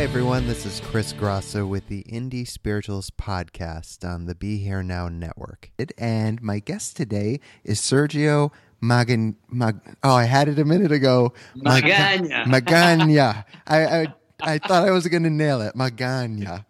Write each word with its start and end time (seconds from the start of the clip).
Hi, 0.00 0.04
everyone. 0.04 0.46
This 0.46 0.64
is 0.64 0.80
Chris 0.80 1.12
Grosso 1.12 1.66
with 1.66 1.88
the 1.88 2.04
Indie 2.04 2.48
Spiritualist 2.48 3.18
podcast 3.18 4.02
on 4.02 4.24
the 4.24 4.34
Be 4.34 4.56
Here 4.56 4.82
Now 4.82 5.10
network. 5.10 5.70
And 5.98 6.40
my 6.40 6.58
guest 6.58 6.96
today 6.96 7.38
is 7.64 7.82
Sergio 7.82 8.50
Magan. 8.80 9.36
Mag- 9.50 9.98
oh, 10.02 10.14
I 10.14 10.24
had 10.24 10.48
it 10.48 10.58
a 10.58 10.64
minute 10.64 10.90
ago. 10.90 11.34
Mag- 11.54 11.84
Magana. 11.84 12.44
Magana. 12.44 13.44
I, 13.66 13.84
I, 13.84 14.06
I 14.40 14.56
thought 14.56 14.88
I 14.88 14.90
was 14.90 15.06
going 15.06 15.24
to 15.24 15.28
nail 15.28 15.60
it. 15.60 15.74
Magana. 15.74 16.64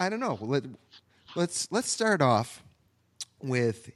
I 0.00 0.08
don't 0.08 0.18
know. 0.18 0.36
Let, 0.40 0.64
let's 1.36 1.68
let's 1.70 1.92
start 1.92 2.20
off 2.20 2.64
with 3.40 3.92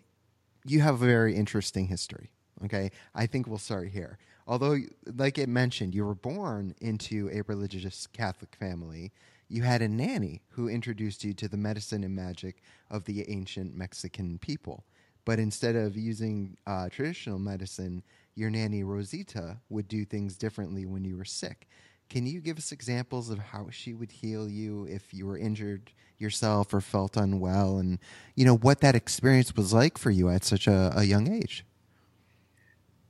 you 0.64 0.82
have 0.82 1.02
a 1.02 1.06
very 1.06 1.34
interesting 1.34 1.88
history. 1.88 2.30
Okay, 2.64 2.92
I 3.12 3.26
think 3.26 3.48
we'll 3.48 3.58
start 3.58 3.88
here. 3.88 4.18
Although, 4.46 4.78
like 5.14 5.38
it 5.38 5.48
mentioned, 5.48 5.94
you 5.94 6.04
were 6.04 6.14
born 6.14 6.74
into 6.80 7.28
a 7.32 7.42
religious 7.42 8.06
Catholic 8.06 8.54
family. 8.54 9.12
You 9.48 9.62
had 9.62 9.82
a 9.82 9.88
nanny 9.88 10.42
who 10.50 10.68
introduced 10.68 11.24
you 11.24 11.32
to 11.34 11.48
the 11.48 11.56
medicine 11.56 12.04
and 12.04 12.14
magic 12.14 12.62
of 12.90 13.04
the 13.04 13.28
ancient 13.28 13.74
Mexican 13.74 14.38
people. 14.38 14.84
But 15.24 15.40
instead 15.40 15.74
of 15.74 15.96
using 15.96 16.56
uh, 16.66 16.88
traditional 16.88 17.40
medicine, 17.40 18.04
your 18.36 18.50
nanny 18.50 18.84
Rosita 18.84 19.58
would 19.68 19.88
do 19.88 20.04
things 20.04 20.36
differently 20.36 20.86
when 20.86 21.04
you 21.04 21.16
were 21.16 21.24
sick. 21.24 21.66
Can 22.08 22.24
you 22.24 22.40
give 22.40 22.58
us 22.58 22.70
examples 22.70 23.30
of 23.30 23.38
how 23.38 23.66
she 23.70 23.92
would 23.92 24.12
heal 24.12 24.48
you 24.48 24.86
if 24.88 25.12
you 25.12 25.26
were 25.26 25.36
injured 25.36 25.90
yourself 26.18 26.72
or 26.72 26.80
felt 26.80 27.16
unwell, 27.16 27.78
and 27.78 27.98
you 28.36 28.44
know 28.44 28.56
what 28.56 28.80
that 28.80 28.94
experience 28.94 29.56
was 29.56 29.72
like 29.72 29.98
for 29.98 30.10
you 30.10 30.28
at 30.28 30.44
such 30.44 30.68
a, 30.68 30.92
a 30.94 31.02
young 31.02 31.30
age? 31.30 31.64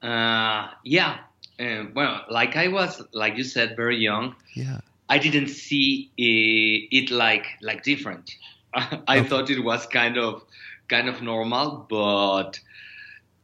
Uh, 0.06 0.68
yeah. 0.84 1.18
Uh, 1.60 1.84
well, 1.94 2.22
like 2.30 2.56
I 2.56 2.68
was, 2.68 3.02
like 3.12 3.36
you 3.36 3.44
said, 3.44 3.76
very 3.76 3.98
young. 3.98 4.34
Yeah. 4.54 4.80
I 5.08 5.18
didn't 5.18 5.48
see 5.48 6.10
it, 6.16 6.88
it 7.04 7.10
like 7.10 7.46
like 7.62 7.82
different. 7.82 8.30
I 8.74 9.20
Okay. 9.20 9.28
thought 9.28 9.50
it 9.50 9.62
was 9.64 9.86
kind 9.86 10.18
of 10.18 10.42
kind 10.88 11.08
of 11.08 11.22
normal, 11.22 11.86
but 11.88 12.60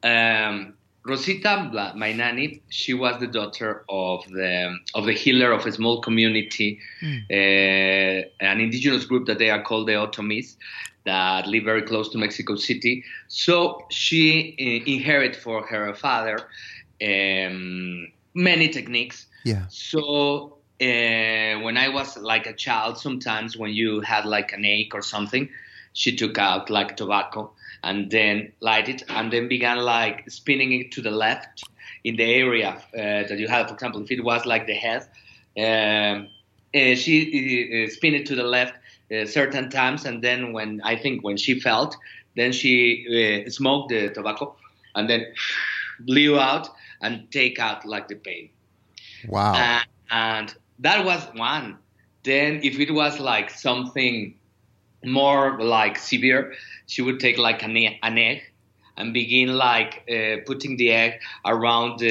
um, 0.03 0.75
Rosita, 1.05 1.93
nanny, 1.97 2.63
she 2.69 2.95
was 2.95 3.19
the 3.19 3.27
daughter 3.27 3.85
of 3.89 4.25
the 4.29 4.77
of 4.95 5.05
the 5.07 5.13
healer 5.13 5.51
of 5.51 5.67
a 5.67 5.73
small 5.73 6.01
community, 6.01 6.79
uh, 7.03 7.35
an 8.41 8.61
indigenous 8.61 9.05
group 9.05 9.27
that 9.27 9.39
they 9.39 9.51
are 9.51 9.63
called 9.63 9.89
the 9.89 9.93
Otomis, 9.93 10.57
that 11.05 11.49
live 11.49 11.65
very 11.65 11.83
close 11.83 12.09
to 12.11 12.19
Mexico 12.19 12.55
City. 12.55 13.05
So 13.27 13.85
she 13.91 14.55
uh, 14.61 14.91
inherited 14.91 15.37
for 15.37 15.67
her 15.67 15.93
father 15.95 16.39
um, 17.03 18.09
many 18.35 18.69
techniques. 18.69 19.27
Yeah. 19.45 19.65
So 19.69 20.59
uh, 20.81 21.61
when 21.63 21.77
I 21.77 21.89
was 21.89 22.17
like 22.17 22.47
a 22.47 22.53
child, 22.53 22.99
sometimes 22.99 23.57
when 23.57 23.73
you 23.73 24.01
had 24.01 24.25
like 24.25 24.53
an 24.53 24.65
ache 24.65 24.95
or 24.95 25.03
something, 25.03 25.49
she 25.93 26.17
took 26.17 26.39
out 26.39 26.71
like 26.71 26.97
tobacco 26.97 27.51
and 27.85 28.11
then 28.11 28.53
light 28.61 28.89
it 28.89 29.03
and 29.09 29.33
then 29.33 29.49
began 29.49 29.79
like 29.79 30.29
spinning 30.31 30.73
it 30.73 30.93
to 30.93 31.03
the 31.03 31.11
left 31.11 31.65
in 32.05 32.17
the 32.17 32.25
area 32.25 32.71
uh, 32.95 33.29
that 33.29 33.39
you 33.39 33.49
have. 33.49 33.69
For 33.69 33.75
example, 33.75 34.03
if 34.03 34.11
it 34.11 34.25
was 34.25 34.47
like 34.47 34.67
the 34.67 34.75
head, 34.75 35.07
um, 35.59 36.29
uh, 36.75 36.95
she 36.95 37.85
uh, 37.85 37.91
spin 37.91 38.15
it 38.15 38.27
to 38.27 38.35
the 38.35 38.45
left 38.45 38.75
uh, 39.13 39.27
certain 39.27 39.69
times, 39.69 40.05
and 40.05 40.23
then 40.23 40.53
when 40.53 40.81
I 40.83 40.97
think 40.97 41.23
when 41.23 41.37
she 41.37 41.61
felt, 41.61 41.97
then 42.37 42.53
she 42.53 43.45
uh, 43.47 43.51
smoked 43.51 43.91
the 43.91 44.09
tobacco 44.09 44.57
and 44.95 45.09
then 45.09 45.27
blew 46.01 46.39
out 46.39 46.69
and 47.03 47.31
take 47.31 47.59
out 47.59 47.85
like 47.85 48.09
the 48.09 48.15
pain. 48.15 48.49
Wow. 49.29 49.53
Uh, 49.53 49.81
and 50.11 50.55
that 50.79 51.05
was 51.05 51.23
one. 51.35 51.79
Then, 52.25 52.61
if 52.63 52.79
it 52.79 52.93
was 52.93 53.19
like 53.19 53.51
something 53.51 54.35
more 55.05 55.59
like 55.61 55.99
severe, 55.99 56.55
she 56.87 57.03
would 57.03 57.21
take 57.21 57.39
like 57.39 57.63
an, 57.63 57.77
an 58.03 58.19
egg 58.19 58.43
and 58.97 59.13
begin 59.13 59.49
like 59.57 60.03
uh, 60.11 60.37
putting 60.47 60.77
the 60.77 60.91
egg 60.93 61.21
around 61.45 62.03
uh, 62.03 62.07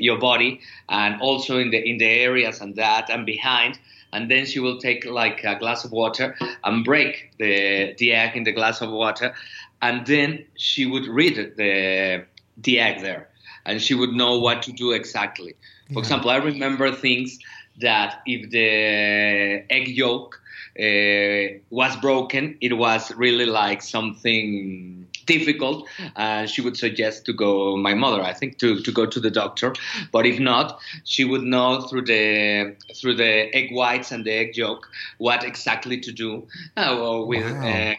your 0.00 0.18
body 0.18 0.60
and 0.88 1.20
also 1.20 1.58
in 1.58 1.70
the 1.70 1.78
in 1.88 1.98
the 1.98 2.06
areas 2.06 2.60
and 2.60 2.76
that 2.76 3.10
and 3.10 3.26
behind. 3.26 3.78
And 4.12 4.30
then 4.30 4.44
she 4.46 4.60
will 4.60 4.78
take 4.78 5.06
like 5.06 5.42
a 5.44 5.56
glass 5.58 5.84
of 5.84 5.92
water 5.92 6.36
and 6.64 6.84
break 6.84 7.32
the 7.38 7.94
the 7.98 8.12
egg 8.12 8.36
in 8.36 8.44
the 8.44 8.52
glass 8.52 8.80
of 8.82 8.90
water. 8.90 9.34
And 9.80 10.06
then 10.06 10.44
she 10.56 10.86
would 10.86 11.06
read 11.06 11.36
the 11.56 12.26
the 12.56 12.80
egg 12.80 13.00
there 13.02 13.28
and 13.64 13.80
she 13.82 13.94
would 13.94 14.12
know 14.12 14.38
what 14.38 14.62
to 14.64 14.72
do 14.72 14.92
exactly. 14.92 15.54
For 15.92 16.00
Yeah. 16.00 16.00
example 16.00 16.30
i 16.30 16.36
remember 16.36 16.92
things 16.92 17.38
that 17.80 18.20
if 18.26 18.50
the 18.50 19.64
egg 19.70 19.88
yolk 19.88 20.41
uh, 20.78 21.58
was 21.70 21.96
broken, 21.96 22.56
it 22.60 22.74
was 22.78 23.12
really 23.14 23.46
like 23.46 23.82
something 23.82 25.06
difficult. 25.26 25.86
Uh, 26.16 26.46
she 26.46 26.60
would 26.60 26.76
suggest 26.76 27.24
to 27.26 27.32
go, 27.32 27.76
my 27.76 27.94
mother, 27.94 28.22
I 28.22 28.32
think, 28.32 28.58
to, 28.58 28.80
to 28.80 28.92
go 28.92 29.06
to 29.06 29.20
the 29.20 29.30
doctor. 29.30 29.74
But 30.10 30.26
if 30.26 30.40
not, 30.40 30.80
she 31.04 31.24
would 31.24 31.42
know 31.42 31.82
through 31.82 32.06
the 32.06 32.74
through 32.96 33.14
the 33.16 33.54
egg 33.54 33.70
whites 33.72 34.10
and 34.10 34.24
the 34.24 34.32
egg 34.32 34.56
yolk 34.56 34.88
what 35.18 35.44
exactly 35.44 36.00
to 36.00 36.12
do 36.12 36.46
uh, 36.76 37.22
with 37.24 37.44
Wow. 37.44 37.68
uh, 37.68 37.94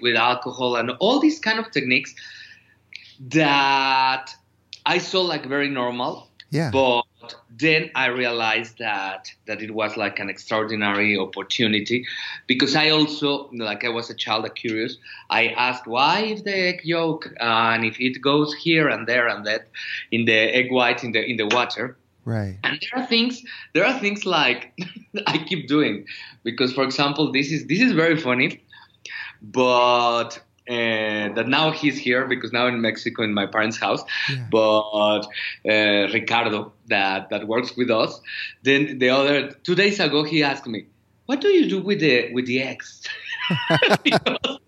with 0.00 0.16
alcohol 0.16 0.76
and 0.76 0.90
all 1.00 1.18
these 1.20 1.38
kind 1.40 1.58
of 1.58 1.70
techniques 1.70 2.14
that 3.20 4.30
I 4.86 4.98
saw 4.98 5.22
like 5.22 5.46
very 5.46 5.68
normal. 5.68 6.28
Yeah. 6.50 6.70
But 6.70 7.02
then 7.50 7.90
I 7.94 8.06
realized 8.06 8.78
that 8.78 9.30
that 9.46 9.62
it 9.62 9.72
was 9.72 9.96
like 9.96 10.18
an 10.18 10.28
extraordinary 10.28 11.16
opportunity 11.16 12.06
because 12.46 12.74
I 12.76 12.90
also 12.90 13.50
like 13.52 13.84
I 13.84 13.88
was 13.88 14.10
a 14.10 14.14
child 14.14 14.44
a 14.44 14.50
curious. 14.50 14.96
I 15.30 15.48
asked 15.48 15.86
why 15.86 16.20
is 16.20 16.42
the 16.42 16.54
egg 16.54 16.80
yolk 16.84 17.26
uh, 17.40 17.74
and 17.74 17.84
if 17.84 18.00
it 18.00 18.20
goes 18.20 18.54
here 18.54 18.88
and 18.88 19.06
there 19.06 19.28
and 19.28 19.46
that 19.46 19.68
in 20.10 20.24
the 20.24 20.38
egg 20.54 20.70
white 20.70 21.04
in 21.04 21.12
the 21.12 21.24
in 21.24 21.36
the 21.36 21.46
water. 21.46 21.96
right. 22.24 22.58
And 22.62 22.78
there 22.80 23.02
are 23.02 23.06
things 23.06 23.42
there 23.74 23.84
are 23.84 23.98
things 23.98 24.26
like 24.26 24.72
I 25.26 25.38
keep 25.38 25.68
doing 25.68 26.06
because 26.44 26.72
for 26.72 26.84
example 26.84 27.32
this 27.32 27.50
is 27.50 27.66
this 27.66 27.80
is 27.80 27.92
very 27.92 28.16
funny, 28.16 28.62
but 29.42 30.40
uh, 30.68 31.34
that 31.34 31.46
now 31.48 31.70
he's 31.70 31.98
here 31.98 32.26
because 32.26 32.52
now 32.52 32.66
in 32.66 32.80
Mexico 32.80 33.22
in 33.22 33.32
my 33.34 33.46
parents' 33.46 33.78
house, 33.78 34.02
Yeah. 34.28 34.46
but 34.50 35.20
uh, 35.68 36.08
Ricardo 36.12 36.72
that 36.88 37.30
that 37.30 37.46
works 37.46 37.76
with 37.76 37.90
us. 37.90 38.20
Then 38.62 38.98
the 38.98 39.10
other 39.10 39.52
two 39.64 39.74
days 39.74 40.00
ago 40.00 40.24
he 40.24 40.42
asked 40.42 40.66
me, 40.66 40.86
"What 41.26 41.40
do 41.40 41.48
you 41.48 41.68
do 41.68 41.80
with 41.80 42.00
the 42.00 42.32
with 42.32 42.46
the 42.46 42.62
eggs?" 42.62 43.02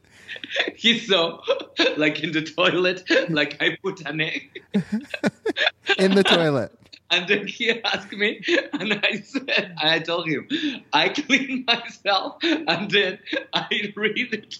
He 0.74 0.98
saw 0.98 1.40
like 1.96 2.20
in 2.24 2.32
the 2.32 2.42
toilet, 2.42 3.04
like 3.28 3.56
I 3.62 3.76
put 3.82 4.00
an 4.06 4.20
egg. 4.20 4.62
In 5.98 6.14
the 6.14 6.22
toilet. 6.24 6.72
And 7.10 7.26
then 7.28 7.46
he 7.46 7.70
asked 7.82 8.12
me, 8.12 8.40
and 8.72 9.00
I 9.02 9.20
said, 9.20 9.74
I 9.82 9.98
told 9.98 10.28
him, 10.28 10.46
I 10.92 11.08
clean 11.08 11.64
myself, 11.66 12.36
and 12.42 12.88
then 12.90 13.18
I 13.52 13.92
read 13.96 14.32
it. 14.32 14.58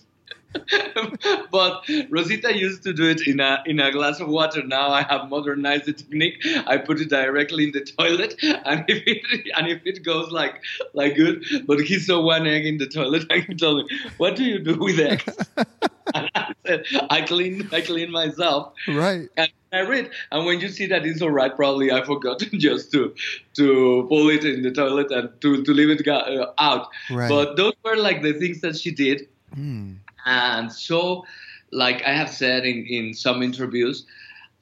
but 1.50 1.85
Rosita 2.08 2.56
used 2.56 2.82
to 2.82 2.93
do 2.93 3.08
it 3.08 3.26
in 3.26 3.41
a 3.41 3.62
in 3.67 3.79
a 3.79 3.93
glass 3.93 4.20
of 4.20 4.29
water. 4.29 4.62
Now 4.62 4.91
I 4.91 5.02
have 5.02 5.29
modernized 5.29 5.87
the 5.87 5.93
technique. 5.93 6.44
I 6.67 6.76
put 6.76 7.00
it 7.00 7.08
directly 7.08 7.64
in 7.64 7.73
the 7.73 7.82
toilet, 7.82 8.35
and 8.43 8.85
if 8.88 9.02
it 9.06 9.49
and 9.56 9.69
if 9.69 9.82
it 9.85 10.02
goes 10.02 10.31
like 10.31 10.61
like 10.93 11.14
good, 11.14 11.44
but 11.67 11.81
he 11.81 11.99
saw 11.99 12.20
one 12.20 12.47
egg 12.47 12.67
in 12.67 12.79
the 12.79 12.87
toilet, 12.87 13.26
and 13.31 13.44
he 13.44 13.55
told 13.55 13.85
me, 13.85 13.99
"What 14.17 14.37
do 14.37 14.44
you 14.44 14.58
do 14.58 14.76
with 14.76 14.99
eggs?" 14.99 15.37
and 16.14 16.31
I 16.35 16.53
said, 16.67 16.85
"I 17.08 17.23
clean 17.23 17.69
I 17.73 17.81
clean 17.81 18.11
myself." 18.11 18.73
Right. 18.88 19.29
and 19.37 19.50
I 19.73 19.82
read, 19.82 20.11
and 20.32 20.46
when 20.46 20.58
you 20.58 20.69
see 20.69 20.87
that 20.87 21.06
it's 21.06 21.23
all 21.23 21.31
right, 21.31 21.55
probably 21.55 21.93
I 21.93 22.05
forgot 22.05 22.41
just 22.41 22.91
to 22.91 23.14
to 23.55 24.06
pull 24.08 24.31
it 24.31 24.44
in 24.44 24.62
the 24.62 24.73
toilet 24.73 25.12
and 25.12 25.31
to 25.43 25.62
to 25.62 25.73
leave 25.73 25.91
it 25.91 26.06
uh, 26.08 26.53
out. 26.58 26.88
Right. 27.08 27.29
But 27.29 27.56
those 27.56 27.75
were 27.85 27.96
like 27.96 28.23
the 28.23 28.32
things 28.32 28.62
that 28.62 28.76
she 28.76 28.91
did, 28.91 29.29
Hmm. 29.55 29.94
And 30.26 30.72
so, 30.72 31.25
like 31.72 32.02
I 32.05 32.12
have 32.12 32.31
said 32.31 32.64
in 32.64 32.84
in 32.87 33.14
some 33.14 33.43
interviews. 33.43 34.06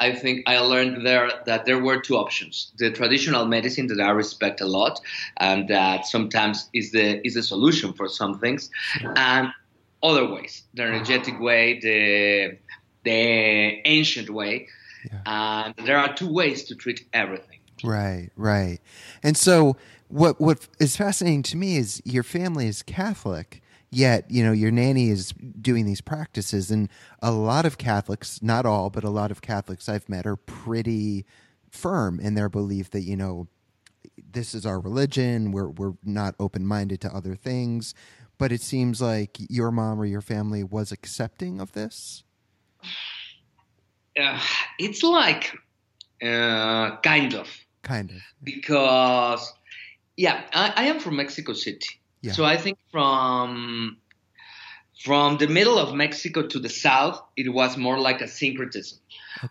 I 0.01 0.15
think 0.15 0.45
I 0.47 0.59
learned 0.61 1.05
there 1.05 1.29
that 1.47 1.65
there 1.65 1.81
were 1.83 1.99
two 2.01 2.17
options: 2.17 2.73
the 2.79 2.91
traditional 2.93 3.47
medicine 3.47 3.89
that 3.89 4.01
I 4.01 4.11
respect 4.11 4.61
a 4.61 4.67
lot, 4.67 5.01
and 5.39 5.67
that 5.69 6.07
sometimes 6.07 6.71
is 6.73 6.93
the 6.93 7.21
is 7.27 7.35
the 7.35 7.43
solution 7.43 7.93
for 7.93 8.09
some 8.09 8.39
things, 8.39 8.71
and 9.17 9.49
other 10.03 10.25
ways: 10.31 10.63
the 10.75 10.83
energetic 10.85 11.41
way, 11.41 11.81
the 11.81 12.59
the 13.05 13.81
ancient 13.87 14.31
way, 14.31 14.69
Yeah. 15.11 15.23
and 15.75 15.87
there 15.87 15.99
are 15.99 16.15
two 16.15 16.33
ways 16.33 16.65
to 16.65 16.75
treat 16.75 17.07
everything. 17.13 17.59
Right, 17.83 18.31
right. 18.37 18.79
And 19.23 19.37
so 19.37 19.77
what 20.09 20.41
what 20.41 20.67
is 20.79 20.97
fascinating 20.97 21.43
to 21.45 21.57
me 21.57 21.77
is 21.77 22.03
your 22.05 22.23
family 22.23 22.67
is 22.67 22.83
Catholic, 22.83 23.63
yet, 23.91 24.31
you 24.31 24.45
know, 24.45 24.53
your 24.53 24.71
nanny 24.71 25.11
is 25.11 25.33
doing 25.61 25.87
these 25.87 26.01
practices 26.01 26.71
and 26.71 26.89
a 27.21 27.31
lot 27.31 27.65
of 27.67 27.79
Catholics, 27.79 28.43
not 28.43 28.67
all, 28.67 28.91
but 28.91 29.05
a 29.05 29.11
lot 29.11 29.31
of 29.31 29.41
Catholics 29.43 29.89
I've 29.89 30.09
met 30.09 30.27
are 30.27 30.37
pretty 30.37 31.25
firm 31.71 32.21
in 32.21 32.35
their 32.35 32.49
belief 32.49 32.91
that, 32.91 33.03
you 33.03 33.17
know, 33.17 33.49
this 34.31 34.55
is 34.55 34.67
our 34.67 34.79
religion, 34.81 35.53
we're 35.53 35.69
we're 35.69 35.95
not 36.05 36.35
open-minded 36.39 37.01
to 37.01 37.15
other 37.15 37.35
things, 37.35 37.95
but 38.37 38.53
it 38.53 38.61
seems 38.61 39.01
like 39.01 39.39
your 39.49 39.71
mom 39.71 40.01
or 40.01 40.05
your 40.05 40.21
family 40.21 40.63
was 40.63 40.93
accepting 40.93 41.61
of 41.61 41.73
this. 41.73 42.23
Uh, 44.21 44.41
it's 44.81 45.05
like 45.05 45.57
uh, 46.25 46.97
kind 47.03 47.35
of 47.35 47.49
Kind 47.83 48.11
of. 48.11 48.17
because 48.43 49.53
yeah, 50.17 50.43
I, 50.53 50.73
I 50.75 50.85
am 50.87 50.99
from 50.99 51.15
Mexico 51.15 51.53
City, 51.53 51.87
Yeah. 52.21 52.33
so 52.33 52.45
I 52.45 52.57
think 52.57 52.79
from 52.91 53.99
from 55.05 55.39
the 55.39 55.47
middle 55.47 55.79
of 55.79 55.95
Mexico 55.95 56.47
to 56.47 56.59
the 56.59 56.69
south, 56.69 57.23
it 57.37 57.53
was 57.53 57.77
more 57.77 58.01
like 58.01 58.21
a 58.21 58.27
syncretism, 58.27 58.99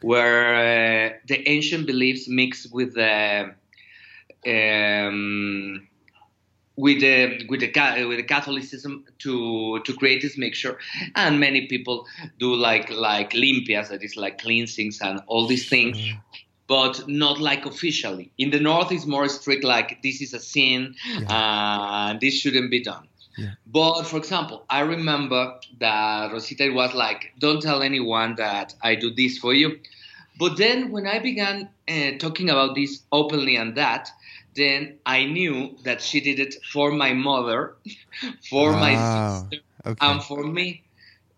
where 0.02 0.56
uh, 0.56 1.14
the 1.28 1.48
ancient 1.48 1.88
beliefs 1.88 2.28
mixed 2.28 2.74
with 2.74 2.96
the 2.96 3.54
um, 4.46 5.88
with 6.75 7.00
the 7.00 7.46
with 7.50 7.62
the 7.62 8.06
with 8.08 8.18
the 8.18 8.24
Catholicism 8.24 9.06
to 9.19 9.80
to 9.86 9.94
create 9.94 10.22
this 10.22 10.38
mixture, 10.38 10.78
and 11.16 11.40
many 11.40 11.68
people 11.68 12.06
do 12.38 12.54
like 12.54 12.92
like 12.92 13.31
limpias, 13.31 13.90
that 13.90 14.04
is 14.04 14.16
like 14.18 14.40
cleansings 14.40 15.00
and 15.02 15.22
all 15.28 15.48
these 15.48 15.68
things, 15.69 15.98
but 16.68 17.08
not 17.08 17.40
like 17.40 17.66
officially. 17.66 18.31
In 18.38 18.52
the 18.52 18.60
north, 18.60 18.92
it's 18.92 19.06
more 19.06 19.28
strict, 19.30 19.64
like 19.64 20.02
this 20.04 20.22
is 20.22 20.34
a 20.34 20.40
sin, 20.40 20.96
and 21.30 22.19
this 22.19 22.34
shouldn't 22.40 22.69
be 22.72 22.84
done. 22.84 23.08
Yeah. 23.38 23.52
But 23.68 24.04
for 24.04 24.18
example, 24.18 24.66
I 24.69 24.80
remember 24.81 25.60
that 25.80 26.31
Rosita 26.31 26.69
was 26.72 26.94
like, 26.94 27.31
"Don't 27.40 27.62
tell 27.62 27.81
anyone 27.83 28.36
that 28.36 28.74
I 28.81 28.95
do 28.95 29.14
this 29.14 29.38
for 29.38 29.54
you." 29.54 29.80
But 30.40 30.57
then 30.57 30.92
when 30.92 31.07
I 31.07 31.19
began 31.19 31.69
uh, 31.88 32.12
talking 32.19 32.50
about 32.50 32.76
this 32.76 33.02
openly 33.12 33.56
and 33.56 33.76
that, 33.76 34.09
then 34.56 34.97
I 35.06 35.26
knew 35.26 35.78
that 35.83 36.02
she 36.02 36.19
did 36.19 36.40
it 36.40 36.56
for 36.74 36.92
my 36.92 37.14
mother, 37.14 37.76
for 38.50 38.71
my 38.74 38.95
Oh, 38.97 39.40
sister, 39.50 39.64
okay. 39.86 40.06
and 40.07 40.24
for 40.24 40.44
me. 40.44 40.83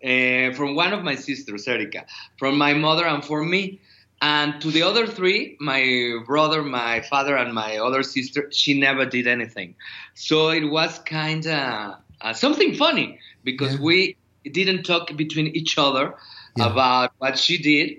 Uh, 0.02 0.54
from 0.54 0.76
one 0.76 0.94
of 0.94 1.04
my 1.04 1.16
sisters, 1.16 1.68
Erika, 1.68 2.06
from 2.38 2.58
my 2.58 2.74
mother, 2.74 3.06
and 3.06 3.24
for 3.24 3.44
me. 3.44 3.80
And 4.22 4.60
to 4.62 4.72
the 4.72 4.84
other 4.84 5.08
three, 5.08 5.56
my 5.62 6.18
brother, 6.26 6.62
my 6.64 7.02
father, 7.02 7.38
and 7.38 7.54
my 7.54 7.78
other 7.78 8.04
sister, 8.04 8.50
she 8.52 8.78
never 8.80 9.06
did 9.06 9.28
anything. 9.28 9.76
So 10.14 10.50
it 10.50 10.66
was 10.66 11.00
kind 11.00 11.46
of 11.48 11.96
uh, 12.22 12.34
something 12.34 12.76
funny 12.76 13.20
because 13.44 13.74
Yeah. 13.76 13.82
we 13.82 14.18
didn't 14.52 14.84
talk 14.84 15.16
between 15.16 15.48
each 15.56 15.78
other 15.78 16.16
Yeah. 16.56 16.68
about 16.72 17.12
what 17.20 17.38
she 17.38 17.58
did. 17.58 17.98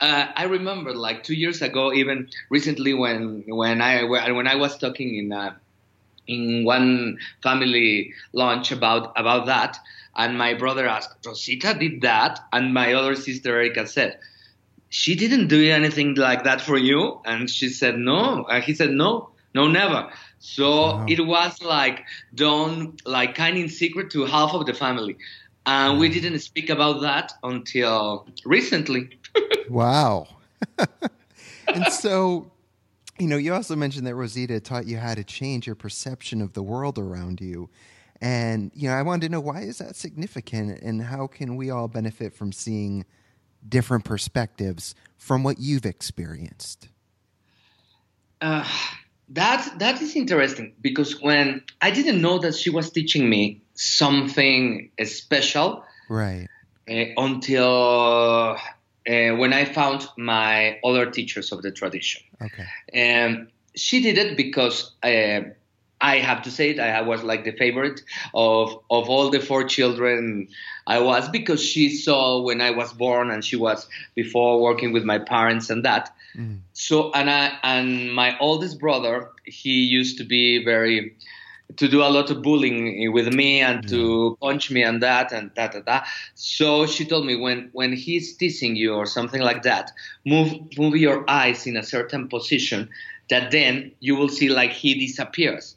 Uh, 0.00 0.26
I 0.36 0.44
remember 0.44 0.94
like 0.94 1.24
two 1.24 1.34
years 1.34 1.60
ago, 1.60 1.92
even 1.92 2.28
recently 2.50 2.94
when 2.94 3.44
when 3.48 3.82
I 3.82 4.04
when 4.04 4.46
I 4.46 4.54
was 4.54 4.78
talking 4.78 5.16
in 5.16 5.32
uh, 5.32 5.54
in 6.26 6.64
one 6.64 7.18
family 7.42 8.14
lunch 8.32 8.70
about 8.72 9.12
about 9.16 9.46
that, 9.46 9.78
and 10.16 10.38
my 10.38 10.54
brother 10.54 10.86
asked, 10.86 11.14
"Rosita 11.26 11.74
did 11.74 12.02
that," 12.02 12.40
and 12.52 12.72
my 12.74 12.94
other 12.94 13.14
sister 13.16 13.56
Erika 13.56 13.86
said, 13.86 14.18
"She 14.90 15.14
didn't 15.14 15.48
do 15.48 15.70
anything 15.70 16.14
like 16.14 16.44
that 16.44 16.60
for 16.60 16.76
you," 16.78 17.20
and 17.24 17.48
she 17.50 17.68
said, 17.68 17.98
"No," 17.98 18.44
and 18.50 18.62
he 18.64 18.74
said, 18.74 18.90
"No, 18.90 19.30
no, 19.54 19.66
never." 19.68 20.08
So 20.38 20.70
Wow. 20.70 21.04
it 21.08 21.26
was 21.26 21.60
like 21.62 22.04
done 22.34 22.96
like 23.04 23.34
kind 23.34 23.56
in 23.58 23.68
secret 23.68 24.10
to 24.12 24.24
half 24.24 24.54
of 24.54 24.66
the 24.66 24.74
family, 24.74 25.16
and 25.66 25.98
we 25.98 26.08
didn't 26.08 26.38
speak 26.40 26.70
about 26.70 27.00
that 27.02 27.32
until 27.42 28.26
recently. 28.44 29.10
Wow. 29.68 30.26
and 31.68 31.84
so, 31.92 32.50
you 33.18 33.26
know, 33.26 33.36
you 33.36 33.52
also 33.52 33.76
mentioned 33.76 34.06
that 34.06 34.14
Rosita 34.14 34.60
taught 34.60 34.86
you 34.86 34.96
how 34.96 35.14
to 35.14 35.22
change 35.22 35.66
your 35.66 35.76
perception 35.76 36.40
of 36.40 36.54
the 36.54 36.62
world 36.62 36.98
around 36.98 37.40
you. 37.42 37.68
And, 38.22 38.70
you 38.74 38.88
know, 38.88 38.94
I 38.94 39.02
wanted 39.02 39.26
to 39.26 39.32
know 39.32 39.40
why 39.40 39.60
is 39.60 39.76
that 39.78 39.94
significant 39.94 40.80
and 40.82 41.02
how 41.02 41.26
can 41.26 41.56
we 41.56 41.68
all 41.68 41.86
benefit 41.86 42.32
from 42.32 42.50
seeing 42.50 43.04
different 43.66 44.04
perspectives 44.04 44.94
from 45.16 45.42
what 45.42 45.58
you've 45.58 45.86
experienced? 45.86 46.88
Uh, 48.40 48.64
that 49.30 49.78
that 49.78 50.00
is 50.00 50.16
interesting 50.16 50.74
because 50.80 51.20
when 51.20 51.62
I 51.82 51.90
didn't 51.90 52.20
know 52.20 52.38
that 52.38 52.54
she 52.54 52.70
was 52.70 52.90
teaching 52.90 53.28
me 53.28 53.62
something 53.74 54.90
special, 55.04 55.84
right? 56.08 56.48
Uh, 56.88 57.04
until 57.16 58.56
uh, 59.08 59.30
when 59.36 59.52
I 59.52 59.64
found 59.64 60.06
my 60.16 60.78
other 60.84 61.10
teachers 61.10 61.52
of 61.52 61.62
the 61.62 61.72
tradition. 61.72 62.22
Okay. 62.40 62.66
And 62.92 63.48
she 63.74 64.00
did 64.00 64.18
it 64.18 64.36
because 64.36 64.92
uh, 65.02 65.40
I 66.00 66.18
have 66.18 66.42
to 66.42 66.50
say 66.50 66.70
it. 66.70 66.78
I 66.78 67.02
was 67.02 67.22
like 67.24 67.44
the 67.44 67.52
favorite 67.52 68.02
of 68.34 68.72
of 68.90 69.08
all 69.08 69.30
the 69.30 69.40
four 69.40 69.64
children. 69.64 70.48
I 70.86 71.00
was 71.00 71.28
because 71.28 71.62
she 71.62 71.90
saw 71.90 72.40
when 72.40 72.60
I 72.60 72.70
was 72.70 72.92
born, 72.92 73.30
and 73.30 73.44
she 73.44 73.56
was 73.56 73.88
before 74.14 74.60
working 74.60 74.92
with 74.92 75.04
my 75.04 75.18
parents 75.18 75.70
and 75.70 75.84
that. 75.84 76.14
Mm. 76.36 76.60
So 76.72 77.10
and 77.12 77.28
I 77.28 77.58
and 77.62 78.14
my 78.14 78.38
oldest 78.38 78.78
brother, 78.78 79.30
he 79.44 79.82
used 79.84 80.18
to 80.18 80.24
be 80.24 80.64
very 80.64 81.16
to 81.76 81.88
do 81.88 82.02
a 82.02 82.08
lot 82.08 82.30
of 82.30 82.42
bullying 82.42 83.12
with 83.12 83.32
me 83.34 83.60
and 83.60 83.84
yeah. 83.84 83.90
to 83.90 84.38
punch 84.40 84.70
me 84.70 84.82
and 84.82 85.02
that 85.02 85.32
and 85.32 85.52
da 85.54 85.68
da 85.68 85.80
da. 85.80 86.04
So 86.34 86.86
she 86.86 87.04
told 87.04 87.26
me 87.26 87.34
when 87.36 87.70
when 87.72 87.92
he's 87.92 88.36
teasing 88.36 88.76
you 88.76 88.94
or 88.94 89.06
something 89.06 89.42
like 89.42 89.64
that, 89.64 89.90
move 90.24 90.52
move 90.78 90.96
your 90.96 91.28
eyes 91.28 91.66
in 91.66 91.76
a 91.76 91.82
certain 91.82 92.28
position 92.28 92.88
that 93.30 93.50
then 93.50 93.92
you 94.00 94.16
will 94.16 94.28
see 94.28 94.48
like 94.48 94.72
he 94.72 94.94
disappears 94.94 95.76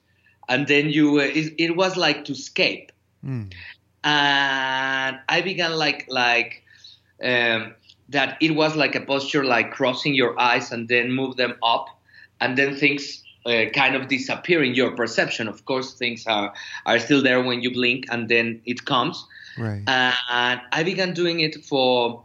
and 0.51 0.67
then 0.67 0.89
you 0.89 1.19
uh, 1.19 1.23
it, 1.23 1.53
it, 1.57 1.75
was 1.75 1.95
like 1.95 2.25
to 2.25 2.33
escape. 2.33 2.91
Mm. 3.23 3.53
and 4.03 5.19
i 5.29 5.41
began 5.41 5.73
like 5.77 6.07
like 6.09 6.63
um, 7.23 7.75
that 8.09 8.35
it 8.41 8.55
was 8.55 8.75
like 8.75 8.95
a 8.95 9.01
posture 9.01 9.43
like 9.43 9.69
crossing 9.71 10.15
your 10.15 10.33
eyes 10.39 10.71
and 10.71 10.87
then 10.87 11.11
move 11.11 11.37
them 11.37 11.53
up 11.61 11.85
and 12.39 12.57
then 12.57 12.75
things 12.75 13.23
uh, 13.45 13.65
kind 13.73 13.95
of 13.95 14.07
disappear 14.07 14.63
in 14.63 14.73
your 14.73 14.91
perception. 14.95 15.47
Of 15.47 15.65
course 15.65 15.93
things 15.93 16.25
are 16.27 16.53
are 16.85 16.99
still 16.99 17.21
there 17.21 17.41
when 17.43 17.61
you 17.61 17.71
blink 17.71 18.05
and 18.09 18.27
then 18.27 18.61
it 18.65 18.85
comes. 18.85 19.23
Right. 19.57 19.83
And 19.87 20.61
i 20.71 20.83
began 20.83 21.13
doing 21.13 21.41
it 21.41 21.63
for 21.63 22.23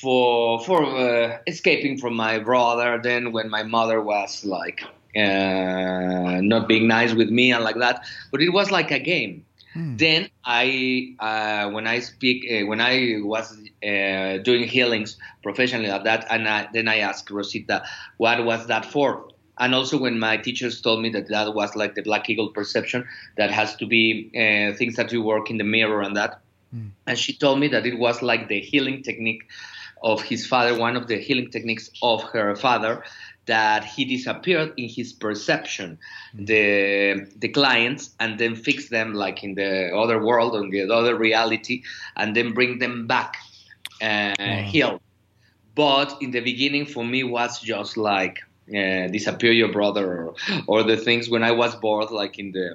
for 0.00 0.62
for 0.64 0.84
uh, 0.84 1.38
escaping 1.46 1.98
from 1.98 2.14
my 2.14 2.38
brother 2.38 3.00
then 3.02 3.32
when 3.32 3.48
my 3.50 3.62
mother 3.62 4.00
was 4.00 4.44
like 4.44 4.84
uh, 5.16 6.40
not 6.42 6.68
being 6.68 6.86
nice 6.86 7.12
with 7.12 7.30
me 7.30 7.52
and 7.52 7.64
like 7.64 7.76
that. 7.76 8.04
But 8.30 8.40
it 8.42 8.50
was 8.50 8.70
like 8.70 8.90
a 8.90 8.98
game. 8.98 9.44
Hmm. 9.72 9.96
Then 9.96 10.28
I, 10.44 11.14
uh, 11.20 11.70
when 11.70 11.86
I 11.86 12.00
speak, 12.00 12.44
uh, 12.50 12.66
when 12.66 12.80
I 12.80 13.18
was 13.22 13.56
uh, 13.84 14.38
doing 14.38 14.64
healings 14.64 15.16
professionally 15.42 15.90
at 15.90 16.04
that, 16.04 16.26
and 16.28 16.48
I, 16.48 16.68
then 16.72 16.88
I 16.88 16.98
asked 16.98 17.30
Rosita, 17.30 17.84
what 18.16 18.44
was 18.44 18.66
that 18.66 18.84
for? 18.84 19.28
And 19.58 19.74
also 19.74 19.98
when 19.98 20.18
my 20.18 20.38
teachers 20.38 20.80
told 20.80 21.02
me 21.02 21.10
that 21.10 21.28
that 21.28 21.54
was 21.54 21.76
like 21.76 21.94
the 21.94 22.02
Black 22.02 22.28
Eagle 22.28 22.48
perception, 22.48 23.06
that 23.36 23.50
has 23.50 23.76
to 23.76 23.86
be 23.86 24.30
uh, 24.34 24.76
things 24.76 24.96
that 24.96 25.12
you 25.12 25.22
work 25.22 25.50
in 25.50 25.58
the 25.58 25.64
mirror 25.64 26.00
and 26.02 26.16
that. 26.16 26.40
Hmm. 26.72 26.88
And 27.06 27.18
she 27.18 27.32
told 27.32 27.60
me 27.60 27.68
that 27.68 27.86
it 27.86 27.98
was 27.98 28.22
like 28.22 28.48
the 28.48 28.60
healing 28.60 29.02
technique 29.02 29.42
of 30.02 30.22
his 30.22 30.46
father, 30.46 30.76
one 30.78 30.96
of 30.96 31.06
the 31.06 31.18
healing 31.18 31.50
techniques 31.50 31.90
of 32.02 32.22
her 32.24 32.56
father, 32.56 33.04
that 33.50 33.84
he 33.84 34.04
disappeared 34.04 34.72
in 34.76 34.88
his 34.88 35.12
perception 35.12 35.98
mm-hmm. 35.98 36.44
the 36.50 36.64
the 37.42 37.48
clients 37.48 38.04
and 38.22 38.38
then 38.38 38.54
fix 38.54 38.88
them 38.96 39.08
like 39.24 39.42
in 39.46 39.52
the 39.60 39.72
other 40.02 40.18
world 40.28 40.54
in 40.54 40.70
the 40.70 40.82
other 41.00 41.14
reality 41.16 41.82
and 42.16 42.36
then 42.36 42.54
bring 42.58 42.78
them 42.78 43.06
back 43.08 43.32
uh, 44.02 44.34
wow. 44.38 44.62
healed 44.72 45.00
but 45.74 46.08
in 46.20 46.30
the 46.30 46.42
beginning 46.52 46.86
for 46.86 47.04
me 47.04 47.20
was 47.24 47.60
just 47.60 47.96
like 47.96 48.36
uh, 48.70 49.08
disappear 49.16 49.52
your 49.62 49.72
brother 49.72 50.06
or, 50.22 50.34
or 50.68 50.78
the 50.84 50.96
things 50.96 51.28
when 51.28 51.42
i 51.42 51.52
was 51.62 51.74
bored 51.84 52.10
like 52.10 52.38
in 52.38 52.52
the 52.52 52.66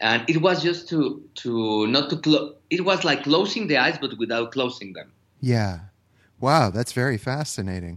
and 0.00 0.28
it 0.28 0.38
was 0.46 0.60
just 0.68 0.88
to 0.88 1.22
to 1.42 1.86
not 1.86 2.10
to 2.10 2.16
close 2.16 2.52
it 2.76 2.82
was 2.84 3.04
like 3.04 3.22
closing 3.22 3.68
the 3.68 3.76
eyes 3.84 3.96
but 4.00 4.10
without 4.18 4.50
closing 4.50 4.92
them 4.92 5.08
yeah 5.40 5.74
wow 6.40 6.68
that's 6.68 6.92
very 6.92 7.18
fascinating 7.18 7.96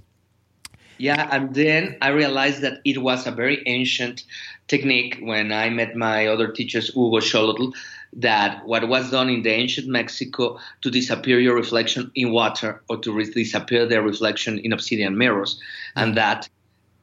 yeah, 0.97 1.27
and 1.31 1.53
then 1.53 1.97
I 2.01 2.09
realized 2.09 2.61
that 2.61 2.79
it 2.85 2.99
was 2.99 3.27
a 3.27 3.31
very 3.31 3.61
ancient 3.65 4.23
technique 4.67 5.17
when 5.21 5.51
I 5.51 5.69
met 5.69 5.95
my 5.95 6.27
other 6.27 6.51
teachers, 6.51 6.87
Hugo 6.93 7.19
Xolotl, 7.19 7.73
that 8.13 8.65
what 8.65 8.87
was 8.87 9.11
done 9.11 9.29
in 9.29 9.41
the 9.41 9.49
ancient 9.49 9.87
Mexico 9.87 10.59
to 10.81 10.91
disappear 10.91 11.39
your 11.39 11.55
reflection 11.55 12.11
in 12.15 12.31
water 12.31 12.81
or 12.89 12.97
to 12.97 13.11
re- 13.11 13.31
disappear 13.31 13.85
their 13.85 14.01
reflection 14.01 14.59
in 14.59 14.71
obsidian 14.73 15.17
mirrors, 15.17 15.59
and 15.95 16.17
that. 16.17 16.49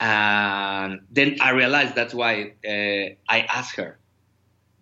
And 0.03 1.01
then 1.11 1.37
I 1.43 1.51
realized 1.51 1.95
that's 1.95 2.15
why 2.15 2.55
uh, 2.67 3.15
I 3.29 3.41
asked 3.43 3.77
her 3.77 4.00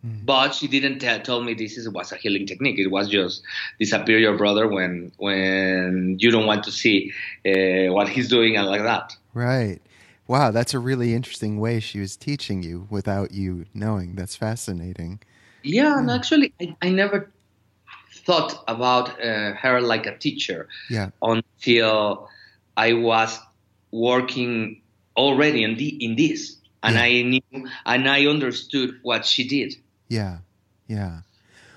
Mm. 0.07 0.25
But 0.25 0.55
she 0.55 0.69
didn't 0.69 1.01
tell, 1.01 1.21
tell 1.21 1.43
me 1.43 1.55
this 1.55 1.77
is, 1.77 1.89
was 1.89 2.13
a 2.13 2.17
healing 2.17 2.47
technique. 2.47 2.79
It 2.79 2.89
was 2.89 3.09
just 3.09 3.43
disappear 3.79 4.19
your 4.19 4.37
brother 4.37 4.69
when 4.69 5.13
when 5.17 6.17
you 6.21 6.31
don't 6.31 6.47
want 6.47 6.65
to 6.65 6.73
see 6.73 7.13
uh, 7.45 7.93
what 7.93 8.09
he's 8.09 8.29
doing 8.29 8.57
and 8.57 8.67
like 8.67 8.83
that. 8.83 9.17
Right. 9.35 9.81
Wow, 10.29 10.51
that's 10.51 10.75
a 10.75 10.79
really 10.79 11.15
interesting 11.15 11.59
way 11.59 11.81
she 11.81 12.01
was 12.01 12.17
teaching 12.17 12.63
you 12.63 12.87
without 12.91 13.33
you 13.33 13.65
knowing. 13.73 14.15
That's 14.15 14.37
fascinating. 14.37 15.21
Yeah, 15.63 15.83
yeah. 15.83 15.99
and 15.99 16.11
actually, 16.11 16.53
I, 16.61 16.77
I, 16.83 16.91
never 16.91 17.31
thought 18.13 18.63
about 18.69 19.21
uh, 19.23 19.55
her 19.55 19.81
like 19.81 20.07
a 20.07 20.17
teacher 20.19 20.69
yeah. 20.91 21.11
until 21.23 22.29
I 22.77 22.93
was 22.93 23.39
working 23.91 24.83
already 25.17 25.65
in, 25.65 25.77
the, 25.77 26.05
in 26.05 26.15
this, 26.15 26.59
and 26.83 26.95
yeah. 26.95 27.03
I 27.03 27.23
knew 27.23 27.69
and 27.87 28.09
I 28.09 28.27
understood 28.27 28.99
what 29.03 29.25
she 29.25 29.49
did. 29.49 29.77
Yeah. 30.09 30.39
Yeah. 30.87 31.21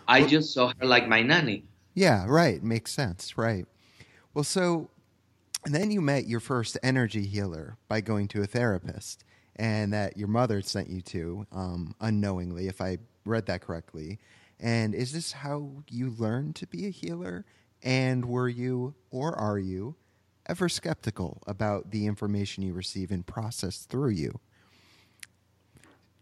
I 0.08 0.22
well, 0.22 0.30
just 0.30 0.54
saw 0.54 0.72
her 0.80 0.86
like 0.86 1.08
my 1.08 1.22
nanny. 1.22 1.66
Yeah, 1.94 2.26
right. 2.28 2.64
Makes 2.64 2.94
sense. 2.94 3.38
Right. 3.38 3.66
Well, 4.34 4.44
so 4.44 4.90
and 5.66 5.76
then 5.76 5.92
you 5.92 6.02
met 6.02 6.28
your 6.28 6.40
first 6.40 6.78
energy 6.82 7.26
healer 7.26 7.78
by 7.88 8.02
going 8.02 8.28
to 8.30 8.42
a 8.42 8.48
therapist, 8.48 9.24
and 9.56 9.94
that 9.94 10.18
your 10.18 10.28
mother 10.28 10.62
sent 10.62 10.90
you 10.90 11.02
to 11.02 11.46
um, 11.52 11.96
unknowingly, 12.02 12.68
if 12.68 12.82
I 12.82 12.98
read 13.26 13.46
that 13.46 13.62
correctly. 13.62 14.20
And 14.60 14.96
is 14.96 15.12
this 15.12 15.32
how 15.32 15.84
you 15.90 16.12
learned 16.18 16.56
to 16.58 16.68
be 16.68 16.88
a 16.88 16.90
healer? 16.90 17.46
And 17.84 18.26
were 18.26 18.50
you, 18.50 18.96
or 19.12 19.36
are 19.36 19.60
you, 19.60 19.96
ever 20.48 20.70
skeptical 20.70 21.42
about 21.48 21.92
the 21.92 22.08
information 22.08 22.64
you 22.64 22.74
receive 22.74 23.12
and 23.12 23.26
process 23.26 23.86
through 23.86 24.12
you? 24.12 24.40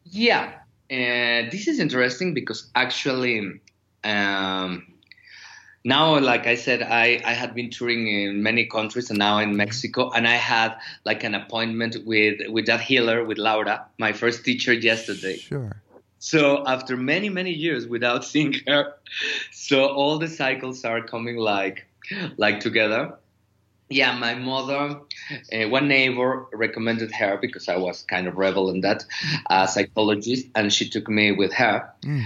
Yeah, 0.04 0.54
and 0.90 1.52
this 1.52 1.68
is 1.68 1.80
interesting 1.80 2.34
because 2.34 2.68
actually, 2.74 3.62
um, 4.04 4.88
now, 5.84 6.20
like 6.20 6.48
I 6.48 6.56
said, 6.56 6.82
I, 6.82 7.22
I 7.24 7.34
had 7.34 7.56
been 7.56 7.70
touring 7.70 8.08
in 8.08 8.44
many 8.44 8.66
countries 8.66 9.10
and 9.10 9.20
now 9.20 9.40
in 9.40 9.56
Mexico, 9.56 10.12
and 10.12 10.28
I 10.28 10.36
had 10.36 10.76
like 11.06 11.24
an 11.24 11.36
appointment 11.36 11.98
with 12.06 12.42
with 12.50 12.66
that 12.66 12.82
healer, 12.82 13.24
with 13.24 13.38
Laura, 13.38 13.86
my 13.98 14.14
first 14.14 14.44
teacher 14.44 14.74
yesterday. 14.74 15.38
Sure. 15.38 15.82
So 16.18 16.66
after 16.68 16.98
many 16.98 17.30
many 17.30 17.52
years 17.52 17.88
without 17.88 18.26
seeing 18.26 18.56
her, 18.68 18.96
so 19.52 19.86
all 19.86 20.20
the 20.20 20.28
cycles 20.28 20.84
are 20.84 21.02
coming 21.02 21.38
like 21.38 21.86
like 22.38 22.60
together 22.60 23.14
yeah, 23.90 24.16
my 24.18 24.36
mother, 24.36 25.00
uh, 25.52 25.68
one 25.68 25.88
neighbor 25.88 26.48
recommended 26.54 27.12
her 27.12 27.38
because 27.42 27.68
I 27.68 27.78
was 27.78 28.04
kind 28.04 28.28
of 28.28 28.38
rebel 28.38 28.70
in 28.70 28.82
that 28.82 29.04
uh, 29.50 29.66
psychologist, 29.66 30.48
and 30.56 30.72
she 30.72 30.88
took 30.90 31.10
me 31.10 31.32
with 31.32 31.52
her. 31.54 31.92
Mm. 32.04 32.24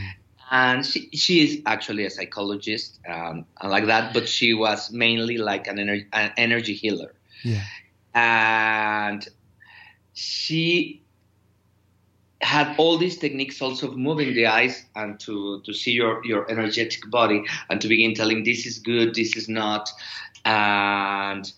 And 0.52 0.86
she, 0.86 1.10
she 1.14 1.42
is 1.42 1.62
actually 1.66 2.06
a 2.06 2.10
psychologist 2.10 3.00
um, 3.10 3.46
and 3.62 3.72
like 3.72 3.86
that, 3.86 4.14
but 4.14 4.28
she 4.28 4.54
was 4.54 4.92
mainly 4.92 5.38
like 5.38 5.68
an, 5.68 5.78
ener- 5.78 6.06
an 6.12 6.34
energy 6.38 6.74
healer. 6.74 7.14
Yeah. 7.44 7.64
And 8.14 9.28
she 10.14 11.02
had 12.42 12.76
all 12.78 12.98
these 12.98 13.18
techniques 13.18 13.62
also 13.62 13.88
of 13.88 13.98
moving 13.98 14.34
the 14.34 14.48
eyes 14.48 14.86
and 14.96 15.20
to, 15.22 15.62
to 15.62 15.74
see 15.74 15.92
your, 15.92 16.24
your 16.26 16.50
energetic 16.52 17.10
body 17.10 17.44
and 17.70 17.80
to 17.82 17.88
begin 17.88 18.14
telling 18.14 18.44
this 18.44 18.66
is 18.66 18.80
good, 18.80 19.16
this 19.16 19.36
is 19.38 19.48
not, 19.48 19.90
and 20.46 21.52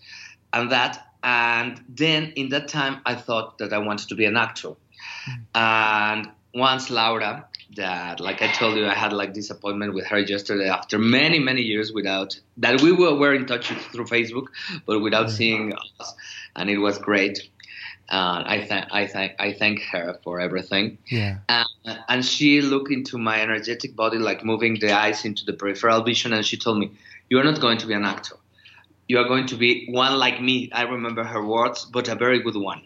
and 0.53 0.71
that 0.71 1.07
and 1.23 1.81
then 1.89 2.31
in 2.35 2.49
that 2.49 2.67
time 2.67 3.01
I 3.05 3.15
thought 3.15 3.57
that 3.57 3.73
I 3.73 3.79
wanted 3.79 4.09
to 4.09 4.15
be 4.15 4.25
an 4.25 4.37
actor. 4.37 4.69
Mm. 4.69 5.37
And 5.55 6.31
once 6.53 6.89
Laura, 6.89 7.47
that 7.75 8.19
like 8.19 8.41
I 8.41 8.51
told 8.53 8.77
you, 8.77 8.85
I 8.85 8.93
had 8.93 9.11
like 9.11 9.33
disappointment 9.33 9.93
with 9.93 10.05
her 10.07 10.19
yesterday 10.19 10.69
after 10.69 10.97
many 10.97 11.39
many 11.39 11.61
years 11.61 11.91
without 11.91 12.39
that 12.57 12.81
we 12.81 12.91
were, 12.91 13.15
were 13.15 13.33
in 13.33 13.45
touch 13.45 13.67
through 13.67 14.05
Facebook, 14.05 14.47
but 14.85 15.01
without 15.01 15.27
mm. 15.27 15.31
seeing 15.31 15.73
us, 15.99 16.13
and 16.55 16.69
it 16.69 16.77
was 16.77 16.97
great. 16.97 17.49
Uh, 18.07 18.43
I 18.45 18.65
thank 18.67 18.85
I 18.91 19.07
thank 19.07 19.33
I 19.39 19.51
thank 19.51 19.81
her 19.91 20.19
for 20.23 20.39
everything. 20.39 20.99
Yeah. 21.07 21.37
Uh, 21.49 21.65
and 22.07 22.23
she 22.23 22.61
looked 22.61 22.91
into 22.91 23.17
my 23.17 23.41
energetic 23.41 23.95
body, 23.95 24.19
like 24.19 24.45
moving 24.45 24.79
the 24.79 24.91
eyes 24.91 25.25
into 25.25 25.43
the 25.43 25.53
peripheral 25.53 26.03
vision, 26.03 26.31
and 26.31 26.45
she 26.45 26.55
told 26.55 26.77
me, 26.77 26.91
"You 27.29 27.39
are 27.39 27.43
not 27.43 27.59
going 27.59 27.79
to 27.79 27.87
be 27.87 27.93
an 27.93 28.05
actor 28.05 28.35
you 29.07 29.17
are 29.19 29.27
going 29.27 29.47
to 29.47 29.55
be 29.55 29.87
one 29.89 30.17
like 30.17 30.41
me. 30.41 30.69
I 30.71 30.83
remember 30.83 31.23
her 31.23 31.43
words, 31.45 31.85
but 31.85 32.07
a 32.07 32.15
very 32.15 32.41
good 32.41 32.55
one. 32.55 32.81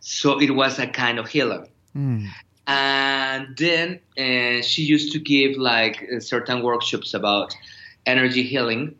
So 0.00 0.40
it 0.40 0.50
was 0.50 0.78
a 0.78 0.86
kind 0.86 1.18
of 1.18 1.28
healer. 1.28 1.66
Mm. 1.96 2.28
And 2.66 3.56
then 3.56 4.00
uh, 4.16 4.62
she 4.62 4.82
used 4.82 5.12
to 5.12 5.18
give 5.18 5.56
like 5.56 6.06
uh, 6.14 6.20
certain 6.20 6.62
workshops 6.62 7.12
about 7.14 7.54
energy 8.06 8.42
healing, 8.44 8.94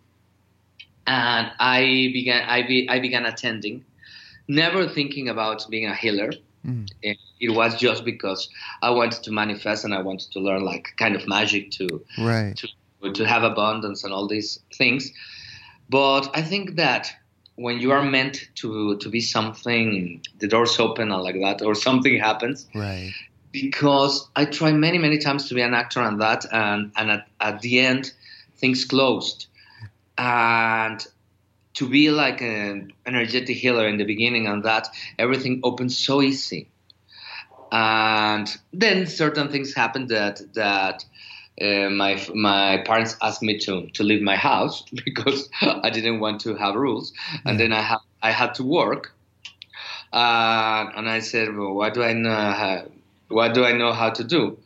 and 1.07 1.51
I 1.59 2.11
began 2.13 2.49
I, 2.49 2.63
be, 2.63 2.89
I 2.89 2.99
began 2.99 3.25
attending, 3.25 3.85
never 4.49 4.89
thinking 4.89 5.29
about 5.29 5.65
being 5.71 5.87
a 5.87 5.95
healer. 5.95 6.33
Mm. 6.67 6.89
It, 7.03 7.19
it 7.41 7.51
was 7.51 7.77
just 7.77 8.05
because 8.05 8.49
I 8.83 8.91
wanted 8.91 9.23
to 9.25 9.33
manifest 9.33 9.85
and 9.85 9.95
I 9.95 10.01
wanted 10.03 10.31
to 10.33 10.41
learn 10.41 10.65
like 10.65 10.95
kind 10.97 11.17
of 11.17 11.27
magic 11.27 11.71
to 11.73 12.05
Right. 12.19 12.57
to 12.57 13.13
to 13.13 13.27
have 13.27 13.43
abundance 13.43 14.05
and 14.05 14.13
all 14.13 14.29
these 14.29 14.61
things. 14.75 15.13
But 15.89 16.31
I 16.35 16.43
think 16.43 16.77
that 16.77 17.13
when 17.57 17.79
you 17.79 17.93
are 17.93 18.03
meant 18.03 18.49
to 18.57 18.97
to 18.99 19.09
be 19.09 19.21
something, 19.21 20.23
the 20.39 20.49
doors 20.49 20.79
open 20.79 21.13
and 21.13 21.23
like 21.23 21.37
that, 21.41 21.63
or 21.63 21.75
something 21.75 22.19
happens. 22.19 22.67
Right. 22.75 23.13
Because 23.51 24.29
I 24.35 24.47
tried 24.47 24.75
many 24.75 24.99
many 24.99 25.19
times 25.19 25.49
to 25.49 25.55
be 25.55 25.61
an 25.61 25.75
actor 25.75 26.01
and 26.01 26.21
that, 26.21 26.47
and 26.53 26.93
and 26.97 27.11
at, 27.11 27.29
at 27.41 27.61
the 27.61 27.81
end, 27.81 28.13
things 28.57 28.85
closed, 28.85 29.47
and 30.17 31.07
to 31.75 31.89
be 31.89 32.11
like 32.11 32.41
an 32.43 32.93
energetic 33.07 33.57
healer 33.57 33.87
in 33.89 33.97
the 33.97 34.05
beginning 34.05 34.47
and 34.47 34.63
that 34.65 34.89
everything 35.19 35.61
opened 35.63 35.91
so 35.91 36.21
easy 36.21 36.69
and 37.73 38.59
then 38.75 39.07
certain 39.07 39.49
things 39.49 39.75
happened 39.75 40.11
that 40.11 40.41
that 40.53 41.05
uh, 41.61 41.91
my 41.91 42.21
my 42.35 42.83
parents 42.87 43.17
asked 43.21 43.43
me 43.43 43.59
to 43.59 43.89
to 43.91 44.03
leave 44.03 44.23
my 44.23 44.37
house 44.37 44.85
because 45.05 45.49
I 45.61 45.91
didn't 45.91 46.21
want 46.21 46.41
to 46.43 46.55
have 46.55 46.75
rules, 46.75 47.13
and 47.45 47.59
then 47.59 47.73
I 47.73 47.83
had 47.83 47.99
I 48.23 48.31
had 48.31 48.55
to 48.55 48.65
work, 48.65 49.13
uh, 50.13 50.91
and 50.97 51.09
I 51.09 51.21
said, 51.21 51.57
well, 51.57 51.75
what 51.75 51.95
do 51.95 52.03
I 52.03 52.13
know? 52.13 52.31
How, 52.31 52.85
what 53.29 53.55
do 53.55 53.65
I 53.65 53.73
know 53.73 53.93
how 53.93 54.11
to 54.11 54.25
do? 54.25 54.59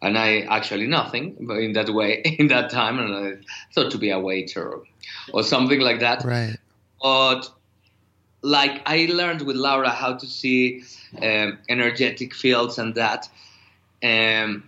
And 0.00 0.18
I 0.18 0.40
actually 0.40 0.88
nothing, 0.88 1.36
but 1.40 1.58
in 1.58 1.72
that 1.74 1.88
way, 1.88 2.22
in 2.38 2.48
that 2.48 2.70
time, 2.70 2.98
and 2.98 3.14
I 3.14 3.44
thought 3.74 3.92
to 3.92 3.98
be 3.98 4.10
a 4.10 4.18
waiter 4.18 4.68
or, 4.68 4.82
or 5.32 5.42
something 5.42 5.80
like 5.80 6.00
that 6.00 6.24
Right. 6.24 6.56
but 7.00 7.48
like 8.42 8.82
I 8.86 9.06
learned 9.08 9.42
with 9.42 9.56
Laura 9.56 9.90
how 9.90 10.14
to 10.14 10.26
see 10.26 10.82
um, 11.20 11.58
energetic 11.68 12.34
fields 12.34 12.78
and 12.78 12.94
that. 12.96 13.28
Um, 14.02 14.64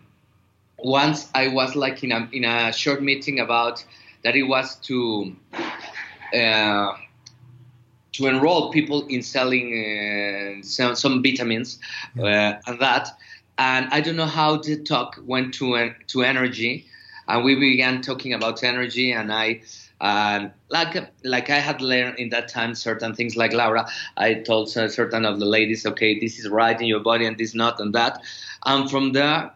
once 0.85 1.31
I 1.35 1.49
was 1.49 1.75
like 1.75 2.05
in 2.05 2.13
a 2.13 2.29
in 2.33 2.45
a 2.45 2.73
short 2.73 3.03
meeting 3.03 3.41
about 3.41 3.85
that 4.23 4.37
it 4.37 4.45
was 4.45 4.77
to 4.77 5.35
uh, 6.35 6.93
to 8.13 8.27
enroll 8.27 8.71
people 8.71 9.07
in 9.07 9.23
selling 9.23 9.67
uh, 9.73 10.63
some 10.63 10.95
some 10.95 11.23
vitamins 11.23 11.79
uh, 12.19 12.55
and 12.67 12.79
that, 12.81 13.09
and 13.59 13.89
I 13.91 14.01
don't 14.01 14.17
know 14.17 14.27
how 14.27 14.59
the 14.59 14.77
talk 14.77 15.19
went 15.25 15.55
to 15.55 15.93
to 16.09 16.23
energy, 16.23 16.87
and 17.29 17.45
we 17.45 17.55
began 17.55 18.03
talking 18.03 18.35
about 18.35 18.63
energy, 18.63 19.11
and 19.11 19.33
I 19.33 19.63
and 20.03 20.53
like 20.69 21.11
like 21.25 21.49
I 21.49 21.61
had 21.61 21.81
learned 21.81 22.19
in 22.19 22.29
that 22.29 22.49
time 22.49 22.75
certain 22.75 23.15
things 23.15 23.37
like 23.37 23.55
Laura, 23.55 23.89
I 24.19 24.35
told 24.35 24.69
certain 24.69 25.25
of 25.25 25.41
the 25.41 25.47
ladies, 25.47 25.87
okay, 25.87 26.21
this 26.21 26.39
is 26.39 26.49
right 26.49 26.79
in 26.79 26.87
your 26.87 27.01
body 27.01 27.25
and 27.25 27.39
this 27.39 27.55
not 27.55 27.81
and 27.81 27.95
that, 27.95 28.21
and 28.67 28.91
from 28.91 29.13
there, 29.13 29.51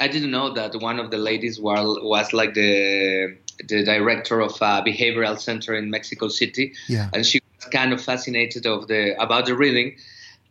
I 0.00 0.08
didn't 0.08 0.30
know 0.30 0.52
that 0.54 0.74
one 0.80 0.98
of 0.98 1.10
the 1.10 1.18
ladies 1.18 1.60
was 1.60 1.98
was 2.02 2.32
like 2.32 2.54
the 2.54 3.36
the 3.68 3.84
director 3.84 4.40
of 4.40 4.52
a 4.60 4.82
behavioral 4.82 5.38
center 5.38 5.74
in 5.74 5.90
Mexico 5.90 6.28
City, 6.28 6.74
Yeah. 6.88 7.10
and 7.12 7.24
she 7.24 7.40
was 7.56 7.66
kind 7.66 7.92
of 7.92 8.00
fascinated 8.00 8.66
of 8.66 8.88
the 8.88 9.20
about 9.22 9.46
the 9.46 9.54
reading, 9.54 9.96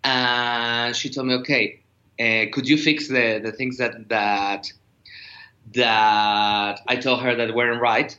and 0.03 0.95
she 0.95 1.09
told 1.09 1.27
me, 1.27 1.33
okay, 1.35 1.81
uh, 2.19 2.45
could 2.51 2.67
you 2.67 2.77
fix 2.77 3.07
the 3.07 3.39
the 3.43 3.51
things 3.51 3.77
that 3.77 4.09
that 4.09 4.71
that 5.73 6.81
I 6.87 6.95
told 6.97 7.21
her 7.21 7.35
that 7.35 7.53
weren't 7.55 7.81
right. 7.81 8.17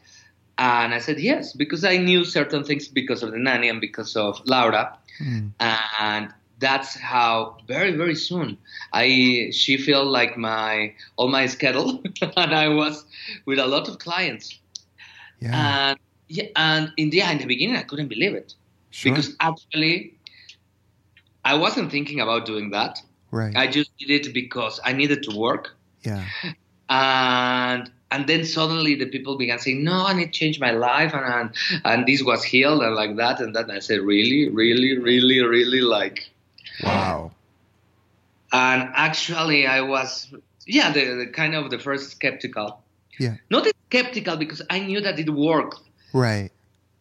And 0.58 0.94
I 0.94 0.98
said 0.98 1.18
yes, 1.18 1.52
because 1.52 1.84
I 1.84 1.96
knew 1.96 2.24
certain 2.24 2.62
things 2.64 2.86
because 2.88 3.22
of 3.22 3.32
the 3.32 3.38
nanny 3.38 3.68
and 3.68 3.80
because 3.80 4.16
of 4.16 4.40
Laura. 4.44 4.96
Mm. 5.20 5.52
And 5.98 6.32
that's 6.62 6.94
how 6.94 7.56
very, 7.66 7.92
very 8.02 8.14
soon 8.14 8.56
I 8.92 9.50
she 9.52 9.76
felt 9.76 10.06
like 10.06 10.38
my 10.38 10.94
all 11.16 11.28
my 11.28 11.46
schedule 11.46 12.02
and 12.36 12.54
I 12.54 12.68
was 12.68 13.04
with 13.44 13.58
a 13.58 13.66
lot 13.66 13.88
of 13.88 13.98
clients. 13.98 14.58
Yeah. 15.40 15.88
And 15.90 15.98
yeah, 16.28 16.48
and 16.56 16.92
in 16.96 17.10
the 17.10 17.20
in 17.20 17.38
the 17.38 17.46
beginning 17.46 17.76
I 17.76 17.82
couldn't 17.82 18.08
believe 18.08 18.34
it. 18.34 18.54
sure. 18.90 19.12
Because 19.12 19.36
actually 19.40 20.14
I 21.44 21.54
wasn't 21.64 21.90
thinking 21.90 22.20
about 22.20 22.46
doing 22.46 22.70
that. 22.70 23.02
right. 23.32 23.54
I 23.56 23.66
just 23.66 23.90
did 23.98 24.10
it 24.18 24.32
because 24.32 24.80
I 24.88 24.92
needed 24.92 25.20
to 25.24 25.36
work 25.36 25.64
yeah. 26.02 26.24
and 26.88 27.90
and 28.12 28.26
then 28.26 28.44
suddenly 28.44 28.94
the 28.94 29.06
people 29.06 29.38
began 29.38 29.58
saying, 29.58 29.82
"No, 29.82 30.06
and 30.06 30.20
it 30.20 30.32
changed 30.34 30.60
my 30.60 30.70
life, 30.70 31.14
and 31.14 31.24
and, 31.24 31.48
and 31.90 32.06
this 32.06 32.22
was 32.22 32.44
healed, 32.44 32.82
and 32.82 32.94
like 32.94 33.16
that, 33.16 33.40
and 33.40 33.56
that." 33.56 33.64
And 33.68 33.72
I 33.72 33.78
said, 33.78 34.00
"Really, 34.00 34.50
really, 34.50 34.98
really, 34.98 35.40
really 35.40 35.80
like." 35.80 36.31
Wow. 36.82 37.32
And 38.52 38.90
actually, 38.94 39.66
I 39.66 39.80
was, 39.80 40.32
yeah, 40.66 40.92
the, 40.92 41.14
the 41.14 41.26
kind 41.26 41.54
of 41.54 41.70
the 41.70 41.78
first 41.78 42.10
skeptical. 42.10 42.82
Yeah. 43.18 43.36
Not 43.50 43.66
skeptical 43.88 44.36
because 44.36 44.62
I 44.68 44.80
knew 44.80 45.00
that 45.00 45.18
it 45.18 45.30
worked. 45.30 45.80
Right. 46.12 46.50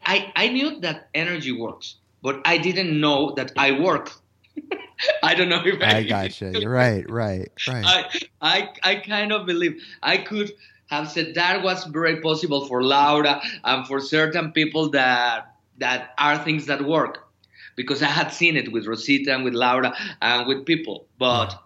I 0.06 0.32
I 0.36 0.48
knew 0.48 0.80
that 0.82 1.10
energy 1.14 1.52
works, 1.52 1.96
but 2.24 2.42
I 2.46 2.58
didn't 2.58 3.00
know 3.00 3.34
that 3.36 3.52
I 3.58 3.80
work. 3.80 4.12
I 5.24 5.36
don't 5.36 5.50
know 5.50 5.62
if 5.64 5.82
I 5.82 6.04
gotcha. 6.04 6.52
You're 6.60 6.72
right. 6.72 7.10
Right. 7.10 7.50
Right. 7.68 7.86
I, 7.86 8.20
I, 8.42 8.70
I 8.84 8.96
kind 8.96 9.32
of 9.32 9.46
believe 9.46 9.82
I 10.02 10.18
could 10.18 10.52
have 10.88 11.10
said 11.10 11.36
that 11.36 11.64
was 11.64 11.86
very 11.86 12.22
possible 12.22 12.66
for 12.66 12.84
Laura 12.84 13.42
and 13.64 13.88
for 13.88 14.00
certain 14.00 14.52
people 14.52 14.90
that 14.90 15.56
that 15.78 16.14
are 16.18 16.38
things 16.38 16.66
that 16.68 16.84
work, 16.86 17.28
because 17.76 18.02
I 18.04 18.08
had 18.08 18.30
seen 18.30 18.56
it 18.58 18.72
with 18.72 18.88
Rosita 18.88 19.34
and 19.34 19.44
with 19.44 19.54
Laura 19.54 19.94
and 20.22 20.48
with 20.48 20.66
people. 20.66 21.08
But 21.18 21.58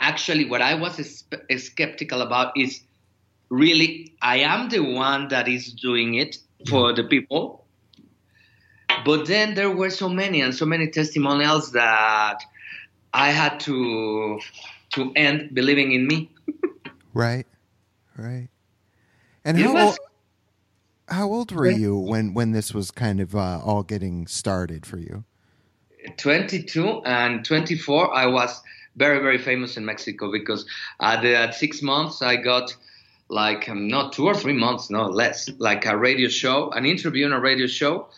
actually, 0.00 0.44
what 0.48 0.62
I 0.62 0.74
was 0.74 1.24
skeptical 1.58 2.22
about 2.22 2.56
is 2.56 2.80
really 3.50 4.14
I 4.22 4.38
am 4.38 4.68
the 4.68 4.80
one 4.80 5.28
that 5.28 5.48
is 5.48 5.72
doing 5.72 6.14
it 6.14 6.38
for 6.68 6.92
the 6.92 7.04
people. 7.04 7.64
But 9.04 9.26
then 9.26 9.54
there 9.54 9.70
were 9.70 9.90
so 9.90 10.08
many 10.08 10.40
and 10.40 10.54
so 10.54 10.64
many 10.64 10.88
testimonials 10.88 11.72
that 11.72 12.42
I 13.12 13.30
had 13.30 13.60
to 13.60 14.40
to 14.90 15.12
end 15.16 15.54
believing 15.54 15.92
in 15.92 16.06
me. 16.06 16.30
Right. 17.14 17.46
Right. 18.16 18.48
And 19.44 19.56
It 19.58 19.66
how 19.66 19.74
was- 19.74 19.98
how 21.08 21.28
old 21.28 21.52
were 21.52 21.70
you 21.70 21.96
when 21.96 22.34
when 22.34 22.52
this 22.52 22.72
was 22.72 22.90
kind 22.90 23.20
of 23.20 23.34
uh, 23.34 23.60
all 23.64 23.82
getting 23.82 24.26
started 24.26 24.86
for 24.86 24.98
you? 24.98 25.24
22 26.18 27.02
and 27.04 27.44
24, 27.44 28.14
I 28.14 28.26
was 28.26 28.60
very, 28.96 29.20
very 29.20 29.38
famous 29.38 29.76
in 29.76 29.84
Mexico 29.84 30.30
because 30.30 30.66
at, 31.00 31.22
the, 31.22 31.34
at 31.36 31.54
six 31.54 31.82
months 31.82 32.22
I 32.22 32.36
got 32.36 32.76
like 33.28 33.68
um, 33.68 33.88
not 33.88 34.12
two 34.12 34.26
or 34.26 34.34
three 34.34 34.52
months, 34.52 34.90
no 34.90 35.06
less, 35.06 35.48
like 35.58 35.86
a 35.86 35.96
radio 35.96 36.28
show, 36.28 36.70
an 36.70 36.84
interview 36.84 37.24
on 37.26 37.32
a 37.32 37.40
radio 37.40 37.66
show. 37.66 38.08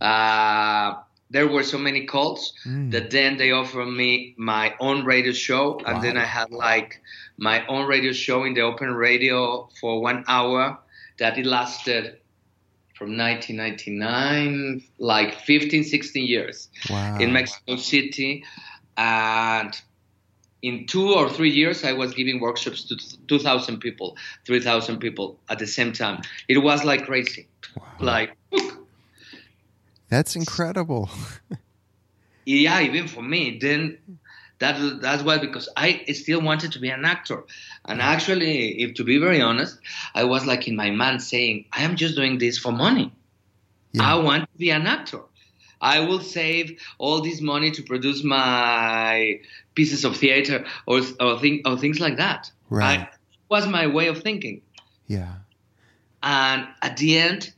Uh, 0.00 0.94
there 1.30 1.46
were 1.48 1.62
so 1.62 1.78
many 1.78 2.04
calls 2.06 2.52
Mm. 2.66 2.90
that 2.92 3.10
then 3.10 3.36
they 3.36 3.52
offered 3.52 3.86
me 3.86 4.34
my 4.36 4.74
own 4.80 5.04
radio 5.04 5.32
show, 5.32 5.80
and 5.86 6.02
then 6.02 6.16
I 6.16 6.24
had 6.24 6.50
like 6.50 7.00
my 7.36 7.66
own 7.66 7.86
radio 7.86 8.12
show 8.12 8.44
in 8.44 8.54
the 8.54 8.62
open 8.62 8.92
radio 8.94 9.68
for 9.80 10.00
one 10.00 10.24
hour 10.28 10.78
that 11.18 11.38
it 11.38 11.46
lasted 11.46 12.18
from 12.96 13.16
1999, 13.18 14.82
like 14.98 15.34
15, 15.40 15.84
16 15.84 16.26
years 16.26 16.68
Wow. 16.88 17.18
in 17.18 17.32
Mexico 17.32 17.76
City, 17.76 18.42
and 18.96 19.78
in 20.62 20.86
two 20.86 21.12
or 21.12 21.28
three 21.28 21.50
years, 21.50 21.84
I 21.84 21.92
was 21.92 22.14
giving 22.14 22.40
workshops 22.40 22.84
to 22.84 22.96
2,000 23.28 23.78
people, 23.80 24.16
3,000 24.46 24.98
people 24.98 25.38
at 25.50 25.58
the 25.58 25.66
same 25.66 25.92
time. 25.92 26.22
It 26.48 26.58
was 26.58 26.84
like 26.84 27.04
crazy, 27.04 27.48
Wow. 27.76 27.84
like 28.00 28.36
That's 30.08 30.34
incredible. 30.34 31.10
yeah, 32.46 32.80
even 32.80 33.08
for 33.08 33.22
me. 33.22 33.58
Then 33.60 33.98
that 34.58 35.00
that's 35.00 35.22
why 35.22 35.38
because 35.38 35.68
I 35.76 36.04
still 36.12 36.40
wanted 36.40 36.72
to 36.72 36.78
be 36.78 36.88
an 36.88 37.04
actor, 37.04 37.44
and 37.84 38.00
mm-hmm. 38.00 38.08
actually, 38.08 38.82
if 38.82 38.94
to 38.94 39.04
be 39.04 39.18
very 39.18 39.40
honest, 39.40 39.78
I 40.14 40.24
was 40.24 40.46
like 40.46 40.66
in 40.68 40.76
my 40.76 40.90
mind 40.90 41.22
saying, 41.22 41.66
I 41.72 41.82
am 41.82 41.96
just 41.96 42.16
doing 42.16 42.38
this 42.38 42.58
for 42.58 42.72
money. 42.72 43.12
Yeah. 43.92 44.14
I 44.14 44.14
want 44.16 44.42
to 44.42 44.58
be 44.58 44.70
an 44.70 44.86
actor. 44.86 45.20
I 45.80 46.00
will 46.00 46.20
save 46.20 46.80
all 46.98 47.20
this 47.20 47.40
money 47.40 47.70
to 47.72 47.82
produce 47.82 48.24
my 48.24 49.40
pieces 49.74 50.04
of 50.04 50.16
theater 50.16 50.64
or 50.86 51.02
or, 51.20 51.38
thing, 51.38 51.62
or 51.66 51.76
things 51.76 52.00
like 52.00 52.16
that. 52.16 52.50
Right. 52.70 53.00
I, 53.00 53.08
was 53.48 53.66
my 53.68 53.86
way 53.86 54.08
of 54.08 54.22
thinking. 54.22 54.62
Yeah. 55.06 55.34
And 56.22 56.66
at 56.82 56.96
the 56.96 57.16
end, 57.18 57.52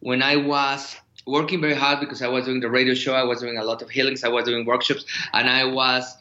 when 0.00 0.22
I 0.22 0.36
was 0.36 0.96
working 1.26 1.60
very 1.60 1.74
hard 1.74 2.00
because 2.00 2.22
I 2.22 2.28
was 2.28 2.44
doing 2.44 2.60
the 2.60 2.70
radio 2.70 2.94
show, 2.94 3.14
I 3.14 3.24
was 3.24 3.40
doing 3.40 3.58
a 3.58 3.64
lot 3.64 3.82
of 3.82 3.90
healings, 3.90 4.22
I 4.22 4.28
was 4.28 4.44
doing 4.44 4.64
workshops, 4.66 5.04
and 5.32 5.48
I 5.48 5.64
was 5.64 6.16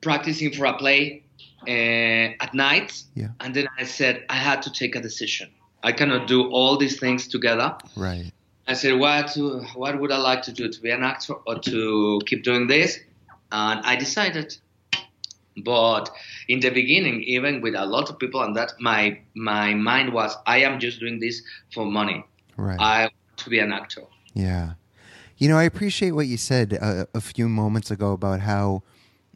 practicing 0.00 0.52
for 0.52 0.66
a 0.66 0.76
play 0.76 1.22
uh, 1.66 2.42
at 2.44 2.54
night. 2.54 3.02
Yeah. 3.14 3.28
And 3.40 3.54
then 3.54 3.66
I 3.78 3.84
said 3.84 4.24
I 4.28 4.36
had 4.36 4.62
to 4.62 4.72
take 4.72 4.96
a 4.96 5.00
decision. 5.00 5.50
I 5.82 5.92
cannot 5.92 6.26
do 6.26 6.50
all 6.50 6.76
these 6.76 6.98
things 6.98 7.26
together. 7.28 7.76
Right. 7.96 8.32
I 8.66 8.74
said, 8.74 8.98
what 8.98 9.34
what 9.74 9.98
would 10.00 10.12
I 10.12 10.18
like 10.18 10.42
to 10.42 10.52
do? 10.52 10.68
To 10.68 10.80
be 10.80 10.90
an 10.90 11.02
actor 11.02 11.34
or 11.46 11.58
to 11.58 12.20
keep 12.26 12.44
doing 12.44 12.66
this? 12.66 12.98
And 13.50 13.80
I 13.84 13.96
decided. 13.96 14.56
But 15.64 16.10
in 16.48 16.60
the 16.60 16.70
beginning, 16.70 17.22
even 17.24 17.60
with 17.60 17.74
a 17.74 17.84
lot 17.84 18.08
of 18.08 18.18
people 18.18 18.40
and 18.42 18.54
that, 18.56 18.72
my 18.78 19.18
my 19.34 19.74
mind 19.74 20.12
was, 20.12 20.36
I 20.46 20.58
am 20.58 20.78
just 20.78 21.00
doing 21.00 21.18
this 21.18 21.42
for 21.74 21.84
money. 21.84 22.24
Right. 22.56 22.78
I 22.78 23.00
want 23.02 23.36
to 23.38 23.50
be 23.50 23.58
an 23.58 23.72
actor. 23.72 24.02
Yeah. 24.34 24.74
You 25.38 25.48
know, 25.48 25.56
I 25.56 25.64
appreciate 25.64 26.12
what 26.12 26.26
you 26.28 26.36
said 26.36 26.74
a, 26.74 27.08
a 27.14 27.20
few 27.20 27.48
moments 27.48 27.90
ago 27.90 28.12
about 28.12 28.40
how 28.40 28.82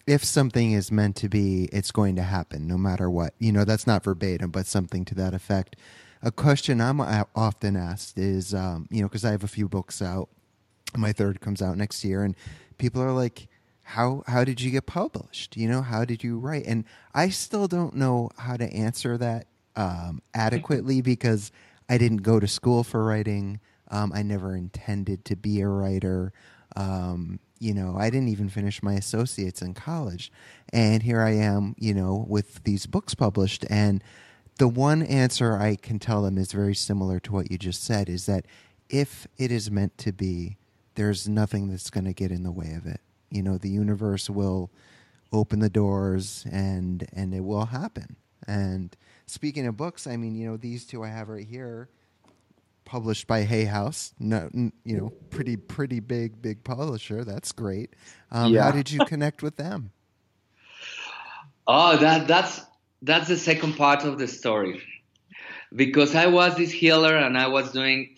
if 0.06 0.24
something 0.24 0.72
is 0.72 0.92
meant 0.92 1.16
to 1.16 1.28
be, 1.28 1.68
it's 1.72 1.90
going 1.90 2.16
to 2.16 2.22
happen 2.22 2.66
no 2.66 2.76
matter 2.76 3.08
what. 3.08 3.34
You 3.38 3.52
know, 3.52 3.64
that's 3.64 3.86
not 3.86 4.04
verbatim, 4.04 4.50
but 4.50 4.66
something 4.66 5.04
to 5.06 5.14
that 5.16 5.34
effect. 5.34 5.76
A 6.22 6.30
question 6.30 6.80
I'm 6.80 7.00
often 7.00 7.76
asked 7.76 8.18
is, 8.18 8.54
um, 8.54 8.88
you 8.90 9.02
know, 9.02 9.08
because 9.08 9.24
I 9.24 9.30
have 9.30 9.44
a 9.44 9.48
few 9.48 9.68
books 9.68 10.00
out. 10.00 10.28
My 10.96 11.12
third 11.12 11.40
comes 11.40 11.60
out 11.60 11.76
next 11.76 12.04
year, 12.04 12.22
and 12.22 12.34
people 12.78 13.02
are 13.02 13.12
like, 13.12 13.48
"How 13.82 14.22
how 14.26 14.44
did 14.44 14.60
you 14.60 14.70
get 14.70 14.86
published? 14.86 15.56
You 15.56 15.68
know, 15.68 15.82
how 15.82 16.04
did 16.04 16.22
you 16.22 16.38
write?" 16.38 16.66
And 16.66 16.84
I 17.14 17.28
still 17.30 17.66
don't 17.66 17.94
know 17.94 18.30
how 18.38 18.56
to 18.56 18.64
answer 18.72 19.18
that 19.18 19.46
um, 19.76 20.22
adequately 20.34 21.00
because 21.00 21.50
I 21.88 21.98
didn't 21.98 22.18
go 22.18 22.40
to 22.40 22.46
school 22.46 22.84
for 22.84 23.04
writing. 23.04 23.60
Um, 23.90 24.12
I 24.14 24.22
never 24.22 24.56
intended 24.56 25.24
to 25.26 25.36
be 25.36 25.60
a 25.60 25.68
writer. 25.68 26.32
Um, 26.76 27.38
you 27.58 27.72
know, 27.74 27.96
I 27.98 28.10
didn't 28.10 28.28
even 28.28 28.48
finish 28.48 28.82
my 28.82 28.94
associates 28.94 29.62
in 29.62 29.74
college. 29.74 30.32
And 30.72 31.02
here 31.02 31.22
I 31.22 31.30
am, 31.30 31.74
you 31.78 31.94
know, 31.94 32.24
with 32.28 32.62
these 32.64 32.86
books 32.86 33.14
published. 33.14 33.64
And 33.70 34.02
the 34.58 34.68
one 34.68 35.02
answer 35.02 35.56
I 35.56 35.76
can 35.76 35.98
tell 35.98 36.22
them 36.22 36.38
is 36.38 36.52
very 36.52 36.74
similar 36.74 37.20
to 37.20 37.32
what 37.32 37.50
you 37.50 37.58
just 37.58 37.82
said 37.82 38.08
is 38.08 38.26
that 38.26 38.46
if 38.88 39.26
it 39.38 39.50
is 39.50 39.70
meant 39.70 39.96
to 39.98 40.12
be, 40.12 40.58
there's 40.94 41.28
nothing 41.28 41.68
that's 41.68 41.90
going 41.90 42.04
to 42.04 42.12
get 42.12 42.30
in 42.30 42.42
the 42.42 42.52
way 42.52 42.74
of 42.74 42.86
it. 42.86 43.00
You 43.30 43.42
know, 43.42 43.58
the 43.58 43.70
universe 43.70 44.30
will 44.30 44.70
open 45.32 45.58
the 45.58 45.70
doors 45.70 46.46
and 46.50 47.06
and 47.12 47.34
it 47.34 47.44
will 47.44 47.66
happen. 47.66 48.16
And 48.46 48.96
speaking 49.26 49.66
of 49.66 49.76
books, 49.76 50.06
I 50.06 50.16
mean, 50.16 50.36
you 50.36 50.48
know, 50.48 50.56
these 50.56 50.84
two 50.86 51.02
I 51.02 51.08
have 51.08 51.28
right 51.28 51.46
here 51.46 51.88
published 52.84 53.26
by 53.26 53.42
Hay 53.42 53.64
House. 53.64 54.14
No, 54.18 54.48
you 54.52 54.96
know, 54.96 55.10
pretty 55.30 55.56
pretty 55.56 56.00
big 56.00 56.40
big 56.42 56.62
publisher. 56.64 57.24
That's 57.24 57.52
great. 57.52 57.94
Um, 58.30 58.52
Yeah. 58.52 58.64
How 58.64 58.70
did 58.72 58.90
you 58.90 59.04
connect 59.06 59.42
with 59.42 59.56
them? 59.56 59.90
Oh, 61.66 61.96
that 61.96 62.26
that's 62.28 62.60
that's 63.02 63.28
the 63.28 63.36
second 63.36 63.74
part 63.76 64.04
of 64.04 64.18
the 64.18 64.28
story, 64.28 64.82
because 65.74 66.14
I 66.14 66.26
was 66.26 66.56
this 66.56 66.70
healer 66.70 67.16
and 67.16 67.36
I 67.38 67.46
was 67.48 67.72
doing 67.72 68.16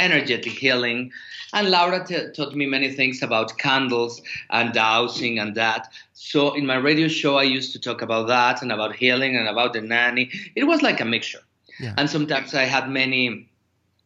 energetic 0.00 0.52
healing, 0.52 1.10
and 1.52 1.70
Laura 1.70 2.04
t- 2.04 2.30
taught 2.34 2.54
me 2.54 2.66
many 2.66 2.90
things 2.90 3.22
about 3.22 3.56
candles 3.58 4.20
and 4.50 4.72
dowsing 4.72 5.38
and 5.38 5.54
that. 5.54 5.88
So 6.12 6.54
in 6.54 6.66
my 6.66 6.76
radio 6.76 7.08
show, 7.08 7.36
I 7.36 7.44
used 7.44 7.72
to 7.72 7.78
talk 7.80 8.02
about 8.02 8.26
that 8.28 8.60
and 8.62 8.72
about 8.72 8.94
healing 8.96 9.36
and 9.36 9.48
about 9.48 9.72
the 9.72 9.80
nanny. 9.80 10.30
It 10.54 10.64
was 10.64 10.82
like 10.82 11.00
a 11.00 11.04
mixture, 11.04 11.40
Yeah. 11.80 11.94
and 11.96 12.08
sometimes 12.10 12.54
I 12.54 12.64
had 12.64 12.88
many, 12.90 13.48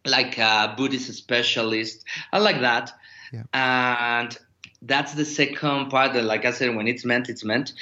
like 0.04 0.38
a 0.38 0.74
Buddhist 0.76 1.12
specialists, 1.14 2.04
I 2.32 2.38
like 2.38 2.60
that, 2.60 2.92
Yeah. 3.32 3.44
and 3.54 4.36
that's 4.82 5.14
the 5.14 5.24
second 5.24 5.90
part 5.90 6.12
that 6.12 6.24
like 6.24 6.44
i 6.44 6.50
said 6.50 6.74
when 6.74 6.88
it's 6.88 7.04
meant 7.04 7.28
it's 7.28 7.44
meant 7.44 7.72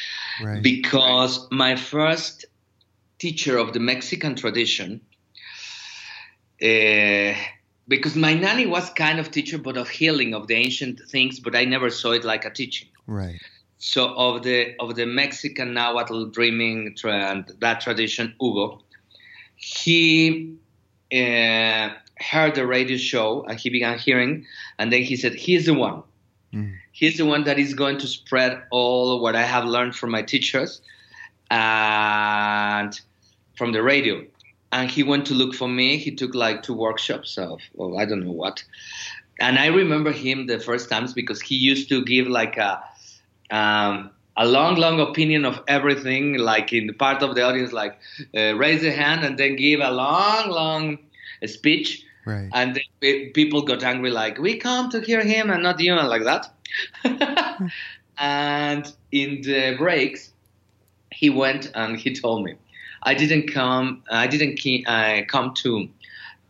Right. 0.44 0.62
because 0.62 1.48
my 1.50 1.74
first 1.76 2.44
teacher 3.18 3.56
of 3.56 3.72
the 3.72 3.80
mexican 3.80 4.34
tradition 4.34 5.00
uh, 6.62 7.34
because 7.88 8.14
my 8.16 8.34
nanny 8.34 8.66
was 8.66 8.90
kind 8.90 9.18
of 9.18 9.30
teacher 9.30 9.58
but 9.58 9.76
of 9.76 9.88
healing 9.88 10.34
of 10.34 10.46
the 10.46 10.54
ancient 10.54 11.00
things 11.08 11.40
but 11.40 11.56
i 11.56 11.64
never 11.64 11.90
saw 11.90 12.12
it 12.12 12.24
like 12.24 12.44
a 12.44 12.50
teaching 12.50 12.88
right. 13.06 13.40
so 13.78 14.14
of 14.14 14.42
the 14.42 14.74
of 14.78 14.94
the 14.94 15.06
mexican 15.06 15.72
nahuatl 15.72 16.26
dreaming 16.26 16.94
trend 16.96 17.52
that 17.60 17.80
tradition 17.80 18.34
hugo 18.40 18.80
he 19.60 20.56
uh, 21.12 21.90
heard 22.18 22.54
the 22.54 22.66
radio 22.66 22.96
show 22.96 23.44
and 23.44 23.58
he 23.60 23.70
began 23.70 23.98
hearing 23.98 24.44
and 24.78 24.92
then 24.92 25.02
he 25.02 25.16
said 25.16 25.34
he's 25.34 25.66
the 25.66 25.74
one 25.74 26.02
Mm. 26.52 26.74
he's 26.90 27.16
the 27.16 27.24
one 27.24 27.44
that 27.44 27.60
is 27.60 27.74
going 27.74 27.98
to 27.98 28.08
spread 28.08 28.60
all 28.72 29.20
what 29.20 29.36
I 29.36 29.42
have 29.44 29.64
learned 29.64 29.94
from 29.94 30.10
my 30.10 30.22
teachers 30.22 30.80
and 31.48 33.00
from 33.56 33.72
the 33.72 33.82
radio. 33.82 34.24
And 34.72 34.90
he 34.90 35.02
went 35.04 35.26
to 35.26 35.34
look 35.34 35.54
for 35.54 35.68
me. 35.68 35.96
He 35.96 36.10
took 36.14 36.34
like 36.34 36.62
two 36.62 36.74
workshops 36.74 37.38
of, 37.38 37.60
well, 37.74 37.98
I 37.98 38.04
don't 38.04 38.24
know 38.24 38.32
what. 38.32 38.64
And 39.38 39.58
I 39.58 39.66
remember 39.66 40.12
him 40.12 40.46
the 40.46 40.58
first 40.58 40.88
times 40.90 41.12
because 41.12 41.40
he 41.40 41.54
used 41.54 41.88
to 41.88 42.04
give 42.04 42.26
like 42.26 42.56
a, 42.56 42.82
um, 43.50 44.10
a 44.36 44.46
long, 44.46 44.76
long 44.76 45.00
opinion 45.00 45.44
of 45.44 45.60
everything, 45.68 46.38
like 46.38 46.72
in 46.72 46.86
the 46.86 46.92
part 46.92 47.22
of 47.22 47.34
the 47.34 47.42
audience, 47.42 47.72
like 47.72 47.98
uh, 48.36 48.54
raise 48.56 48.84
a 48.84 48.90
hand 48.90 49.24
and 49.24 49.38
then 49.38 49.56
give 49.56 49.80
a 49.80 49.90
long, 49.90 50.50
long 50.50 50.98
speech. 51.46 52.04
Right. 52.26 52.50
and 52.52 52.74
then 52.74 53.30
people 53.32 53.62
got 53.62 53.82
angry 53.82 54.10
like 54.10 54.36
we 54.38 54.58
come 54.58 54.90
to 54.90 55.00
hear 55.00 55.22
him 55.24 55.48
and 55.48 55.62
not 55.62 55.80
you 55.80 55.94
and 55.94 56.06
like 56.08 56.24
that. 56.24 56.52
And 58.18 58.92
in 59.10 59.40
the 59.40 59.76
breaks 59.78 60.30
he 61.10 61.30
went 61.30 61.72
and 61.74 61.98
he 61.98 62.14
told 62.14 62.44
me 62.44 62.54
i 63.02 63.14
didn't 63.14 63.48
come 63.48 64.02
i 64.10 64.26
didn't 64.26 64.60
uh, 64.86 65.22
come 65.26 65.54
to 65.54 65.88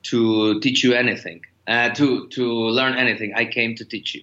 to 0.02 0.58
teach 0.60 0.82
you 0.82 0.94
anything 0.94 1.40
uh, 1.70 1.90
to 1.90 2.28
to 2.28 2.44
learn 2.68 2.94
anything. 2.96 3.32
I 3.34 3.44
came 3.44 3.74
to 3.76 3.84
teach 3.84 4.14
you 4.14 4.22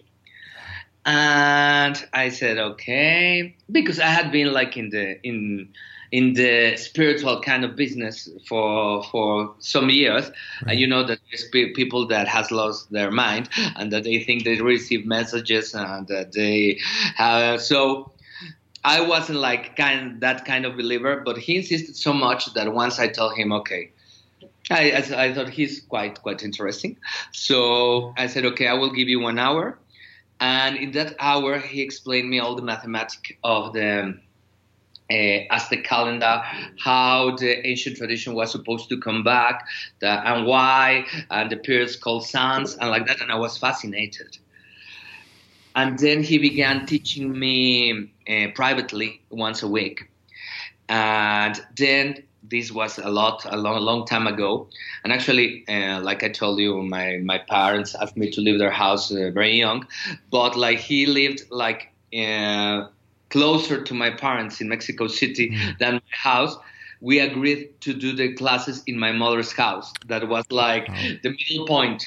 and 1.07 2.05
i 2.13 2.29
said 2.29 2.57
okay. 2.57 3.55
Because 3.71 3.99
i 3.99 4.07
had 4.07 4.31
been 4.31 4.53
like 4.53 4.77
in 4.77 4.89
the 4.89 5.19
in 5.25 5.69
in 6.11 6.33
the 6.33 6.77
spiritual 6.77 7.41
kind 7.41 7.65
of 7.65 7.75
business 7.75 8.29
for 8.47 9.03
for 9.03 9.53
some 9.59 9.89
years. 9.89 10.29
And 10.65 10.79
you 10.79 10.87
know 10.87 11.03
that 11.05 11.19
there's 11.29 11.47
pe- 11.49 11.73
people 11.73 12.07
that 12.07 12.27
has 12.27 12.51
lost 12.51 12.91
their 12.91 13.11
mind 13.11 13.49
and 13.75 13.91
that 13.91 14.03
they 14.03 14.23
think 14.23 14.43
they 14.43 14.61
receive 14.61 15.05
messages 15.05 15.73
and 15.73 16.07
that 16.07 16.31
they 16.33 16.79
have 17.15 17.61
so 17.61 18.11
i 18.83 19.01
wasn't 19.01 19.39
like 19.39 19.75
kind 19.75 20.21
that 20.21 20.45
kind 20.45 20.65
of 20.65 20.77
believer 20.77 21.21
but 21.25 21.35
he 21.37 21.57
insisted 21.57 21.95
so 21.95 22.13
much 22.13 22.53
that 22.53 22.71
once 22.71 22.99
i 22.99 23.07
told 23.07 23.35
him 23.35 23.51
okay 23.51 23.91
I, 24.69 24.91
I, 24.91 25.23
I 25.25 25.33
thought 25.33 25.49
he's 25.49 25.79
quite 25.81 26.21
quite 26.21 26.43
interesting. 26.43 26.97
So 27.31 28.13
i 28.17 28.27
said 28.27 28.45
okay 28.45 28.67
i 28.67 28.73
will 28.73 28.91
give 28.91 29.09
you 29.09 29.19
one 29.19 29.39
hour 29.39 29.77
and 30.39 30.77
in 30.77 30.91
that 30.91 31.15
hour 31.19 31.59
he 31.59 31.81
explained 31.81 32.29
me 32.29 32.39
all 32.39 32.55
the 32.55 32.61
mathematics 32.61 33.31
of 33.43 33.73
the 33.73 34.17
uh, 35.09 35.13
Aztec 35.49 35.83
calendar, 35.83 36.41
how 36.79 37.35
the 37.37 37.65
ancient 37.65 37.97
tradition 37.97 38.33
was 38.33 38.51
supposed 38.51 38.89
to 38.89 38.99
come 38.99 39.23
back, 39.23 39.65
the, 39.99 40.07
and 40.07 40.45
why, 40.45 41.05
and 41.29 41.49
the 41.49 41.57
periods 41.57 41.95
called 41.95 42.25
suns, 42.25 42.75
and 42.75 42.89
like 42.89 43.05
that. 43.07 43.21
And 43.21 43.31
I 43.31 43.35
was 43.35 43.57
fascinated. 43.57 44.37
And 45.75 45.97
then 45.99 46.23
he 46.23 46.39
began 46.39 46.85
teaching 46.85 47.37
me 47.37 48.11
uh, 48.27 48.47
privately 48.55 49.21
once 49.29 49.61
a 49.63 49.67
week. 49.67 50.09
And 50.89 51.61
then 51.77 52.23
this 52.49 52.71
was 52.71 52.97
a 52.97 53.09
lot, 53.09 53.45
a 53.45 53.57
long, 53.57 53.81
long 53.81 54.05
time 54.05 54.27
ago. 54.27 54.67
And 55.03 55.13
actually, 55.13 55.65
uh, 55.67 55.99
like 56.01 56.23
I 56.23 56.29
told 56.29 56.59
you, 56.59 56.81
my, 56.81 57.17
my 57.23 57.37
parents 57.37 57.95
asked 57.95 58.17
me 58.17 58.31
to 58.31 58.41
leave 58.41 58.59
their 58.59 58.71
house 58.71 59.11
uh, 59.11 59.31
very 59.33 59.57
young. 59.57 59.87
But 60.31 60.55
like 60.55 60.79
he 60.79 61.05
lived 61.05 61.43
like 61.49 61.91
uh, 62.17 62.87
closer 63.29 63.83
to 63.83 63.93
my 63.93 64.09
parents 64.11 64.61
in 64.61 64.69
Mexico 64.69 65.07
City 65.07 65.55
than 65.79 65.95
my 65.95 66.01
house. 66.11 66.57
We 66.99 67.19
agreed 67.19 67.79
to 67.81 67.93
do 67.93 68.15
the 68.15 68.33
classes 68.33 68.83
in 68.87 68.97
my 68.97 69.11
mother's 69.11 69.51
house. 69.51 69.93
That 70.07 70.27
was 70.27 70.45
like 70.49 70.87
Wow. 70.87 70.95
the 71.23 71.29
middle. 71.29 71.97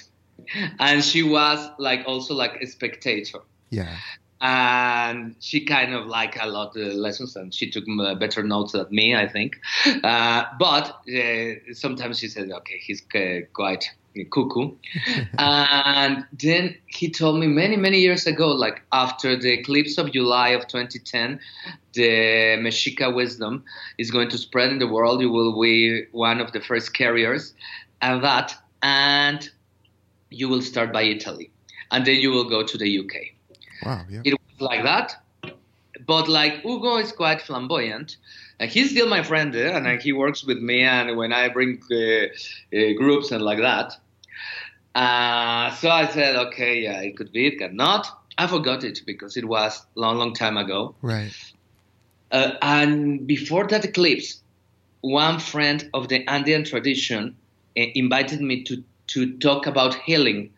And 0.81 1.05
she 1.05 1.23
was 1.23 1.71
like 1.79 2.03
also 2.07 2.35
like 2.35 2.61
a 2.61 2.67
spectator 2.67 3.41
Yeah. 3.71 3.97
And 4.41 5.35
she 5.39 5.65
kind 5.65 5.95
of 5.95 6.07
liked 6.07 6.39
a 6.41 6.47
lot 6.47 6.73
the 6.73 6.95
lessons 6.95 7.37
and 7.37 7.53
she 7.53 7.71
took 7.71 7.85
uh, 8.01 8.15
better 8.15 8.43
notes 8.43 8.73
than 8.73 8.87
me 8.91 9.15
i 9.15 9.29
think. 9.29 9.61
Uh, 10.03 10.45
but 10.59 11.01
uh, 11.15 11.73
sometimes 11.73 12.19
she 12.19 12.29
said 12.29 12.51
okay 12.51 12.79
he's 12.79 13.03
uh, 13.15 13.41
quite 13.53 13.91
cuckoo. 14.33 14.73
And 15.39 16.27
then 16.33 16.75
he 16.87 17.11
told 17.11 17.39
me 17.39 17.47
many 17.47 17.77
many 17.77 18.01
years 18.01 18.27
ago 18.27 18.49
like 18.49 18.83
after 18.93 19.37
the 19.37 19.53
eclipse 19.53 19.99
of 19.99 20.13
july 20.13 20.49
of 20.49 20.67
2010 20.67 21.39
the 21.93 22.57
mexica 22.59 23.15
wisdom 23.15 23.63
is 23.99 24.11
going 24.11 24.29
to 24.31 24.39
spread 24.39 24.71
in 24.71 24.79
the 24.79 24.89
world. 24.89 25.21
You 25.21 25.31
will 25.31 25.61
be 25.61 26.07
one 26.13 26.41
of 26.41 26.53
the 26.53 26.61
first 26.61 26.95
carriers 26.95 27.55
and 28.01 28.25
that 28.25 28.55
and 28.83 29.49
you 30.31 30.49
will 30.49 30.63
start 30.63 30.93
by 30.93 31.03
Italy, 31.03 31.51
and 31.91 32.07
then 32.07 32.17
you 32.17 32.31
will 32.31 32.49
go 32.49 32.63
to 32.63 32.79
the 32.79 32.99
UK. 32.99 33.40
Wow. 33.85 34.05
Yeah. 34.11 34.23
It 34.25 34.33
was 34.33 34.61
like 34.61 34.83
that, 34.85 35.23
but 36.07 36.29
like 36.29 36.61
Hugo 36.63 36.97
is 36.97 37.13
quite 37.13 37.43
flamboyant. 37.43 38.17
And 38.59 38.71
he's 38.71 38.91
still 38.91 39.09
my 39.09 39.23
friend, 39.23 39.55
eh? 39.57 39.77
and 39.77 39.87
uh, 39.87 39.97
he 39.97 40.13
works 40.13 40.45
with 40.45 40.59
me. 40.59 40.83
And 40.83 41.17
when 41.17 41.33
I 41.33 41.49
bring 41.49 41.81
uh, 41.91 41.97
uh, 41.97 42.93
groups 42.97 43.31
and 43.31 43.43
like 43.43 43.59
that, 43.59 43.97
uh, 44.95 45.71
so 45.77 45.89
I 45.89 46.07
said, 46.09 46.37
okay, 46.37 46.81
yeah, 46.81 47.01
it 47.01 47.17
could 47.17 47.33
be, 47.33 47.47
it 47.47 47.59
cannot. 47.59 48.07
I 48.37 48.47
forgot 48.47 48.85
it 48.85 49.01
because 49.07 49.37
it 49.37 49.47
was 49.47 49.85
long, 49.95 50.19
long 50.19 50.35
time 50.35 50.57
ago. 50.57 50.95
Right. 51.01 51.33
Uh, 52.31 52.53
and 52.63 53.27
before 53.27 53.67
that 53.69 53.85
eclipse, 53.85 54.43
one 55.01 55.39
friend 55.39 55.89
of 55.95 56.09
the 56.09 56.27
Andean 56.29 56.65
tradition 56.65 57.37
uh, 57.79 57.83
invited 57.95 58.41
me 58.41 58.63
to 58.65 58.83
to 59.09 59.37
talk 59.39 59.67
about 59.67 59.97
healing, 59.97 60.53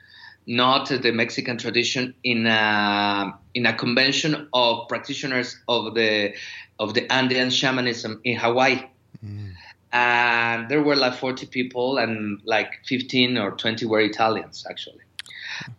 not 0.47 0.89
the 0.89 1.13
Mexican 1.13 1.59
tradition, 1.59 2.15
in 2.25 2.47
a 2.47 3.39
in 3.55 3.67
a 3.67 3.73
convention 3.73 4.49
of 4.53 4.89
practitioners 4.89 5.57
of 5.69 5.95
the 5.95 6.35
of 6.79 6.95
the 6.95 7.11
Andean 7.13 7.51
shamanism 7.51 8.21
in 8.25 8.37
Hawaii. 8.37 8.83
Mm. 9.25 9.53
And 9.93 10.69
there 10.71 10.83
were 10.83 10.97
like 10.97 11.15
40 11.15 11.47
people, 11.47 11.99
and 11.99 12.41
like 12.45 12.81
15 12.87 13.37
or 13.37 13.51
20 13.53 13.85
were 13.85 14.01
Italians, 14.01 14.67
actually. 14.69 15.05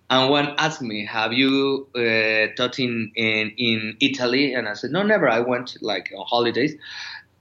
And 0.09 0.29
one 0.29 0.53
asked 0.59 0.81
me, 0.81 1.05
"Have 1.05 1.33
you 1.33 1.87
uh, 1.95 2.53
taught 2.55 2.79
in, 2.79 3.11
in 3.15 3.53
in 3.57 3.97
Italy?" 3.99 4.53
And 4.53 4.69
I 4.69 4.73
said, 4.73 4.91
"No, 4.91 5.01
never. 5.03 5.27
I 5.27 5.39
went 5.39 5.81
like 5.81 6.13
on 6.15 6.25
holidays." 6.27 6.75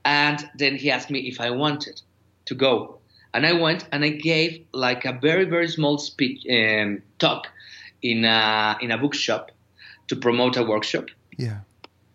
And 0.05 0.49
then 0.57 0.77
he 0.77 0.91
asked 0.91 1.11
me 1.11 1.21
if 1.21 1.41
I 1.41 1.51
wanted 1.51 2.01
to 2.47 2.55
go, 2.55 2.99
and 3.35 3.47
I 3.47 3.53
went 3.53 3.87
and 3.93 4.05
I 4.05 4.11
gave 4.11 4.65
like 4.73 5.05
a 5.05 5.13
very 5.13 5.45
very 5.45 5.69
small 5.69 5.99
speech 5.99 6.47
um, 6.51 7.03
talk 7.19 7.49
in 8.03 8.25
a 8.25 8.77
in 8.81 8.91
a 8.91 8.99
bookshop 8.99 9.51
to 10.09 10.17
promote 10.17 10.57
a 10.57 10.65
workshop. 10.65 11.07
Yeah. 11.37 11.61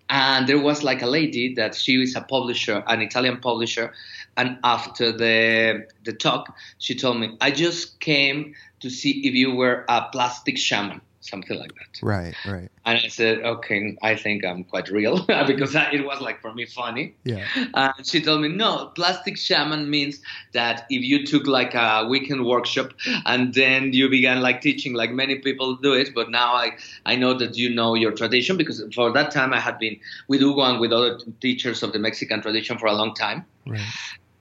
And 0.10 0.48
there 0.48 0.60
was 0.60 0.84
like 0.84 1.02
a 1.02 1.08
lady 1.08 1.54
that 1.56 1.76
she 1.76 2.02
is 2.02 2.16
a 2.16 2.22
publisher, 2.22 2.82
an 2.88 3.02
Italian 3.02 3.40
publisher, 3.40 3.94
and 4.38 4.58
after 4.64 5.12
the 5.12 5.88
the 6.06 6.14
talk, 6.14 6.56
she 6.78 6.96
told 6.96 7.20
me, 7.20 7.36
"I 7.42 7.52
just 7.52 8.00
came 8.00 8.54
to 8.80 8.90
see 8.90 9.28
if 9.28 9.34
you 9.34 9.56
were 9.56 9.86
a 9.90 10.04
plastic 10.12 10.58
shaman." 10.58 11.02
Something 11.28 11.58
like 11.58 11.74
that. 11.76 12.00
Right, 12.02 12.36
right. 12.46 12.70
And 12.86 13.00
I 13.04 13.08
said, 13.08 13.40
okay, 13.40 13.98
I 14.02 14.16
think 14.16 14.46
I'm 14.46 14.64
quite 14.64 14.90
real 14.90 15.26
because 15.48 15.76
it 15.76 16.06
was 16.06 16.22
like 16.22 16.42
for 16.42 16.54
me 16.54 16.66
funny. 16.66 17.16
Yeah. 17.24 17.46
And 17.74 18.08
she 18.08 18.22
told 18.22 18.42
me, 18.42 18.50
no, 18.50 18.92
plastic 18.96 19.38
shaman 19.38 19.90
means 19.90 20.22
that 20.54 20.86
if 20.90 21.04
you 21.04 21.26
took 21.26 21.48
like 21.48 21.74
a 21.74 22.08
weekend 22.10 22.46
workshop 22.46 22.94
and 23.26 23.54
then 23.54 23.94
you 23.94 24.10
began 24.10 24.42
like 24.42 24.62
teaching, 24.62 24.94
like 24.94 25.12
many 25.12 25.36
people 25.40 25.76
do 25.76 25.94
it, 25.94 26.16
but 26.16 26.30
now 26.30 26.54
I, 26.54 26.78
I 27.06 27.16
know 27.16 27.34
that 27.38 27.58
you 27.58 27.74
know 27.74 27.94
your 27.94 28.12
tradition 28.12 28.58
because 28.58 28.84
for 28.94 29.12
that 29.12 29.32
time 29.32 29.54
I 29.54 29.60
had 29.60 29.80
been 29.80 30.00
with 30.28 30.40
Hugo 30.40 30.62
and 30.62 30.80
with 30.80 30.92
other 30.92 31.20
teachers 31.42 31.84
of 31.84 31.94
the 31.94 32.00
Mexican 32.00 32.42
tradition 32.42 32.78
for 32.78 32.88
a 32.88 32.94
long 32.94 33.14
time. 33.14 33.46
Right. 33.66 33.82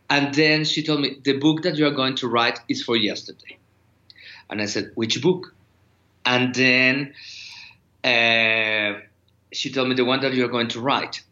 And 0.09 0.33
then 0.35 0.64
she 0.64 0.85
told 0.85 1.01
me, 1.01 1.18
the 1.25 1.37
book 1.38 1.62
that 1.62 1.77
you 1.77 1.87
are 1.87 1.90
going 1.90 2.14
to 2.16 2.29
write 2.29 2.61
is 2.68 2.83
for 2.83 2.96
yesterday. 2.96 3.59
And 4.49 4.62
I 4.62 4.66
said, 4.66 4.92
which 4.94 5.20
book? 5.20 5.56
And 6.27 6.55
then 6.55 7.15
uh, 8.05 9.01
she 9.53 9.71
told 9.71 9.89
me 9.89 9.95
the 9.95 10.05
one 10.05 10.21
that 10.21 10.35
you're 10.35 10.49
going 10.49 10.69
to 10.69 10.81
write. 10.81 11.23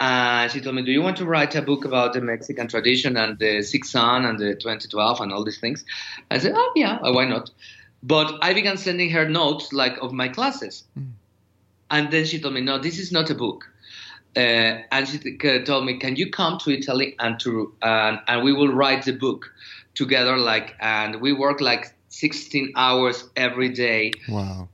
And 0.00 0.52
she 0.52 0.60
told 0.60 0.76
me, 0.76 0.82
Do 0.82 0.92
you 0.92 1.02
want 1.02 1.16
to 1.16 1.24
write 1.24 1.56
a 1.56 1.62
book 1.62 1.84
about 1.84 2.12
the 2.12 2.20
Mexican 2.20 2.68
tradition 2.68 3.16
and 3.16 3.38
the 3.38 3.62
Six 3.62 3.90
Sun 3.90 4.26
and 4.26 4.38
the 4.38 4.54
2012 4.54 5.20
and 5.20 5.32
all 5.32 5.44
these 5.44 5.58
things? 5.58 5.84
I 6.30 6.38
said, 6.38 6.52
Oh, 6.54 6.72
yeah, 6.76 6.98
why 7.00 7.24
not? 7.24 7.50
But 8.02 8.38
I 8.42 8.54
began 8.54 8.76
sending 8.76 9.10
her 9.10 9.28
notes 9.28 9.72
like 9.72 9.98
of 10.00 10.12
my 10.12 10.28
classes. 10.28 10.84
Mm. 10.96 11.12
And 11.90 12.10
then 12.12 12.26
she 12.26 12.38
told 12.38 12.54
me, 12.54 12.60
No, 12.60 12.78
this 12.78 13.00
is 13.00 13.10
not 13.10 13.30
a 13.30 13.34
book. 13.34 13.64
Uh, 14.36 14.82
and 14.92 15.08
she 15.08 15.36
told 15.64 15.84
me, 15.86 15.98
"Can 15.98 16.14
you 16.14 16.30
come 16.30 16.58
to 16.58 16.70
Italy 16.70 17.16
and 17.18 17.40
to 17.40 17.72
uh, 17.82 18.18
and 18.28 18.44
we 18.44 18.52
will 18.52 18.68
write 18.68 19.04
the 19.04 19.12
book 19.12 19.50
together?" 19.94 20.36
Like, 20.36 20.76
and 20.78 21.20
we 21.20 21.32
work 21.32 21.60
like 21.60 21.92
16 22.18 22.72
hours 22.74 23.28
every 23.36 23.68
day. 23.68 24.10
Wow. 24.28 24.68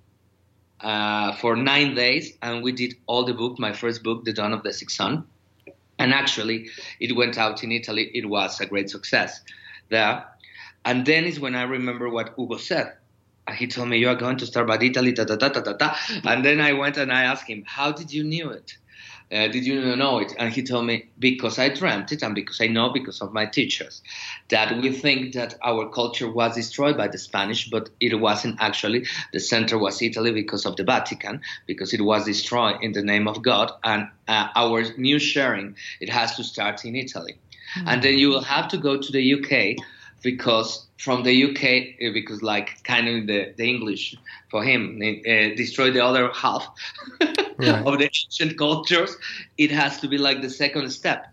Uh, 0.81 1.35
for 1.37 1.57
nine 1.57 1.95
days, 1.95 2.33
and 2.41 2.63
we 2.63 2.73
did 2.73 2.95
all 3.07 3.25
the 3.25 3.35
book, 3.35 3.59
my 3.59 3.73
first 3.73 4.03
book, 4.03 4.25
The 4.25 4.33
Dawn 4.33 4.55
of 4.55 4.63
the 4.63 4.73
Sixth 4.73 4.97
Sun. 4.97 5.27
And 5.99 6.13
actually, 6.13 6.71
it 7.01 7.15
went 7.15 7.37
out 7.37 7.63
in 7.63 7.71
Italy. 7.71 8.11
It 8.15 8.27
was 8.27 8.61
a 8.61 8.67
great 8.67 8.89
success 8.89 9.41
there. 9.91 10.25
And 10.87 11.05
then 11.05 11.25
is 11.25 11.39
when 11.39 11.55
I 11.55 11.65
remember 11.65 12.09
what 12.09 12.35
Hugo 12.37 12.57
said. 12.57 12.97
And 13.47 13.57
he 13.57 13.67
told 13.67 13.89
me, 13.89 13.99
You 13.99 14.09
are 14.09 14.15
going 14.15 14.39
to 14.39 14.47
start 14.47 14.67
by 14.67 14.79
Italy, 14.81 15.13
da 15.13 15.25
da 15.25 15.37
da 15.37 15.51
da 15.51 15.61
da 15.61 15.73
da. 15.75 15.95
And 16.25 16.45
then 16.45 16.61
I 16.61 16.73
went 16.73 16.97
and 16.97 17.13
I 17.13 17.25
asked 17.25 17.47
him, 17.47 17.63
How 17.67 17.93
did 17.93 18.11
you 18.13 18.25
knew 18.25 18.51
it? 18.51 18.77
Uh, 19.33 19.49
did 19.49 19.67
you 19.67 19.97
know 19.97 20.19
it? 20.19 20.33
And 20.39 20.53
he 20.53 20.63
told 20.63 20.87
me, 20.87 21.07
because 21.19 21.59
I 21.59 21.69
dreamt 21.69 22.13
it 22.13 22.23
and 22.23 22.35
because 22.35 22.61
I 22.61 22.67
know 22.67 22.91
because 22.91 23.21
of 23.21 23.33
my 23.33 23.47
teachers, 23.47 24.03
that 24.51 24.77
we 24.81 24.93
think 24.93 25.35
that 25.35 25.55
our 25.63 25.89
culture 25.89 26.31
was 26.31 26.55
destroyed 26.55 26.97
by 26.97 27.09
the 27.09 27.19
Spanish, 27.19 27.69
but 27.69 27.91
it 28.01 28.21
wasn't 28.21 28.61
actually. 28.61 29.07
The 29.33 29.41
center 29.41 29.79
was 29.79 30.01
Italy 30.03 30.33
because 30.33 30.67
of 30.67 30.77
the 30.77 30.85
Vatican, 30.85 31.41
because 31.67 31.93
it 31.95 32.03
was 32.03 32.27
destroyed 32.27 32.77
in 32.83 32.93
the 32.93 33.03
name 33.03 33.27
of 33.27 33.43
God. 33.43 33.73
And 33.83 34.09
uh, 34.29 34.49
our 34.55 34.85
new 34.97 35.19
sharing, 35.19 35.75
it 36.01 36.11
has 36.11 36.37
to 36.37 36.45
start 36.45 36.85
in 36.85 36.95
Italy. 36.95 37.37
Mm-hmm. 37.77 37.89
And 37.89 38.03
then 38.03 38.19
you 38.19 38.29
will 38.29 38.43
have 38.43 38.69
to 38.69 38.79
go 38.79 39.01
to 39.01 39.13
the 39.13 39.35
UK 39.35 39.85
because 40.23 40.87
from 40.99 41.23
the 41.23 41.45
UK, 41.45 42.01
uh, 42.01 42.13
because 42.13 42.43
like 42.43 42.83
kind 42.85 43.09
of 43.09 43.27
the, 43.27 43.53
the 43.57 43.69
English 43.69 44.17
for 44.51 44.63
him 44.63 45.01
uh, 45.03 45.55
destroy 45.57 45.91
the 45.91 46.05
other 46.05 46.31
half 46.33 46.69
right. 47.59 47.69
of 47.87 47.99
the 47.99 48.05
ancient 48.05 48.59
cultures, 48.59 49.17
it 49.59 49.71
has 49.71 50.01
to 50.01 50.09
be 50.09 50.19
like 50.19 50.43
the 50.43 50.51
second 50.51 50.91
step. 50.91 51.27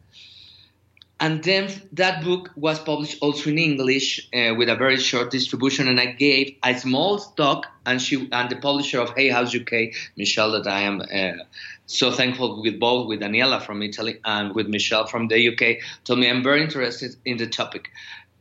And 1.20 1.44
then 1.44 1.70
that 1.92 2.24
book 2.24 2.50
was 2.56 2.80
published 2.80 3.20
also 3.22 3.52
in 3.52 3.60
English 3.60 4.28
uh, 4.34 4.56
with 4.58 4.70
a 4.70 4.76
very 4.76 4.98
short 4.98 5.30
distribution, 5.30 5.88
and 5.88 6.00
I 6.00 6.08
gave 6.08 6.56
a 6.64 6.76
small 6.76 7.20
stock, 7.20 7.68
and 7.86 8.02
she 8.02 8.28
and 8.32 8.50
the 8.50 8.56
publisher 8.56 9.00
of 9.00 9.12
Hay 9.16 9.30
House 9.30 9.54
UK, 9.56 9.94
Michelle, 10.18 10.52
that 10.54 10.66
I 10.66 10.82
am 10.82 11.02
uh, 11.02 11.44
so 11.86 12.12
thankful 12.12 12.64
with 12.64 12.80
both 12.80 13.08
with 13.08 13.20
Daniela 13.20 13.62
from 13.62 13.84
Italy 13.84 14.20
and 14.26 14.56
with 14.56 14.68
Michelle 14.68 15.06
from 15.06 15.28
the 15.28 15.50
UK, 15.50 15.84
told 16.06 16.18
me 16.18 16.28
I'm 16.28 16.42
very 16.42 16.64
interested 16.64 17.16
in 17.24 17.38
the 17.38 17.46
topic 17.46 17.90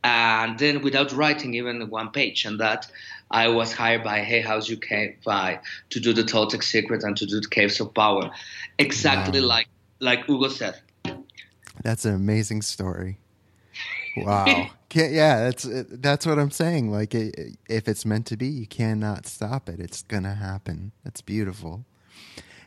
and 0.03 0.59
then 0.59 0.83
without 0.83 1.13
writing 1.13 1.55
even 1.55 1.91
one 1.91 2.11
page 2.11 2.45
and 2.45 2.59
that 2.61 2.91
I 3.31 3.49
was 3.49 3.73
hired 3.73 4.03
by 4.03 4.21
Hay 4.21 4.41
House 4.41 4.71
UK 4.71 5.23
to 5.91 6.01
do 6.01 6.13
the 6.13 6.23
Toltec 6.23 6.63
Secret 6.63 7.05
and 7.05 7.17
to 7.17 7.27
do 7.27 7.41
the 7.41 7.49
Caves 7.49 7.81
of 7.81 7.95
Power, 7.95 8.31
exactly 8.79 9.41
wow. 9.41 9.47
like 9.47 9.69
like 10.01 10.25
Hugo 10.27 10.49
said. 10.49 10.81
That's 11.83 12.05
an 12.05 12.15
amazing 12.15 12.63
story. 12.63 13.19
Wow. 14.17 14.71
yeah, 14.95 15.45
that's 15.45 15.67
that's 15.91 16.27
what 16.27 16.39
I'm 16.39 16.51
saying. 16.51 16.91
Like, 16.91 17.15
if 17.15 17.89
it's 17.89 18.05
meant 18.05 18.27
to 18.27 18.37
be, 18.37 18.49
you 18.49 18.67
cannot 18.67 19.27
stop 19.27 19.69
it. 19.69 19.81
It's 19.81 20.03
gonna 20.03 20.35
happen. 20.35 20.93
That's 21.05 21.21
beautiful. 21.21 21.85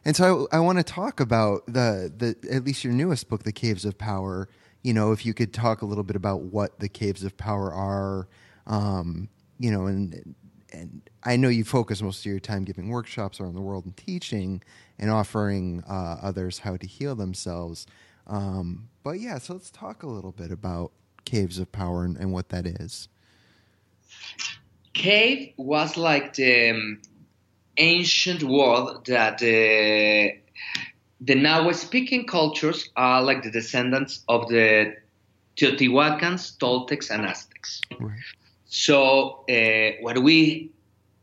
And 0.06 0.16
so 0.16 0.48
I, 0.52 0.58
I 0.58 0.60
want 0.60 0.80
to 0.80 0.84
talk 0.84 1.20
about 1.20 1.66
the 1.66 2.12
the 2.16 2.36
at 2.52 2.64
least 2.64 2.84
your 2.84 2.94
newest 2.94 3.30
book, 3.30 3.44
The 3.44 3.52
Caves 3.52 3.86
of 3.86 3.98
Power 3.98 4.48
you 4.84 4.94
know, 4.94 5.14
if 5.14 5.26
you 5.26 5.34
could 5.34 5.54
talk 5.54 5.82
a 5.82 5.86
little 5.86 6.04
bit 6.04 6.16
about 6.16 6.42
what 6.42 6.80
the 6.80 6.90
caves 6.90 7.24
of 7.24 7.36
power 7.38 7.74
are, 7.74 8.28
um, 8.68 9.30
you 9.58 9.72
know, 9.72 9.88
and 9.88 10.36
and 10.74 11.10
I 11.24 11.36
know 11.36 11.50
you 11.50 11.64
focus 11.64 12.02
most 12.02 12.20
of 12.20 12.26
your 12.26 12.40
time 12.40 12.64
giving 12.64 12.90
workshops 12.90 13.40
around 13.40 13.54
the 13.56 13.62
world 13.62 13.86
and 13.86 13.96
teaching 13.96 14.62
and 15.00 15.10
offering 15.10 15.84
uh, 15.88 16.18
others 16.22 16.60
how 16.60 16.78
to 16.78 16.88
heal 16.88 17.16
themselves. 17.16 17.86
Um, 18.28 18.90
but 19.04 19.20
yeah, 19.20 19.38
so 19.38 19.54
let's 19.54 19.70
talk 19.70 20.04
a 20.04 20.08
little 20.08 20.32
bit 20.32 20.52
about 20.52 20.92
caves 21.26 21.60
of 21.60 21.72
power 21.72 22.04
and, 22.04 22.18
and 22.18 22.32
what 22.32 22.50
that 22.50 22.66
is. 22.66 23.08
Cave 24.94 25.54
was 25.58 25.98
like 25.98 26.34
the 26.36 26.72
um, 26.72 27.02
ancient 27.78 28.44
world 28.44 29.06
that 29.08 29.36
uh, 29.36 30.36
the 31.22 31.36
Nahua 31.36 31.74
speaking 31.74 32.26
cultures 32.26 32.90
are 32.96 33.22
like 33.22 33.44
the 33.44 33.52
descendants 33.52 34.24
of 34.28 34.48
the 34.50 34.96
Teotihuacans, 35.56 36.58
Toltecs, 36.58 37.10
and 37.12 37.26
Aztecs. 37.26 37.82
Right. 38.00 38.20
So, 38.76 39.46
uh, 39.52 39.92
what 40.02 40.18
we 40.24 40.72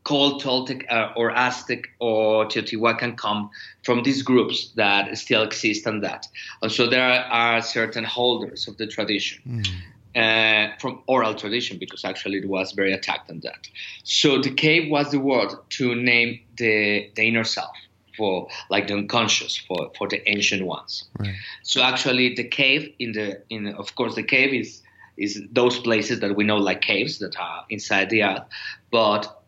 call 0.05 0.39
Toltec 0.39 0.89
uh, 0.89 1.11
or 1.17 1.31
Aztec 1.31 1.89
or 1.99 2.45
Teotihuacan 2.45 3.17
come 3.17 3.49
from 3.83 4.03
these 4.03 4.21
groups 4.21 4.71
that 4.77 5.17
still 5.17 5.43
exist 5.43 5.85
and 5.85 6.01
that. 6.01 6.29
And 6.61 6.71
so, 6.71 6.87
there 6.89 7.25
are 7.25 7.61
certain 7.61 8.05
holders 8.05 8.69
of 8.69 8.77
the 8.77 8.87
tradition. 8.87 9.41
Mm. 9.45 9.67
Uh, 10.13 10.75
from 10.79 11.01
oral 11.07 11.33
tradition, 11.35 11.77
because 11.77 12.03
actually 12.03 12.37
it 12.37 12.47
was 12.47 12.73
very 12.73 12.91
attacked 12.91 13.29
on 13.29 13.39
that. 13.41 13.67
So 14.03 14.41
the 14.41 14.51
cave 14.51 14.91
was 14.91 15.11
the 15.11 15.19
word 15.19 15.53
to 15.77 15.95
name 15.95 16.41
the, 16.57 17.09
the 17.15 17.27
inner 17.27 17.45
self 17.45 17.71
for 18.17 18.49
like 18.69 18.87
the 18.87 18.93
unconscious 18.93 19.55
for, 19.55 19.89
for 19.97 20.09
the 20.09 20.21
ancient 20.29 20.65
ones. 20.65 21.05
Right. 21.17 21.33
So 21.63 21.81
actually, 21.81 22.35
the 22.35 22.43
cave 22.43 22.93
in 22.99 23.13
the 23.13 23.41
in 23.49 23.67
of 23.67 23.95
course 23.95 24.15
the 24.15 24.23
cave 24.23 24.53
is 24.53 24.80
is 25.21 25.41
those 25.51 25.79
places 25.79 26.19
that 26.19 26.35
we 26.35 26.43
know 26.43 26.57
like 26.57 26.81
caves 26.81 27.19
that 27.19 27.37
are 27.39 27.65
inside 27.69 28.09
the 28.09 28.23
earth. 28.23 28.43
But 28.91 29.43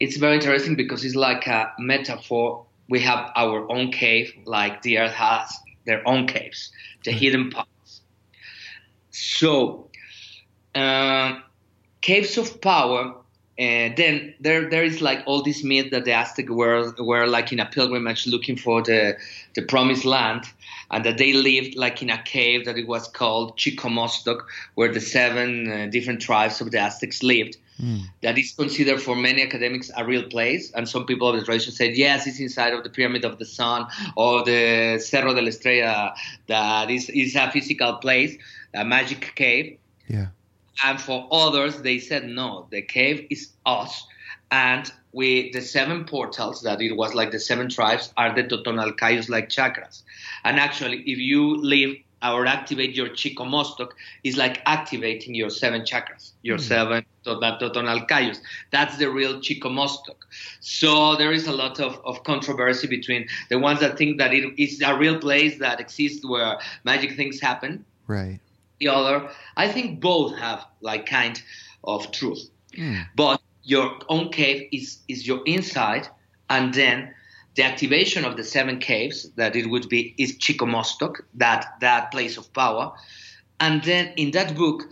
it's 0.00 0.16
very 0.16 0.34
interesting 0.34 0.74
because 0.76 1.04
it's 1.04 1.14
like 1.14 1.46
a 1.46 1.72
metaphor. 1.78 2.66
We 2.88 3.00
have 3.00 3.30
our 3.36 3.70
own 3.70 3.92
cave 3.92 4.32
like 4.44 4.82
the 4.82 4.98
earth 4.98 5.12
has 5.12 5.52
their 5.86 6.06
own 6.06 6.26
caves 6.26 6.72
the 7.04 7.10
mm-hmm. 7.10 7.20
hidden 7.20 7.50
parts. 7.50 8.00
So 9.10 9.90
uh, 10.74 11.38
caves 12.00 12.38
of 12.38 12.60
power 12.60 13.21
and 13.58 13.96
then 13.96 14.34
there, 14.40 14.68
there 14.70 14.82
is 14.82 15.02
like 15.02 15.22
all 15.26 15.42
this 15.42 15.62
myth 15.62 15.90
that 15.90 16.04
the 16.04 16.12
Aztec 16.12 16.48
were 16.48 16.92
were 16.98 17.26
like 17.26 17.52
in 17.52 17.60
a 17.60 17.66
pilgrimage 17.66 18.26
looking 18.26 18.56
for 18.56 18.82
the 18.82 19.16
the 19.54 19.62
promised 19.62 20.04
land, 20.04 20.44
and 20.90 21.04
that 21.04 21.18
they 21.18 21.34
lived 21.34 21.76
like 21.76 22.00
in 22.02 22.08
a 22.08 22.22
cave 22.22 22.64
that 22.64 22.78
it 22.78 22.88
was 22.88 23.08
called 23.08 23.58
Chicomoztoc, 23.58 24.40
where 24.74 24.90
the 24.90 25.00
seven 25.00 25.70
uh, 25.70 25.86
different 25.86 26.22
tribes 26.22 26.60
of 26.60 26.70
the 26.70 26.78
Aztecs 26.78 27.22
lived. 27.22 27.56
That 28.22 28.38
is 28.38 28.52
considered 28.52 29.02
for 29.02 29.16
many 29.16 29.42
academics 29.42 29.90
a 29.96 30.04
real 30.04 30.22
place, 30.22 30.70
and 30.72 30.88
some 30.88 31.04
people 31.04 31.28
of 31.28 31.36
the 31.38 31.44
tradition 31.44 31.72
said 31.72 31.96
yes, 31.96 32.26
it's 32.26 32.38
inside 32.38 32.72
of 32.72 32.84
the 32.84 32.90
Pyramid 32.90 33.24
of 33.24 33.38
the 33.38 33.44
Sun 33.44 33.86
or 34.16 34.44
the 34.44 34.98
Cerro 34.98 35.34
de 35.34 35.42
la 35.42 35.48
Estrella. 35.48 36.14
That 36.46 36.90
is 36.90 37.10
is 37.10 37.34
a 37.34 37.50
physical 37.50 37.94
place, 37.94 38.36
a 38.72 38.84
magic 38.84 39.32
cave. 39.34 39.78
Yeah. 40.08 40.28
And 40.84 41.00
for 41.00 41.28
others, 41.30 41.82
they 41.82 41.98
said 41.98 42.24
no, 42.24 42.66
the 42.70 42.82
cave 42.82 43.26
is 43.30 43.52
us. 43.66 44.06
And 44.50 44.90
we, 45.12 45.50
the 45.50 45.60
seven 45.60 46.04
portals 46.04 46.62
that 46.62 46.80
it 46.80 46.96
was 46.96 47.14
like 47.14 47.30
the 47.30 47.40
seven 47.40 47.68
tribes 47.68 48.12
are 48.16 48.34
the 48.34 48.44
Totonalcayos 48.44 49.28
like 49.28 49.48
chakras. 49.48 50.02
And 50.44 50.58
actually, 50.58 50.98
if 51.00 51.18
you 51.18 51.56
live 51.56 51.96
or 52.22 52.46
activate 52.46 52.94
your 52.94 53.08
Chicomoztoc, 53.08 53.90
is 54.22 54.36
like 54.36 54.62
activating 54.66 55.34
your 55.34 55.50
seven 55.50 55.82
chakras, 55.82 56.32
your 56.42 56.56
hmm. 56.56 56.62
seven 56.62 57.06
tota-, 57.24 57.58
Totonalcayos. 57.60 58.38
That's 58.70 58.96
the 58.96 59.10
real 59.10 59.40
Chicomoztoc. 59.40 60.16
So 60.60 61.16
there 61.16 61.32
is 61.32 61.48
a 61.48 61.52
lot 61.52 61.80
of, 61.80 62.00
of 62.04 62.22
controversy 62.22 62.86
between 62.86 63.26
the 63.48 63.58
ones 63.58 63.80
that 63.80 63.98
think 63.98 64.18
that 64.18 64.32
it 64.32 64.54
is 64.56 64.80
a 64.82 64.96
real 64.96 65.18
place 65.18 65.58
that 65.58 65.80
exists 65.80 66.24
where 66.24 66.58
magic 66.84 67.16
things 67.16 67.40
happen 67.40 67.84
Right. 68.06 68.40
The 68.82 68.88
other. 68.88 69.30
I 69.56 69.68
think 69.68 70.00
both 70.00 70.36
have 70.38 70.66
like 70.80 71.06
kind 71.06 71.40
of 71.84 72.10
truth. 72.10 72.50
But 73.14 73.40
your 73.62 73.98
own 74.08 74.30
cave 74.30 74.68
is 74.72 74.98
is 75.06 75.24
your 75.24 75.40
inside, 75.46 76.08
and 76.50 76.74
then 76.74 77.14
the 77.54 77.62
activation 77.62 78.24
of 78.24 78.36
the 78.36 78.44
seven 78.44 78.78
caves 78.80 79.30
that 79.36 79.54
it 79.54 79.68
would 79.70 79.88
be 79.88 80.14
is 80.18 80.36
Chicomoztoc, 80.38 81.20
that 81.34 81.66
that 81.80 82.10
place 82.10 82.36
of 82.36 82.52
power. 82.52 82.92
And 83.60 83.84
then 83.84 84.12
in 84.16 84.32
that 84.32 84.56
book, 84.56 84.82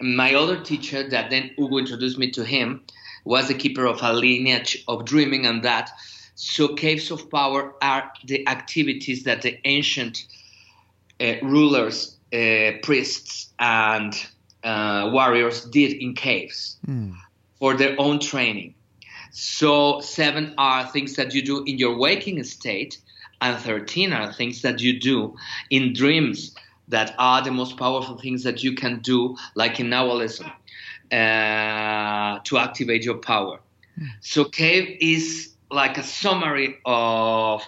my 0.00 0.34
other 0.34 0.58
teacher 0.62 1.06
that 1.08 1.28
then 1.28 1.50
Hugo 1.58 1.76
introduced 1.76 2.18
me 2.18 2.30
to 2.30 2.44
him 2.44 2.82
was 3.24 3.48
the 3.48 3.54
keeper 3.54 3.84
of 3.84 4.00
a 4.02 4.12
lineage 4.12 4.82
of 4.88 5.04
dreaming 5.04 5.44
and 5.46 5.62
that. 5.62 5.90
So 6.36 6.74
caves 6.74 7.10
of 7.10 7.30
power 7.30 7.74
are 7.82 8.10
the 8.24 8.46
activities 8.48 9.24
that 9.24 9.42
the 9.42 9.58
ancient 9.64 10.26
uh, 11.20 11.34
rulers, 11.42 12.15
priests, 12.82 13.52
and 13.58 14.12
uh, 14.64 15.10
warriors 15.12 15.64
did 15.64 15.92
in 15.92 16.14
caves 16.14 16.78
for 17.58 17.74
their 17.76 17.94
own 17.98 18.18
training. 18.18 18.74
So 19.32 20.00
seven 20.00 20.54
are 20.56 20.86
things 20.86 21.16
that 21.16 21.34
you 21.34 21.42
do 21.42 21.64
in 21.64 21.78
your 21.78 21.96
waking 21.98 22.42
state, 22.44 22.98
and 23.40 23.58
thirteen 23.58 24.12
are 24.12 24.32
things 24.32 24.62
that 24.62 24.80
you 24.80 24.98
do 24.98 25.36
in 25.70 25.92
dreams 25.92 26.54
that 26.88 27.14
are 27.18 27.42
the 27.42 27.50
most 27.50 27.76
powerful 27.76 28.16
things 28.18 28.42
that 28.44 28.62
you 28.62 28.72
can 28.74 29.00
do, 29.00 29.36
like 29.54 29.80
in 29.80 29.90
Nahualism, 29.90 30.46
uh, 31.12 32.38
to 32.44 32.58
activate 32.58 33.04
your 33.04 33.18
power. 33.18 33.60
So 34.20 34.44
cave 34.44 34.96
is 35.00 35.54
like 35.70 35.98
a 35.98 36.02
summary 36.02 36.78
of 36.84 37.62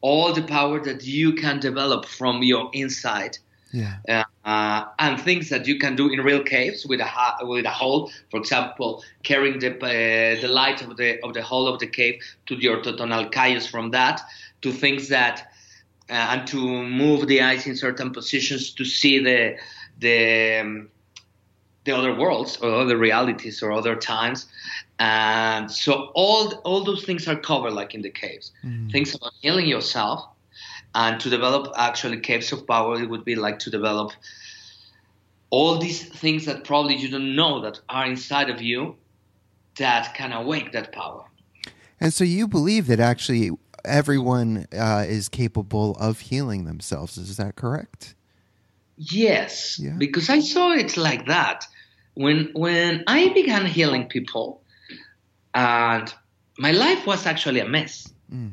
all 0.00 0.32
the 0.32 0.42
power 0.42 0.80
that 0.80 1.04
you 1.04 1.34
can 1.34 1.60
develop 1.60 2.06
from 2.06 2.42
your 2.42 2.70
inside 2.72 3.38
Yeah. 3.72 4.24
uh, 4.44 4.84
and 4.98 5.20
things 5.20 5.48
that 5.48 5.66
you 5.66 5.78
can 5.78 5.96
do 5.96 6.10
in 6.10 6.20
real 6.20 6.42
caves 6.42 6.86
with 6.86 7.00
a 7.00 7.04
ha- 7.04 7.38
with 7.42 7.64
a 7.64 7.70
hole. 7.70 8.10
For 8.30 8.38
example, 8.38 9.02
carrying 9.22 9.58
the 9.60 9.74
uh, 9.76 10.40
the 10.40 10.48
light 10.48 10.82
of 10.82 10.96
the 10.96 11.22
of 11.24 11.32
the 11.34 11.42
hole 11.42 11.66
of 11.66 11.78
the 11.78 11.86
cave 11.86 12.20
to 12.46 12.56
the 12.56 12.62
your 12.62 12.82
totonalcayos 12.82 13.70
from 13.70 13.90
that 13.90 14.20
to 14.60 14.72
things 14.72 15.08
that 15.08 15.52
uh, 16.10 16.12
and 16.12 16.46
to 16.48 16.58
move 16.82 17.26
the 17.26 17.40
eyes 17.40 17.66
in 17.66 17.76
certain 17.76 18.10
positions 18.12 18.72
to 18.74 18.84
see 18.84 19.18
the 19.22 19.56
the 19.98 20.58
um, 20.60 20.88
the 21.84 21.92
other 21.96 22.14
worlds 22.14 22.58
or 22.58 22.74
other 22.74 22.96
realities 22.96 23.62
or 23.62 23.72
other 23.72 23.96
times. 23.96 24.46
And 24.98 25.70
so 25.70 26.10
all 26.14 26.52
all 26.64 26.84
those 26.84 27.04
things 27.04 27.26
are 27.26 27.36
covered 27.36 27.72
like 27.72 27.94
in 27.94 28.02
the 28.02 28.10
caves. 28.10 28.52
Things 28.90 29.14
about 29.14 29.32
healing 29.40 29.66
yourself 29.66 30.31
and 30.94 31.20
to 31.20 31.30
develop 31.30 31.72
actually 31.76 32.20
caves 32.20 32.52
of 32.52 32.66
power 32.66 33.00
it 33.00 33.08
would 33.08 33.24
be 33.24 33.34
like 33.34 33.58
to 33.60 33.70
develop 33.70 34.12
all 35.50 35.78
these 35.78 36.08
things 36.08 36.46
that 36.46 36.64
probably 36.64 36.96
you 36.96 37.08
don't 37.10 37.36
know 37.36 37.60
that 37.60 37.80
are 37.88 38.06
inside 38.06 38.48
of 38.48 38.62
you 38.62 38.96
that 39.76 40.14
can 40.14 40.32
awake 40.32 40.72
that 40.72 40.92
power. 40.92 41.24
And 42.00 42.12
so 42.12 42.24
you 42.24 42.48
believe 42.48 42.86
that 42.86 43.00
actually 43.00 43.50
everyone 43.84 44.66
uh, 44.76 45.04
is 45.06 45.28
capable 45.28 45.94
of 46.00 46.20
healing 46.20 46.64
themselves. 46.64 47.18
Is 47.18 47.36
that 47.36 47.54
correct? 47.56 48.14
Yes, 48.96 49.78
Yeah. 49.78 49.94
because 49.98 50.30
I 50.30 50.40
saw 50.40 50.72
it 50.72 50.96
like 50.96 51.26
that 51.26 51.66
when 52.14 52.50
when 52.54 53.04
I 53.06 53.28
began 53.30 53.66
healing 53.66 54.06
people, 54.06 54.62
and 55.54 56.12
my 56.58 56.72
life 56.72 57.06
was 57.06 57.26
actually 57.26 57.60
a 57.60 57.68
mess. 57.68 58.08
Mm. 58.32 58.52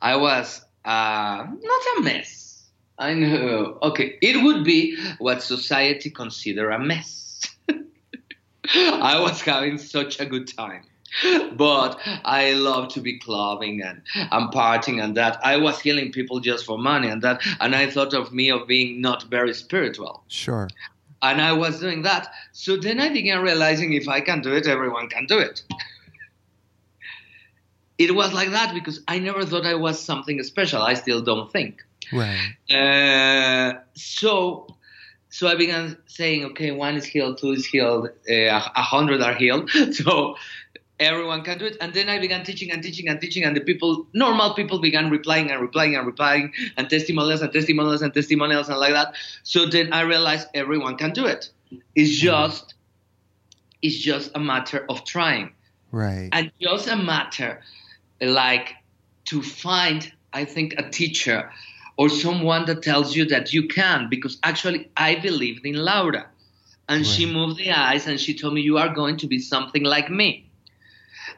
I 0.00 0.16
was 0.16 0.62
uh, 0.88 1.46
not 1.46 1.82
a 1.98 2.00
mess. 2.02 2.64
I 2.98 3.12
know. 3.12 3.78
Okay, 3.82 4.18
it 4.22 4.42
would 4.42 4.64
be 4.64 4.96
what 5.18 5.42
society 5.42 6.10
consider 6.10 6.70
a 6.70 6.78
mess. 6.78 7.42
I 8.74 9.20
was 9.20 9.40
having 9.42 9.76
such 9.78 10.18
a 10.18 10.26
good 10.26 10.48
time. 10.48 10.84
But 11.52 11.98
I 12.24 12.52
love 12.52 12.88
to 12.94 13.00
be 13.00 13.18
clubbing 13.18 13.82
and, 13.82 14.02
and 14.14 14.52
partying 14.52 15.02
and 15.02 15.16
that. 15.16 15.38
I 15.44 15.56
was 15.56 15.80
healing 15.80 16.12
people 16.12 16.40
just 16.40 16.64
for 16.64 16.78
money 16.78 17.08
and 17.08 17.22
that. 17.22 17.42
And 17.60 17.74
I 17.74 17.90
thought 17.90 18.14
of 18.14 18.32
me 18.32 18.50
of 18.50 18.66
being 18.66 19.00
not 19.00 19.24
very 19.24 19.54
spiritual. 19.54 20.22
Sure. 20.28 20.68
And 21.22 21.40
I 21.40 21.52
was 21.52 21.80
doing 21.80 22.02
that. 22.02 22.28
So 22.52 22.76
then 22.76 23.00
I 23.00 23.08
began 23.10 23.42
realizing 23.42 23.92
if 23.92 24.08
I 24.08 24.20
can 24.20 24.40
do 24.40 24.54
it, 24.54 24.66
everyone 24.66 25.08
can 25.08 25.26
do 25.26 25.38
it. 25.38 25.62
It 27.98 28.14
was 28.14 28.32
like 28.32 28.50
that 28.50 28.72
because 28.74 29.00
I 29.08 29.18
never 29.18 29.44
thought 29.44 29.66
I 29.66 29.74
was 29.74 30.00
something 30.00 30.42
special. 30.42 30.82
I 30.82 30.94
still 30.94 31.20
don't 31.20 31.50
think. 31.52 31.82
Right. 32.12 32.54
Uh, 32.70 33.80
so, 33.94 34.76
so 35.30 35.48
I 35.48 35.56
began 35.56 35.98
saying, 36.06 36.44
okay, 36.46 36.70
one 36.70 36.96
is 36.96 37.04
healed, 37.04 37.38
two 37.38 37.52
is 37.52 37.66
healed, 37.66 38.08
uh, 38.30 38.34
a 38.34 38.82
hundred 38.82 39.20
are 39.20 39.34
healed. 39.34 39.70
So 39.92 40.36
everyone 41.00 41.42
can 41.42 41.58
do 41.58 41.66
it. 41.66 41.76
And 41.80 41.92
then 41.92 42.08
I 42.08 42.18
began 42.18 42.44
teaching 42.44 42.70
and 42.70 42.82
teaching 42.82 43.08
and 43.08 43.20
teaching, 43.20 43.44
and 43.44 43.56
the 43.56 43.60
people, 43.60 44.06
normal 44.14 44.54
people, 44.54 44.78
began 44.80 45.10
replying 45.10 45.50
and 45.50 45.60
replying 45.60 45.96
and 45.96 46.06
replying, 46.06 46.52
and 46.76 46.88
testimonials 46.88 47.42
and 47.42 47.52
testimonials 47.52 48.02
and 48.02 48.14
testimonials 48.14 48.68
and 48.68 48.78
like 48.78 48.92
that. 48.92 49.14
So 49.42 49.66
then 49.66 49.92
I 49.92 50.02
realized 50.02 50.48
everyone 50.54 50.96
can 50.96 51.12
do 51.12 51.26
it. 51.26 51.50
It's 51.94 52.16
just, 52.16 52.74
it's 53.82 53.98
just 53.98 54.30
a 54.34 54.40
matter 54.40 54.86
of 54.88 55.04
trying 55.04 55.52
Right. 55.90 56.28
and 56.32 56.50
just 56.60 56.88
a 56.88 56.96
matter 56.96 57.60
like 58.20 58.74
to 59.26 59.42
find 59.42 60.12
i 60.32 60.44
think 60.44 60.74
a 60.78 60.88
teacher 60.90 61.50
or 61.96 62.08
someone 62.08 62.64
that 62.66 62.82
tells 62.82 63.16
you 63.16 63.24
that 63.24 63.52
you 63.52 63.68
can 63.68 64.08
because 64.08 64.38
actually 64.42 64.88
i 64.96 65.14
believed 65.16 65.64
in 65.64 65.74
laura 65.76 66.26
and 66.88 67.06
she 67.06 67.26
moved 67.26 67.58
the 67.58 67.70
eyes 67.70 68.06
and 68.06 68.18
she 68.18 68.34
told 68.34 68.54
me 68.54 68.60
you 68.60 68.78
are 68.78 68.88
going 68.94 69.16
to 69.16 69.26
be 69.26 69.38
something 69.38 69.84
like 69.84 70.10
me 70.10 70.48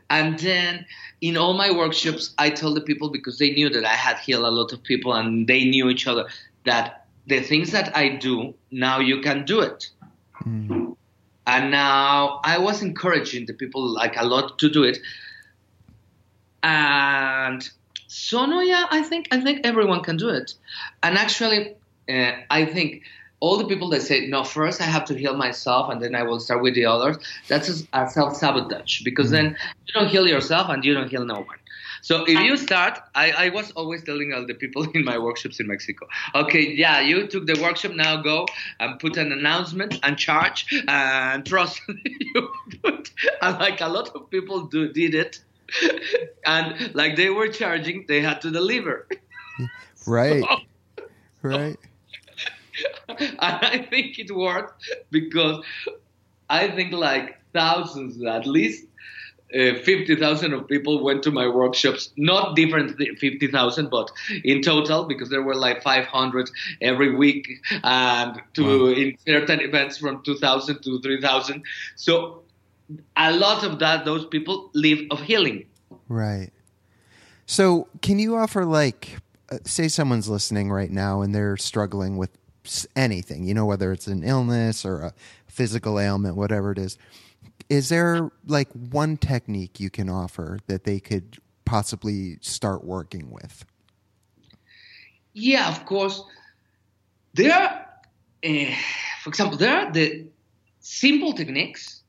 and 0.08 0.38
then 0.38 0.86
in 1.20 1.36
all 1.36 1.54
my 1.54 1.70
workshops 1.70 2.34
i 2.38 2.48
told 2.50 2.76
the 2.76 2.80
people 2.80 3.10
because 3.10 3.38
they 3.38 3.50
knew 3.50 3.68
that 3.68 3.84
i 3.84 3.94
had 3.94 4.16
healed 4.18 4.44
a 4.44 4.50
lot 4.50 4.72
of 4.72 4.82
people 4.82 5.12
and 5.12 5.46
they 5.46 5.64
knew 5.64 5.88
each 5.88 6.06
other 6.06 6.26
that 6.64 7.06
the 7.26 7.40
things 7.40 7.72
that 7.72 7.96
i 7.96 8.08
do 8.08 8.54
now 8.70 8.98
you 9.00 9.20
can 9.20 9.44
do 9.44 9.60
it 9.60 9.90
Mm. 10.46 10.96
and 11.46 11.70
now 11.70 12.40
I 12.44 12.58
was 12.58 12.82
encouraging 12.82 13.46
the 13.46 13.52
people 13.52 13.86
like 13.86 14.16
a 14.16 14.24
lot 14.24 14.58
to 14.60 14.70
do 14.70 14.84
it. 14.84 14.98
And 16.62 17.68
so 18.06 18.46
no, 18.46 18.60
yeah, 18.60 18.86
I 18.90 19.02
think 19.02 19.28
I 19.30 19.40
think 19.40 19.60
everyone 19.64 20.02
can 20.02 20.16
do 20.16 20.28
it. 20.28 20.54
And 21.02 21.16
actually, 21.16 21.74
uh, 22.08 22.32
I 22.50 22.64
think 22.64 23.02
all 23.40 23.56
the 23.56 23.66
people 23.66 23.88
that 23.90 24.02
say 24.02 24.26
no, 24.26 24.44
first 24.44 24.80
I 24.80 24.84
have 24.84 25.04
to 25.06 25.14
heal 25.14 25.36
myself 25.36 25.90
and 25.90 26.02
then 26.02 26.14
I 26.14 26.22
will 26.22 26.40
start 26.40 26.62
with 26.62 26.74
the 26.74 26.86
others. 26.86 27.16
That's 27.48 27.86
a 27.92 28.10
self 28.10 28.36
sabotage 28.36 29.02
because 29.02 29.30
then 29.30 29.56
you 29.86 29.94
don't 29.94 30.08
heal 30.08 30.26
yourself 30.26 30.68
and 30.68 30.84
you 30.84 30.94
don't 30.94 31.08
heal 31.08 31.24
no 31.24 31.36
one. 31.36 31.56
So 32.02 32.24
if 32.24 32.40
you 32.40 32.56
start, 32.56 32.98
I, 33.14 33.30
I 33.32 33.48
was 33.50 33.70
always 33.72 34.02
telling 34.04 34.32
all 34.32 34.46
the 34.46 34.54
people 34.54 34.88
in 34.94 35.04
my 35.04 35.18
workshops 35.18 35.60
in 35.60 35.66
Mexico, 35.66 36.06
okay, 36.34 36.66
yeah, 36.74 37.00
you 37.00 37.26
took 37.26 37.46
the 37.46 37.60
workshop, 37.60 37.92
now 37.92 38.22
go 38.22 38.46
and 38.78 38.98
put 38.98 39.16
an 39.16 39.32
announcement 39.32 39.98
and 40.02 40.16
charge 40.16 40.66
and 40.88 41.44
trust 41.44 41.80
you 42.04 42.48
put. 42.82 43.10
And 43.42 43.58
like 43.58 43.80
a 43.80 43.88
lot 43.88 44.10
of 44.14 44.30
people 44.30 44.62
do 44.62 44.92
did 44.92 45.14
it. 45.14 45.40
and 46.46 46.94
like 46.94 47.16
they 47.16 47.30
were 47.30 47.48
charging, 47.48 48.04
they 48.08 48.20
had 48.20 48.40
to 48.42 48.50
deliver. 48.50 49.06
Right. 50.06 50.42
right. 51.42 51.76
and 53.18 53.38
I 53.40 53.86
think 53.90 54.18
it 54.18 54.34
worked 54.34 54.82
because 55.10 55.62
I 56.48 56.68
think 56.68 56.92
like 56.92 57.38
thousands, 57.52 58.24
at 58.24 58.46
least 58.46 58.86
uh, 59.54 59.74
50,000 59.82 60.52
of 60.52 60.68
people 60.68 61.02
went 61.02 61.22
to 61.24 61.30
my 61.30 61.48
workshops, 61.48 62.12
not 62.16 62.54
different 62.54 62.96
50,000, 63.18 63.90
but 63.90 64.10
in 64.44 64.62
total, 64.62 65.04
because 65.04 65.28
there 65.28 65.42
were 65.42 65.56
like 65.56 65.82
500 65.82 66.50
every 66.80 67.14
week 67.14 67.48
and 67.82 68.40
to 68.54 68.84
wow. 68.84 68.94
in 68.94 69.16
certain 69.26 69.60
events 69.60 69.98
from 69.98 70.22
2,000 70.22 70.82
to 70.82 71.00
3,000. 71.00 71.62
So 71.96 72.39
a 73.16 73.32
lot 73.32 73.64
of 73.64 73.78
that, 73.78 74.04
those 74.04 74.26
people 74.26 74.70
live 74.74 75.00
of 75.10 75.20
healing. 75.20 75.66
Right. 76.08 76.50
So 77.46 77.88
can 78.02 78.18
you 78.18 78.36
offer 78.36 78.64
like, 78.64 79.18
uh, 79.50 79.58
say 79.64 79.88
someone's 79.88 80.28
listening 80.28 80.70
right 80.70 80.90
now 80.90 81.22
and 81.22 81.34
they're 81.34 81.56
struggling 81.56 82.16
with 82.16 82.30
anything, 82.94 83.44
you 83.44 83.54
know, 83.54 83.66
whether 83.66 83.90
it's 83.92 84.06
an 84.06 84.22
illness 84.22 84.84
or 84.84 85.00
a 85.00 85.14
physical 85.46 85.98
ailment, 85.98 86.36
whatever 86.36 86.70
it 86.72 86.78
is 86.78 86.98
is 87.70 87.88
there 87.88 88.30
like 88.46 88.68
one 88.72 89.16
technique 89.16 89.80
you 89.80 89.88
can 89.88 90.10
offer 90.10 90.58
that 90.66 90.84
they 90.84 90.98
could 90.98 91.38
possibly 91.64 92.36
start 92.40 92.84
working 92.84 93.30
with? 93.30 93.64
Yeah, 95.32 95.68
of 95.68 95.86
course. 95.86 96.22
There 97.34 97.52
are, 97.52 97.86
uh, 98.44 98.74
for 99.22 99.30
example, 99.30 99.56
there 99.56 99.76
are 99.76 99.92
the 99.92 100.26
simple 100.80 101.32
techniques 101.32 101.99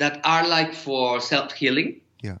that 0.00 0.20
are 0.24 0.46
like 0.46 0.74
for 0.74 1.20
self 1.20 1.52
healing. 1.52 2.00
Yeah. 2.22 2.38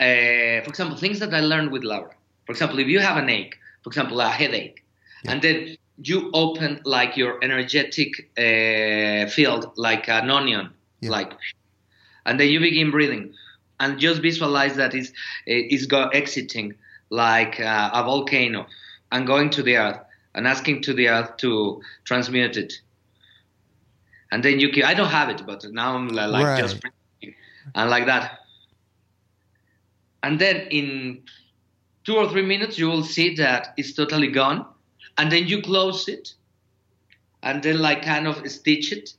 Uh, 0.00 0.64
for 0.64 0.70
example, 0.70 0.96
things 0.96 1.20
that 1.20 1.32
I 1.32 1.40
learned 1.40 1.70
with 1.70 1.84
Laura. 1.84 2.14
For 2.46 2.52
example, 2.52 2.78
if 2.78 2.88
you 2.88 2.98
have 2.98 3.16
an 3.16 3.28
ache, 3.28 3.56
for 3.82 3.90
example, 3.90 4.20
a 4.20 4.28
headache, 4.28 4.84
yeah. 5.24 5.32
and 5.32 5.42
then 5.42 5.76
you 6.02 6.30
open 6.32 6.80
like 6.84 7.16
your 7.16 7.38
energetic 7.44 8.30
uh, 8.38 9.28
field 9.30 9.72
like 9.76 10.08
an 10.08 10.30
onion, 10.30 10.70
yeah. 11.00 11.10
like 11.10 11.32
and 12.26 12.40
then 12.40 12.48
you 12.48 12.60
begin 12.60 12.90
breathing 12.90 13.32
and 13.80 13.98
just 13.98 14.20
visualize 14.22 14.76
that 14.76 14.94
is 14.94 15.12
it's, 15.46 15.74
it's 15.74 15.86
go 15.86 16.08
exiting 16.08 16.74
like 17.10 17.60
uh, 17.60 17.90
a 17.92 18.02
volcano 18.02 18.66
and 19.12 19.26
going 19.26 19.50
to 19.50 19.62
the 19.62 19.76
earth 19.76 20.00
and 20.34 20.46
asking 20.46 20.82
to 20.82 20.92
the 20.92 21.08
earth 21.08 21.36
to 21.38 21.80
transmute 22.04 22.56
it 22.56 22.74
and 24.32 24.42
then 24.44 24.60
you 24.60 24.70
can 24.70 24.84
i 24.84 24.94
don't 24.94 25.08
have 25.08 25.28
it 25.28 25.42
but 25.46 25.64
now 25.70 25.94
i'm 25.94 26.08
like 26.08 26.44
right. 26.44 26.60
just 26.60 26.80
and 27.74 27.90
like 27.90 28.06
that 28.06 28.40
and 30.22 30.38
then 30.38 30.66
in 30.70 31.22
two 32.04 32.16
or 32.16 32.28
three 32.28 32.44
minutes 32.44 32.78
you 32.78 32.86
will 32.86 33.04
see 33.04 33.34
that 33.34 33.74
it's 33.76 33.92
totally 33.92 34.28
gone 34.28 34.66
and 35.18 35.30
then 35.32 35.46
you 35.46 35.62
close 35.62 36.08
it 36.08 36.34
and 37.42 37.62
then 37.62 37.78
like 37.78 38.02
kind 38.02 38.26
of 38.26 38.48
stitch 38.50 38.92
it 38.92 39.14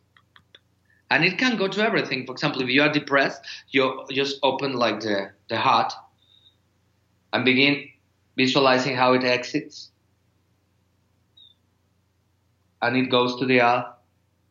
and 1.12 1.26
it 1.26 1.38
can 1.38 1.58
go 1.58 1.68
to 1.68 1.82
everything. 1.82 2.26
For 2.26 2.34
example, 2.34 2.62
if 2.62 2.70
you 2.70 2.82
are 2.82 2.92
depressed, 2.92 3.42
you 3.70 4.06
just 4.12 4.40
open 4.44 4.74
like 4.74 5.00
the 5.00 5.32
the 5.50 5.58
heart 5.58 5.92
and 7.34 7.46
begin 7.46 7.88
visualizing 8.38 8.96
how 8.96 9.14
it 9.14 9.24
exits, 9.24 9.92
and 12.82 12.96
it 12.96 13.10
goes 13.10 13.40
to 13.40 13.46
the 13.46 13.62
earth. 13.62 13.86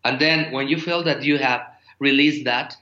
And 0.09 0.18
then 0.18 0.50
when 0.52 0.68
you 0.68 0.80
feel 0.80 1.02
that 1.04 1.22
you 1.22 1.36
have 1.36 1.61
released 1.98 2.46
that, 2.46 2.74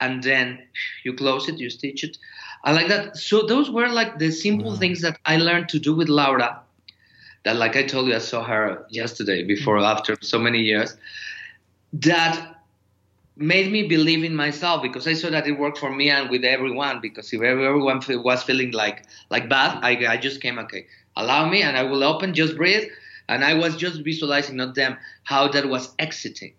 and 0.00 0.22
then 0.22 0.62
you 1.04 1.12
close 1.14 1.48
it, 1.48 1.58
you 1.58 1.68
stitch 1.68 2.04
it, 2.04 2.16
I 2.62 2.70
like 2.70 2.86
that. 2.86 3.16
So 3.16 3.42
those 3.42 3.70
were 3.70 3.88
like 3.88 4.20
the 4.20 4.30
simple 4.30 4.70
wow. 4.70 4.76
things 4.76 5.00
that 5.00 5.18
I 5.24 5.36
learned 5.36 5.68
to 5.70 5.80
do 5.80 5.92
with 5.92 6.08
Laura. 6.08 6.60
That, 7.44 7.56
like 7.56 7.74
I 7.74 7.82
told 7.82 8.06
you, 8.06 8.14
I 8.14 8.18
saw 8.20 8.44
her 8.44 8.86
yesterday 8.88 9.42
before 9.42 9.78
mm-hmm. 9.78 9.96
after 9.96 10.16
so 10.20 10.38
many 10.38 10.60
years 10.60 10.96
that 11.92 12.34
made 13.36 13.72
me 13.72 13.88
believe 13.88 14.22
in 14.22 14.36
myself 14.36 14.80
because 14.80 15.08
I 15.08 15.14
saw 15.14 15.28
that 15.30 15.48
it 15.48 15.58
worked 15.58 15.78
for 15.78 15.90
me 15.90 16.08
and 16.08 16.30
with 16.30 16.44
everyone. 16.44 17.00
Because 17.00 17.32
if 17.32 17.42
everyone 17.42 18.00
was 18.22 18.44
feeling 18.44 18.70
like 18.70 19.06
like 19.28 19.48
bad, 19.48 19.80
I, 19.82 20.06
I 20.06 20.18
just 20.18 20.40
came 20.40 20.60
okay. 20.60 20.86
Allow 21.16 21.48
me, 21.48 21.62
and 21.62 21.76
I 21.76 21.82
will 21.82 22.04
open, 22.04 22.32
just 22.32 22.56
breathe, 22.56 22.88
and 23.28 23.44
I 23.44 23.54
was 23.54 23.76
just 23.76 24.02
visualizing, 24.02 24.56
not 24.56 24.74
them, 24.74 24.96
how 25.24 25.48
that 25.48 25.68
was 25.68 25.94
exiting. 25.98 26.54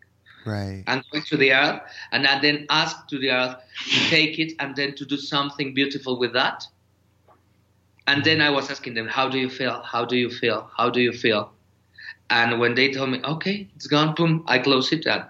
Right. 0.45 0.84
And 0.88 1.03
going 1.11 1.24
to 1.26 1.38
the 1.38 1.53
earth, 1.53 1.82
and 2.11 2.28
I 2.28 2.39
then 2.39 2.68
ask 2.70 3.07
to 3.07 3.18
the 3.18 3.32
earth 3.32 3.55
to 3.89 3.99
take 4.09 4.38
it 4.38 4.53
and 4.59 4.76
then 4.76 4.95
to 4.95 5.05
do 5.05 5.18
something 5.18 5.74
beautiful 5.74 6.20
with 6.20 6.34
that. 6.34 6.63
And 8.07 8.24
then 8.24 8.41
I 8.41 8.51
was 8.51 8.70
asking 8.70 8.93
them, 8.93 9.07
How 9.07 9.28
do 9.28 9.39
you 9.39 9.49
feel? 9.49 9.82
How 9.82 10.05
do 10.05 10.16
you 10.16 10.30
feel? 10.30 10.70
How 10.78 10.91
do 10.91 11.01
you 11.01 11.11
feel? 11.11 11.51
And 12.30 12.59
when 12.59 12.76
they 12.76 12.91
told 12.91 13.11
me, 13.11 13.22
okay, 13.24 13.68
it's 13.76 13.88
gone, 13.88 14.16
boom, 14.16 14.43
I 14.47 14.59
close 14.59 14.91
it 14.91 15.03
down. 15.03 15.26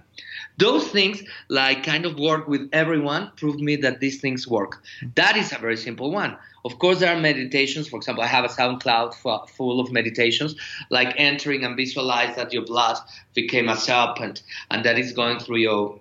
Those 0.57 0.87
things, 0.87 1.23
like 1.49 1.83
kind 1.83 2.05
of 2.05 2.17
work 2.17 2.47
with 2.47 2.69
everyone, 2.71 3.31
prove 3.35 3.59
me 3.59 3.75
that 3.77 3.99
these 3.99 4.21
things 4.21 4.47
work. 4.47 4.83
That 5.15 5.35
is 5.35 5.51
a 5.51 5.57
very 5.57 5.77
simple 5.77 6.11
one. 6.11 6.37
Of 6.63 6.79
course, 6.79 6.99
there 6.99 7.15
are 7.15 7.19
meditations. 7.19 7.87
For 7.89 7.97
example, 7.97 8.23
I 8.23 8.27
have 8.27 8.45
a 8.45 8.47
SoundCloud 8.47 9.49
full 9.49 9.79
of 9.79 9.91
meditations, 9.91 10.55
like 10.89 11.13
entering 11.17 11.63
and 11.63 11.75
visualize 11.75 12.35
that 12.37 12.53
your 12.53 12.65
blood 12.65 12.97
became 13.33 13.69
a 13.69 13.77
serpent 13.77 14.43
and 14.71 14.83
that 14.85 14.97
is 14.97 15.11
going 15.11 15.39
through 15.39 15.57
your 15.57 15.99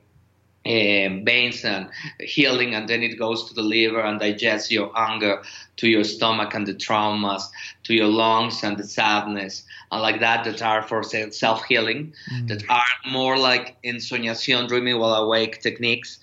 um, 0.67 1.25
veins 1.25 1.65
and 1.65 1.89
healing, 2.21 2.75
and 2.75 2.89
then 2.89 3.03
it 3.03 3.19
goes 3.19 3.49
to 3.49 3.55
the 3.55 3.62
liver 3.62 4.01
and 4.01 4.19
digests 4.19 4.71
your 4.71 4.91
anger, 4.97 5.43
to 5.77 5.89
your 5.89 6.05
stomach 6.05 6.55
and 6.55 6.67
the 6.67 6.75
traumas, 6.75 7.43
to 7.85 7.95
your 7.95 8.09
lungs 8.09 8.62
and 8.62 8.79
the 8.79 8.85
sadness, 8.85 9.65
and 9.93 10.01
like 10.01 10.21
that, 10.21 10.45
that 10.45 10.62
are 10.62 10.83
for 10.83 11.03
self 11.03 11.65
healing, 11.65 12.15
mm. 12.33 12.49
that 12.49 12.69
are 12.71 13.11
more 13.11 13.37
like 13.37 13.77
ensoñación, 13.83 14.69
dreaming 14.69 14.99
while 14.99 15.15
awake 15.15 15.61
techniques. 15.61 16.19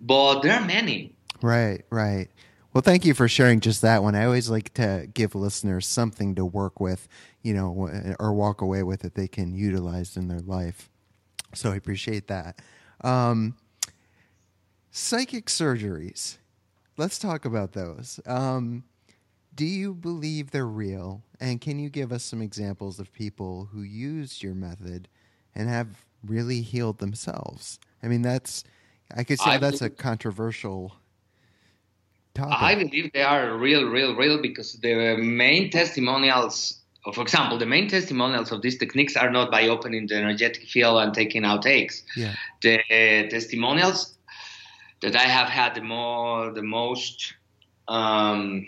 But 0.00 0.40
there 0.40 0.58
are 0.58 0.64
many. 0.64 1.12
Right, 1.42 1.84
right. 1.90 2.28
Well, 2.72 2.82
thank 2.82 3.04
you 3.04 3.14
for 3.14 3.26
sharing 3.26 3.58
just 3.60 3.82
that 3.82 4.02
one. 4.02 4.14
I 4.14 4.24
always 4.24 4.48
like 4.48 4.72
to 4.74 5.08
give 5.12 5.34
listeners 5.34 5.86
something 5.86 6.36
to 6.36 6.44
work 6.44 6.78
with, 6.78 7.08
you 7.42 7.52
know, 7.52 8.14
or 8.20 8.32
walk 8.32 8.60
away 8.60 8.84
with 8.84 9.00
that 9.00 9.16
they 9.16 9.26
can 9.26 9.54
utilize 9.54 10.16
in 10.16 10.28
their 10.28 10.40
life. 10.40 10.88
So 11.52 11.72
I 11.72 11.76
appreciate 11.76 12.28
that. 12.28 12.60
Um, 13.02 13.56
Psychic 14.90 15.46
surgeries. 15.46 16.38
Let's 16.96 17.18
talk 17.18 17.44
about 17.44 17.72
those. 17.72 18.20
Um, 18.26 18.84
do 19.54 19.64
you 19.64 19.94
believe 19.94 20.50
they're 20.50 20.66
real? 20.66 21.22
And 21.40 21.60
can 21.60 21.78
you 21.78 21.88
give 21.88 22.12
us 22.12 22.24
some 22.24 22.42
examples 22.42 22.98
of 22.98 23.12
people 23.12 23.68
who 23.72 23.82
used 23.82 24.42
your 24.42 24.54
method 24.54 25.08
and 25.54 25.68
have 25.68 25.88
really 26.26 26.60
healed 26.60 26.98
themselves? 26.98 27.78
I 28.02 28.08
mean, 28.08 28.22
that's, 28.22 28.64
I 29.16 29.24
could 29.24 29.38
say 29.38 29.52
I 29.52 29.58
that's 29.58 29.78
believe, 29.78 29.92
a 29.92 29.94
controversial 29.94 30.96
topic. 32.34 32.54
I 32.60 32.74
believe 32.74 33.12
they 33.12 33.22
are 33.22 33.56
real, 33.56 33.84
real, 33.84 34.16
real 34.16 34.42
because 34.42 34.74
the 34.74 35.16
main 35.16 35.70
testimonials, 35.70 36.80
for 37.14 37.22
example, 37.22 37.58
the 37.58 37.66
main 37.66 37.88
testimonials 37.88 38.52
of 38.52 38.60
these 38.60 38.76
techniques 38.76 39.16
are 39.16 39.30
not 39.30 39.50
by 39.50 39.68
opening 39.68 40.06
the 40.06 40.16
energetic 40.16 40.68
field 40.68 41.00
and 41.00 41.14
taking 41.14 41.44
out 41.44 41.64
eggs. 41.64 42.02
Yeah. 42.16 42.34
The 42.62 42.80
uh, 42.80 43.30
testimonials 43.30 44.16
that 45.02 45.16
I 45.16 45.24
have 45.24 45.48
had 45.48 45.74
the 45.74 45.82
more 45.82 46.52
the 46.52 46.62
most 46.62 47.34
um, 47.88 48.66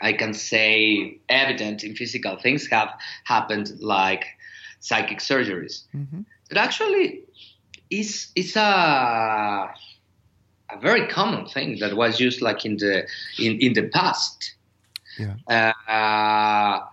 I 0.00 0.12
can 0.12 0.32
say 0.34 1.18
evident 1.28 1.84
in 1.84 1.94
physical 1.94 2.36
things 2.36 2.66
have 2.68 2.90
happened 3.24 3.80
like 3.80 4.24
psychic 4.80 5.18
surgeries. 5.18 5.82
Mm-hmm. 5.94 6.20
It 6.50 6.56
actually 6.56 7.22
is 7.90 8.28
is 8.34 8.56
a 8.56 9.74
a 10.70 10.78
very 10.80 11.06
common 11.08 11.46
thing 11.46 11.78
that 11.80 11.96
was 11.96 12.20
used 12.20 12.40
like 12.40 12.64
in 12.64 12.76
the 12.76 13.06
in, 13.38 13.58
in 13.60 13.72
the 13.72 13.88
past. 13.88 14.54
Yeah. 15.18 15.34
Uh, 15.48 16.86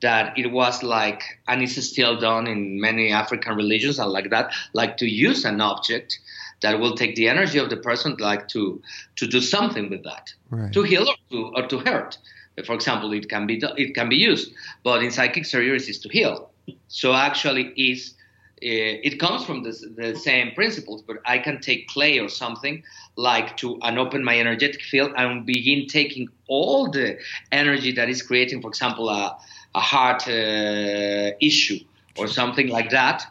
that 0.00 0.38
it 0.38 0.52
was 0.52 0.82
like, 0.82 1.22
and 1.48 1.60
it's 1.60 1.82
still 1.84 2.18
done 2.20 2.46
in 2.46 2.80
many 2.80 3.10
African 3.10 3.56
religions 3.56 3.98
and 3.98 4.10
like 4.10 4.30
that, 4.30 4.52
like 4.72 4.96
to 4.98 5.06
use 5.06 5.44
an 5.44 5.60
object 5.60 6.20
that 6.60 6.80
will 6.80 6.94
take 6.94 7.14
the 7.14 7.28
energy 7.28 7.58
of 7.58 7.70
the 7.70 7.76
person 7.76 8.16
like 8.18 8.48
to 8.48 8.82
to 9.16 9.26
do 9.26 9.40
something 9.40 9.90
with 9.90 10.04
that. 10.04 10.32
Right. 10.50 10.72
to 10.72 10.82
heal 10.82 11.08
or 11.08 11.16
to 11.30 11.52
or 11.56 11.66
to 11.68 11.78
hurt. 11.78 12.18
For 12.64 12.74
example 12.74 13.12
it 13.12 13.28
can 13.28 13.46
be 13.46 13.62
it 13.76 13.94
can 13.94 14.08
be 14.08 14.16
used 14.16 14.52
but 14.82 15.02
in 15.02 15.10
psychic 15.10 15.44
surgeries 15.44 15.88
is 15.88 15.98
to 16.00 16.08
heal. 16.08 16.50
So 16.88 17.14
actually 17.14 17.72
is 17.76 18.14
uh, 18.60 19.06
it 19.08 19.20
comes 19.20 19.44
from 19.44 19.62
this, 19.62 19.86
the 19.96 20.16
same 20.16 20.50
principles 20.52 21.00
but 21.00 21.18
i 21.24 21.38
can 21.38 21.60
take 21.60 21.86
clay 21.86 22.18
or 22.18 22.28
something 22.28 22.82
like 23.14 23.56
to 23.56 23.78
and 23.82 24.00
open 24.00 24.24
my 24.24 24.36
energetic 24.36 24.82
field 24.82 25.12
and 25.16 25.46
begin 25.46 25.86
taking 25.86 26.28
all 26.48 26.90
the 26.90 27.16
energy 27.52 27.92
that 27.92 28.08
is 28.08 28.20
creating 28.20 28.60
for 28.60 28.68
example 28.68 29.08
a, 29.08 29.38
a 29.76 29.80
heart 29.80 30.26
uh, 30.26 31.30
issue 31.40 31.78
or 32.16 32.26
something 32.26 32.66
like 32.66 32.90
that 32.90 33.24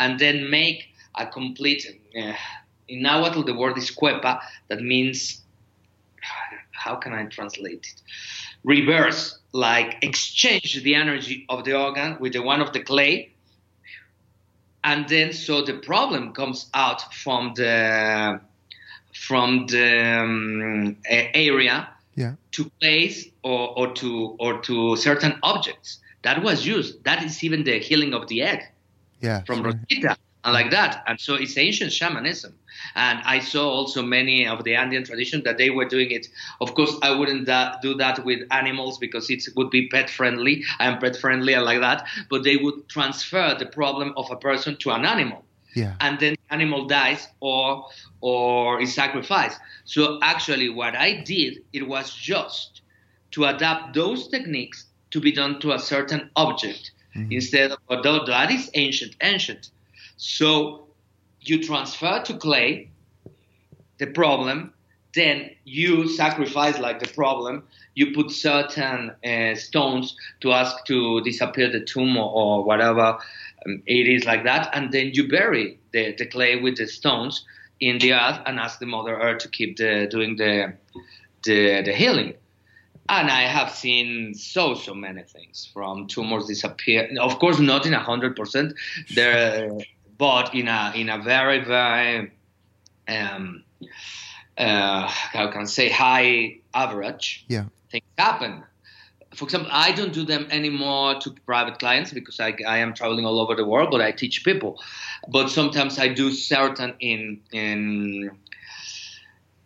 and 0.00 0.18
then 0.18 0.50
make 0.50 0.88
a 1.14 1.26
complete 1.26 2.00
uh, 2.16 2.34
in 2.88 3.02
Nahuatl 3.02 3.42
the 3.42 3.54
word 3.54 3.76
is 3.78 3.90
cuepa, 3.90 4.40
that 4.68 4.80
means 4.80 5.42
how 6.72 6.96
can 6.96 7.12
I 7.12 7.24
translate 7.26 7.86
it? 7.86 8.02
Reverse, 8.64 9.38
like 9.52 9.96
exchange 10.02 10.82
the 10.82 10.94
energy 10.94 11.46
of 11.48 11.64
the 11.64 11.74
organ 11.74 12.16
with 12.20 12.32
the 12.32 12.42
one 12.42 12.60
of 12.60 12.72
the 12.72 12.80
clay. 12.80 13.32
And 14.84 15.08
then 15.08 15.32
so 15.32 15.62
the 15.62 15.74
problem 15.74 16.32
comes 16.32 16.70
out 16.74 17.12
from 17.14 17.54
the 17.54 18.40
from 19.14 19.66
the 19.66 20.20
um, 20.20 20.96
area 21.08 21.88
Yeah. 22.14 22.34
to 22.52 22.70
place 22.80 23.28
or, 23.42 23.78
or 23.78 23.92
to 23.94 24.36
or 24.38 24.60
to 24.62 24.96
certain 24.96 25.38
objects. 25.42 25.98
That 26.22 26.42
was 26.42 26.66
used. 26.66 27.04
That 27.04 27.22
is 27.24 27.42
even 27.42 27.64
the 27.64 27.78
healing 27.78 28.14
of 28.14 28.26
the 28.28 28.42
egg 28.42 28.62
Yeah. 29.20 29.42
from 29.44 29.62
sure. 29.62 29.72
Rosita 29.72 30.16
and 30.46 30.54
like 30.54 30.70
that. 30.70 31.02
And 31.08 31.20
so 31.20 31.34
it's 31.34 31.58
ancient 31.58 31.92
shamanism. 31.92 32.54
And 32.94 33.18
I 33.24 33.40
saw 33.40 33.68
also 33.68 34.02
many 34.02 34.46
of 34.46 34.62
the 34.62 34.76
Andean 34.76 35.04
tradition 35.04 35.42
that 35.42 35.58
they 35.58 35.70
were 35.70 35.84
doing 35.84 36.12
it. 36.12 36.28
Of 36.60 36.74
course, 36.74 36.94
I 37.02 37.10
wouldn't 37.10 37.46
da- 37.46 37.78
do 37.82 37.94
that 37.94 38.24
with 38.24 38.46
animals 38.52 38.96
because 38.96 39.28
it 39.28 39.42
would 39.56 39.70
be 39.70 39.88
pet 39.88 40.08
friendly. 40.08 40.64
I 40.78 40.86
am 40.86 40.98
pet 41.00 41.16
friendly 41.16 41.54
and 41.54 41.64
like 41.64 41.80
that. 41.80 42.06
But 42.30 42.44
they 42.44 42.56
would 42.56 42.88
transfer 42.88 43.56
the 43.58 43.66
problem 43.66 44.14
of 44.16 44.30
a 44.30 44.36
person 44.36 44.76
to 44.78 44.90
an 44.92 45.04
animal 45.04 45.44
Yeah. 45.74 45.94
and 46.00 46.18
then 46.20 46.36
the 46.40 46.54
animal 46.54 46.86
dies 46.86 47.26
or 47.40 47.88
or 48.20 48.80
is 48.80 48.94
sacrificed. 48.94 49.58
So 49.84 50.18
actually, 50.22 50.68
what 50.70 50.94
I 50.94 51.22
did 51.22 51.64
it 51.72 51.88
was 51.88 52.14
just 52.14 52.82
to 53.32 53.44
adapt 53.44 53.94
those 53.94 54.28
techniques 54.28 54.86
to 55.10 55.20
be 55.20 55.32
done 55.32 55.60
to 55.60 55.72
a 55.72 55.78
certain 55.78 56.30
object 56.36 56.92
mm-hmm. 57.16 57.32
instead 57.32 57.72
of 57.72 57.78
although 57.88 58.24
that 58.26 58.50
is 58.50 58.70
ancient, 58.74 59.16
ancient. 59.20 59.70
So 60.16 60.86
you 61.40 61.62
transfer 61.62 62.22
to 62.22 62.34
clay 62.36 62.90
the 63.98 64.06
problem, 64.06 64.72
then 65.14 65.50
you 65.64 66.08
sacrifice 66.08 66.78
like 66.78 67.00
the 67.00 67.08
problem. 67.08 67.64
You 67.94 68.12
put 68.12 68.30
certain 68.30 69.12
uh, 69.24 69.54
stones 69.54 70.14
to 70.40 70.52
ask 70.52 70.84
to 70.86 71.22
disappear 71.22 71.70
the 71.70 71.80
tumor 71.80 72.22
or 72.22 72.62
whatever 72.62 73.18
um, 73.66 73.82
it 73.86 74.06
is 74.06 74.24
like 74.26 74.44
that, 74.44 74.68
and 74.74 74.92
then 74.92 75.12
you 75.14 75.28
bury 75.28 75.78
the, 75.92 76.14
the 76.16 76.26
clay 76.26 76.56
with 76.56 76.76
the 76.76 76.86
stones 76.86 77.44
in 77.80 77.98
the 77.98 78.12
earth 78.12 78.40
and 78.46 78.58
ask 78.58 78.78
the 78.78 78.86
Mother 78.86 79.18
Earth 79.18 79.38
to 79.38 79.48
keep 79.48 79.76
the 79.76 80.06
doing 80.10 80.36
the 80.36 80.74
the, 81.44 81.82
the 81.82 81.92
healing. 81.92 82.34
And 83.08 83.30
I 83.30 83.42
have 83.42 83.70
seen 83.70 84.34
so 84.34 84.74
so 84.74 84.92
many 84.92 85.22
things 85.22 85.68
from 85.72 86.08
tumors 86.08 86.46
disappear. 86.46 87.08
Of 87.20 87.38
course, 87.38 87.58
not 87.58 87.86
in 87.86 87.92
hundred 87.92 88.36
percent. 88.36 88.74
There, 89.14 89.70
but 90.16 90.54
in 90.54 90.68
a 90.68 90.92
in 90.94 91.08
a 91.08 91.22
very 91.22 91.64
very 91.64 92.32
um, 93.08 93.64
uh, 94.58 95.06
how 95.08 95.50
can 95.50 95.62
I 95.62 95.64
say 95.64 95.88
high 95.90 96.58
average 96.74 97.44
Yeah. 97.48 97.66
things 97.90 98.04
happen. 98.18 98.64
For 99.34 99.44
example, 99.44 99.70
I 99.72 99.92
don't 99.92 100.14
do 100.14 100.24
them 100.24 100.46
anymore 100.50 101.20
to 101.20 101.30
private 101.44 101.78
clients 101.78 102.12
because 102.12 102.40
I, 102.40 102.54
I 102.66 102.78
am 102.78 102.94
traveling 102.94 103.26
all 103.26 103.38
over 103.38 103.54
the 103.54 103.66
world, 103.66 103.90
but 103.90 104.00
I 104.00 104.12
teach 104.12 104.44
people. 104.44 104.80
But 105.28 105.50
sometimes 105.50 105.98
I 105.98 106.08
do 106.08 106.30
certain 106.30 106.94
in 107.00 107.42
in 107.52 108.30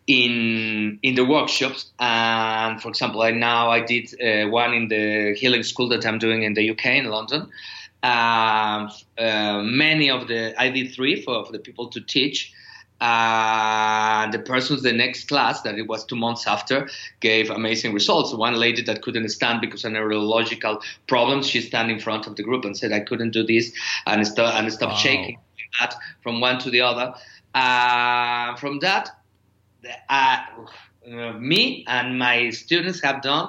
in 0.07 0.99
in 1.03 1.15
the 1.15 1.25
workshops. 1.25 1.93
And 2.01 2.83
for 2.83 2.89
example, 2.89 3.23
I 3.23 3.31
now 3.31 3.71
I 3.71 3.81
did 3.81 4.21
uh, 4.21 4.49
one 4.49 4.75
in 4.75 4.89
the 4.89 5.37
healing 5.39 5.63
school 5.63 5.89
that 5.91 6.05
I'm 6.05 6.19
doing 6.19 6.43
in 6.43 6.55
the 6.55 6.71
UK 6.71 6.87
in 6.87 7.05
London. 7.05 7.49
Um, 8.03 8.91
uh, 9.19 9.63
many 9.63 10.11
of 10.11 10.27
the 10.29 10.55
I 10.61 10.71
did 10.71 10.95
three 10.95 11.23
for, 11.23 11.45
for 11.45 11.53
the 11.53 11.59
people 11.59 11.89
to 11.91 12.01
teach. 12.01 12.53
Uh, 13.01 14.31
the 14.31 14.39
persons 14.39 14.83
the 14.83 14.93
next 14.93 15.27
class 15.27 15.63
that 15.63 15.79
it 15.79 15.87
was 15.89 16.05
two 16.05 16.17
months 16.17 16.47
after 16.47 16.87
gave 17.21 17.49
amazing 17.49 17.95
results. 17.95 18.35
One 18.35 18.55
lady 18.57 18.83
that 18.83 19.01
couldn't 19.01 19.27
stand 19.31 19.63
because 19.63 19.85
of 19.87 19.93
neurological 19.93 20.83
problems, 21.07 21.49
she 21.49 21.63
stand 21.63 21.91
in 21.91 21.99
front 21.99 22.27
of 22.27 22.37
the 22.37 22.43
group 22.43 22.65
and 22.65 22.77
said, 22.77 22.93
"I 22.93 23.01
couldn't 23.01 23.31
do 23.31 23.43
this," 23.43 23.73
and 24.07 24.27
start 24.27 24.55
and 24.55 24.71
stopped 24.71 24.93
Wow. 24.93 24.99
shaking 24.99 25.39
that 25.81 25.95
from 26.23 26.41
one 26.41 26.59
to 26.59 26.71
the 26.71 26.83
other. 26.83 27.15
Uh, 27.55 28.55
from 28.57 28.81
that, 28.81 29.11
uh, 30.11 30.37
uh, 31.11 31.33
me 31.35 31.85
and 31.89 32.19
my 32.19 32.51
students 32.51 33.01
have 33.03 33.23
done 33.23 33.49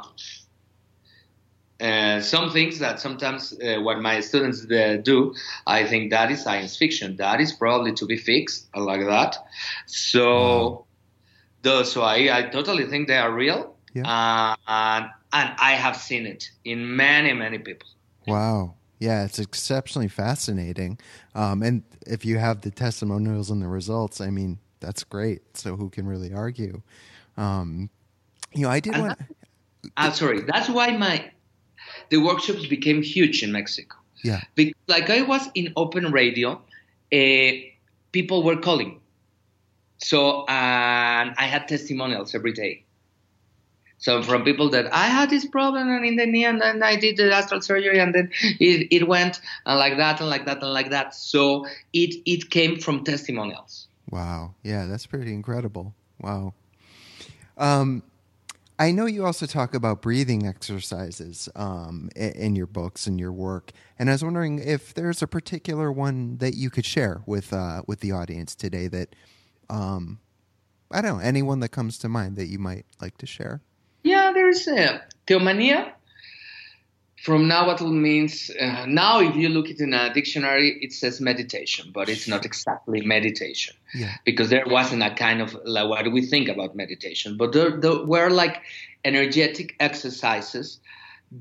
uh, 1.81 2.21
some 2.21 2.51
things 2.51 2.79
that 2.79 2.99
sometimes 2.99 3.53
uh, 3.53 3.81
what 3.81 3.99
my 4.01 4.19
students 4.21 4.65
uh, 4.71 4.97
do, 5.03 5.33
I 5.65 5.85
think 5.85 6.11
that 6.11 6.31
is 6.31 6.43
science 6.43 6.77
fiction. 6.77 7.15
That 7.17 7.41
is 7.41 7.53
probably 7.53 7.93
to 7.93 8.05
be 8.05 8.17
fixed 8.17 8.67
like 8.75 9.05
that. 9.07 9.37
So, 9.87 10.25
Wow. 10.25 10.85
those, 11.63 11.91
so 11.91 12.01
I, 12.01 12.37
I 12.37 12.41
totally 12.43 12.85
think 12.85 13.07
they 13.07 13.17
are 13.17 13.33
real. 13.33 13.75
Yeah. 13.93 14.03
Uh, 14.03 14.55
and, 14.67 15.05
and 15.33 15.55
I 15.59 15.71
have 15.71 15.97
seen 15.97 16.25
it 16.25 16.49
in 16.63 16.95
many, 16.95 17.33
many 17.33 17.57
people. 17.57 17.89
Wow. 18.27 18.75
Yeah, 18.99 19.25
it's 19.25 19.39
exceptionally 19.39 20.07
fascinating. 20.07 20.99
Um, 21.33 21.63
and 21.63 21.83
if 22.05 22.23
you 22.23 22.37
have 22.37 22.61
the 22.61 22.69
testimonials 22.69 23.49
and 23.49 23.59
the 23.59 23.67
results, 23.67 24.21
I 24.21 24.29
mean, 24.29 24.59
that's 24.79 25.03
great. 25.03 25.57
So 25.57 25.75
who 25.75 25.89
can 25.89 26.05
really 26.05 26.31
argue? 26.31 26.83
Um, 27.35 27.89
you 28.53 28.61
know, 28.61 28.69
I 28.69 28.79
did 28.79 28.95
want. 28.95 29.17
Uh, 29.97 30.11
sorry, 30.11 30.41
that's 30.41 30.69
why 30.69 30.95
my 30.95 31.31
the 32.11 32.17
workshops 32.17 32.67
became 32.67 33.01
huge 33.01 33.41
in 33.41 33.51
Mexico. 33.51 33.97
Yeah. 34.23 34.41
Because, 34.53 34.75
like 34.87 35.09
I 35.09 35.23
was 35.23 35.49
in 35.55 35.73
open 35.75 36.11
radio, 36.11 36.61
uh, 37.11 37.51
people 38.11 38.43
were 38.43 38.57
calling. 38.57 38.99
So 39.97 40.45
and 40.47 41.33
I 41.37 41.45
had 41.45 41.67
testimonials 41.67 42.35
every 42.35 42.53
day. 42.53 42.83
So 43.97 44.23
from 44.23 44.43
people 44.43 44.69
that 44.71 44.91
I 44.91 45.07
had 45.07 45.29
this 45.29 45.45
problem 45.45 45.87
and 45.87 46.03
in 46.03 46.15
the 46.15 46.25
knee 46.25 46.43
and 46.43 46.59
then 46.59 46.81
I 46.81 46.95
did 46.95 47.17
the 47.17 47.31
astral 47.31 47.61
surgery 47.61 47.99
and 47.99 48.15
then 48.15 48.31
it, 48.59 48.87
it 48.89 49.07
went 49.07 49.39
and 49.67 49.77
like 49.77 49.97
that 49.97 50.19
and 50.19 50.27
like 50.27 50.45
that 50.45 50.63
and 50.63 50.73
like 50.73 50.89
that. 50.89 51.13
So 51.13 51.67
it 51.93 52.15
it 52.25 52.49
came 52.49 52.79
from 52.79 53.03
testimonials. 53.03 53.87
Wow. 54.09 54.55
Yeah, 54.63 54.87
that's 54.87 55.05
pretty 55.05 55.33
incredible. 55.33 55.93
Wow. 56.19 56.55
Um, 57.57 58.01
I 58.79 58.91
know 58.91 59.05
you 59.05 59.25
also 59.25 59.45
talk 59.45 59.75
about 59.75 60.01
breathing 60.01 60.47
exercises 60.47 61.47
um, 61.55 62.09
in 62.15 62.55
your 62.55 62.65
books 62.67 63.05
and 63.05 63.19
your 63.19 63.31
work, 63.31 63.71
and 63.99 64.09
I 64.09 64.13
was 64.13 64.23
wondering 64.23 64.59
if 64.59 64.93
there's 64.93 65.21
a 65.21 65.27
particular 65.27 65.91
one 65.91 66.37
that 66.37 66.55
you 66.55 66.69
could 66.69 66.85
share 66.85 67.21
with 67.25 67.53
uh, 67.53 67.83
with 67.87 67.99
the 67.99 68.11
audience 68.11 68.55
today. 68.55 68.87
That 68.87 69.15
um, 69.69 70.19
I 70.91 71.01
don't 71.01 71.17
know 71.17 71.23
anyone 71.23 71.59
that 71.59 71.69
comes 71.69 71.97
to 71.99 72.09
mind 72.09 72.37
that 72.37 72.47
you 72.47 72.57
might 72.59 72.85
like 72.99 73.17
to 73.19 73.25
share. 73.25 73.61
Yeah, 74.03 74.31
there's 74.33 74.67
uh, 74.67 74.99
teomania. 75.27 75.91
From 77.21 77.47
now 77.47 77.67
what 77.67 77.79
Nahuatl 77.79 77.93
means 77.93 78.49
uh, 78.59 78.85
now. 78.87 79.19
If 79.19 79.35
you 79.35 79.49
look 79.49 79.69
it 79.69 79.79
in 79.79 79.93
a 79.93 80.11
dictionary, 80.11 80.79
it 80.81 80.91
says 80.91 81.21
meditation, 81.21 81.91
but 81.93 82.09
it's 82.09 82.27
not 82.27 82.45
exactly 82.45 83.01
meditation 83.01 83.75
Yeah. 83.93 84.15
because 84.25 84.49
there 84.49 84.65
wasn't 84.65 85.03
a 85.03 85.11
kind 85.13 85.39
of 85.39 85.55
like 85.63 85.87
what 85.87 86.03
do 86.03 86.09
we 86.09 86.25
think 86.25 86.49
about 86.49 86.75
meditation, 86.75 87.37
but 87.37 87.53
there, 87.53 87.79
there 87.79 88.03
were 88.05 88.31
like 88.31 88.63
energetic 89.05 89.75
exercises 89.79 90.79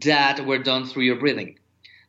that 0.03 0.45
were 0.45 0.59
done 0.59 0.85
through 0.85 1.05
your 1.05 1.17
breathing. 1.17 1.59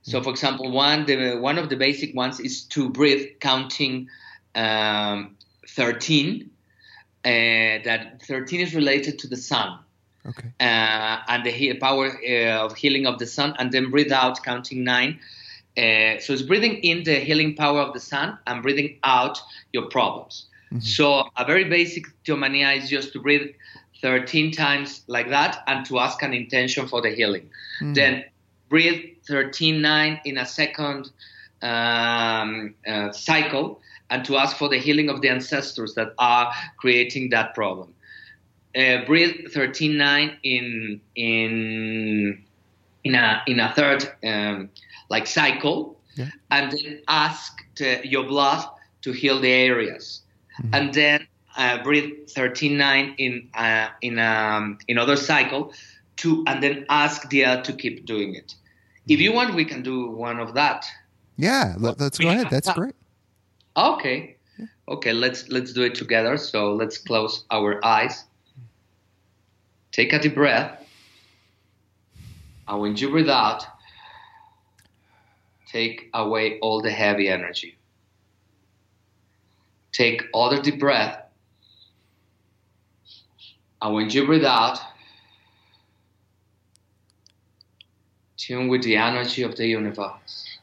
So, 0.01 0.21
for 0.21 0.31
example, 0.31 0.69
one 0.71 1.05
the 1.05 1.37
one 1.37 1.57
of 1.57 1.69
the 1.69 1.77
basic 1.77 2.13
ones 2.13 2.39
is 2.41 2.63
to 2.75 2.89
breathe 2.89 3.39
counting 3.39 4.09
um, 4.53 5.37
thirteen. 5.69 6.51
Uh, 7.23 7.79
that 7.85 8.21
thirteen 8.27 8.59
is 8.59 8.75
related 8.75 9.19
to 9.19 9.27
the 9.27 9.37
sun 9.37 9.79
Okay. 10.25 10.49
uh, 10.59 11.17
and 11.27 11.43
the 11.43 11.51
he- 11.51 11.73
power 11.73 12.07
uh, 12.07 12.65
of 12.65 12.75
healing 12.75 13.07
of 13.07 13.17
the 13.19 13.25
sun, 13.25 13.55
and 13.57 13.71
then 13.71 13.89
breathe 13.89 14.11
out, 14.11 14.43
counting 14.43 14.83
nine. 14.83 15.19
Uh, 15.77 16.19
so 16.19 16.33
it's 16.33 16.41
breathing 16.41 16.75
in 16.83 17.03
the 17.03 17.15
healing 17.15 17.55
power 17.55 17.79
of 17.79 17.93
the 17.93 17.99
sun 17.99 18.37
and 18.45 18.61
breathing 18.61 18.99
out 19.03 19.39
your 19.71 19.87
problems. 19.89 20.45
So 20.79 21.29
a 21.35 21.45
very 21.45 21.65
basic 21.65 22.05
teomania 22.25 22.77
is 22.77 22.89
just 22.89 23.13
to 23.13 23.19
breathe 23.19 23.49
13 24.01 24.51
times 24.51 25.03
like 25.07 25.29
that 25.29 25.63
and 25.67 25.85
to 25.85 25.99
ask 25.99 26.21
an 26.23 26.33
intention 26.33 26.87
for 26.87 27.01
the 27.01 27.09
healing. 27.09 27.49
Then 27.95 28.25
breathe 28.69 29.17
13 29.27 29.81
9 29.81 30.21
in 30.25 30.37
a 30.37 30.45
second 30.45 31.09
um, 31.61 32.73
uh, 32.87 33.11
cycle 33.11 33.81
and 34.09 34.25
to 34.25 34.37
ask 34.37 34.57
for 34.57 34.69
the 34.69 34.77
healing 34.77 35.09
of 35.09 35.21
the 35.21 35.29
ancestors 35.29 35.93
that 35.95 36.13
are 36.17 36.51
creating 36.77 37.29
that 37.29 37.53
problem 37.53 37.93
uh, 38.75 39.05
breathe 39.05 39.47
13.9 39.53 40.37
in 40.43 41.01
in 41.15 42.43
in 43.03 43.15
a 43.15 43.41
in 43.47 43.59
a 43.59 43.73
third 43.73 44.09
um, 44.23 44.69
like 45.09 45.27
cycle, 45.27 45.99
Yeah. 46.15 46.29
and 46.49 46.71
then 46.71 47.01
ask 47.07 47.65
the, 47.75 47.99
your 48.03 48.23
blood 48.23 48.65
to 49.01 49.11
heal 49.11 49.39
the 49.39 49.51
areas, 49.51 50.21
and 50.73 50.93
then 50.93 51.27
uh, 51.57 51.83
breathe 51.83 52.11
13.9 52.29 53.15
in 53.17 53.49
uh, 53.55 53.89
in 54.01 54.19
um, 54.19 54.77
in 54.87 54.97
other 54.97 55.15
cycle, 55.15 55.73
to 56.17 56.43
and 56.47 56.61
then 56.63 56.85
ask 56.89 57.29
the 57.29 57.45
earth 57.45 57.63
to 57.63 57.73
keep 57.73 58.05
doing 58.05 58.35
it. 58.35 58.55
If 59.07 59.19
you 59.19 59.33
want, 59.33 59.55
we 59.55 59.65
can 59.65 59.81
do 59.83 60.09
one 60.11 60.39
of 60.39 60.53
that. 60.53 60.85
Yeah. 61.37 61.75
Let, 61.77 61.99
let's 61.99 62.17
go 62.19 62.29
ahead. 62.29 62.47
That's 62.51 62.71
great. 62.73 62.95
Okay. 63.75 64.37
Okay, 64.87 65.13
let's 65.13 65.49
let's 65.49 65.73
do 65.73 65.83
it 65.83 65.95
together. 65.95 66.37
So 66.37 66.73
let's 66.73 66.97
close 66.97 67.45
our 67.49 67.83
eyes. 67.83 68.25
Take 69.91 70.13
a 70.13 70.19
deep 70.19 70.35
breath. 70.35 70.77
And 72.67 72.79
when 72.79 72.95
you 72.95 73.09
breathe 73.09 73.29
out, 73.29 73.65
take 75.67 76.09
away 76.13 76.59
all 76.59 76.81
the 76.81 76.91
heavy 76.91 77.27
energy. 77.27 77.77
Take 79.91 80.23
other 80.33 80.61
deep 80.61 80.79
breath. 80.79 81.21
And 83.81 83.95
when 83.95 84.09
you 84.09 84.25
breathe 84.25 84.45
out, 84.45 84.79
tune 88.37 88.67
with 88.67 88.83
the 88.83 88.95
energy 88.95 89.43
of 89.43 89.55
the 89.55 89.67
universe, 89.67 90.59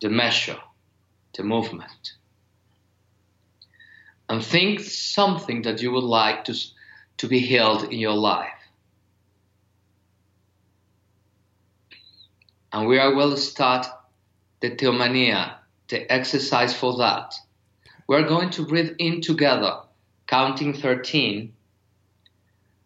the 0.00 0.08
measure, 0.08 0.58
the 1.36 1.42
movement. 1.42 2.14
And 4.28 4.44
think 4.44 4.80
something 4.80 5.62
that 5.62 5.80
you 5.80 5.92
would 5.92 6.04
like 6.04 6.44
to, 6.44 6.54
to 7.18 7.28
be 7.28 7.40
healed 7.40 7.84
in 7.84 7.98
your 7.98 8.14
life. 8.14 8.48
And 12.72 12.86
we 12.86 12.98
are 12.98 13.14
will 13.14 13.36
start 13.36 13.86
the 14.60 14.70
Teomania, 14.70 15.54
the 15.88 16.10
exercise 16.12 16.74
for 16.74 16.96
that. 16.98 17.34
We're 18.06 18.28
going 18.28 18.50
to 18.50 18.64
breathe 18.64 18.94
in 18.98 19.20
together, 19.20 19.80
counting 20.26 20.74
13. 20.74 21.52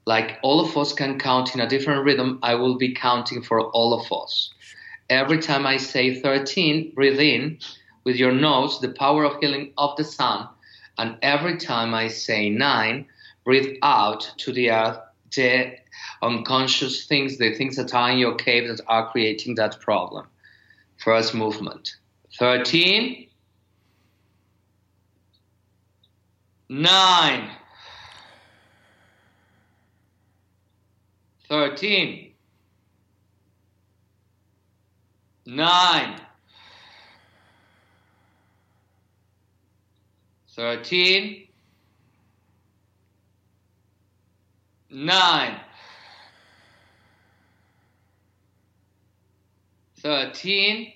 Like 0.04 0.38
all 0.42 0.60
of 0.60 0.76
us 0.76 0.92
can 0.92 1.18
count 1.18 1.54
in 1.54 1.60
a 1.60 1.68
different 1.68 2.04
rhythm, 2.04 2.38
I 2.42 2.54
will 2.54 2.76
be 2.76 2.94
counting 2.94 3.42
for 3.42 3.70
all 3.70 3.94
of 3.94 4.12
us. 4.12 4.52
Every 5.10 5.38
time 5.38 5.66
I 5.66 5.76
say 5.76 6.20
13, 6.20 6.92
breathe 6.94 7.20
in 7.20 7.58
with 8.04 8.16
your 8.16 8.32
nose, 8.32 8.80
the 8.80 8.88
power 8.88 9.24
of 9.24 9.38
healing 9.40 9.72
of 9.78 9.96
the 9.96 10.04
sun. 10.04 10.48
And 10.98 11.18
every 11.22 11.56
time 11.56 11.94
I 11.94 12.08
say 12.08 12.50
9, 12.50 13.06
breathe 13.44 13.76
out 13.82 14.30
to 14.38 14.52
the 14.52 14.70
earth, 14.70 14.98
the 15.34 15.72
unconscious 16.22 17.06
things, 17.06 17.38
the 17.38 17.54
things 17.54 17.76
that 17.76 17.94
are 17.94 18.10
in 18.10 18.18
your 18.18 18.34
cave 18.34 18.68
that 18.68 18.80
are 18.86 19.10
creating 19.10 19.54
that 19.56 19.80
problem. 19.80 20.26
First 20.98 21.34
movement. 21.34 21.96
13. 22.38 23.28
9. 26.68 27.50
13. 31.48 32.34
9. 35.44 36.20
13. 40.54 41.48
Nine. 44.94 45.58
Thirteen. 50.00 50.92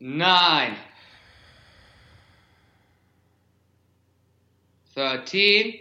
Nine. 0.00 0.74
Thirteen. 4.92 5.78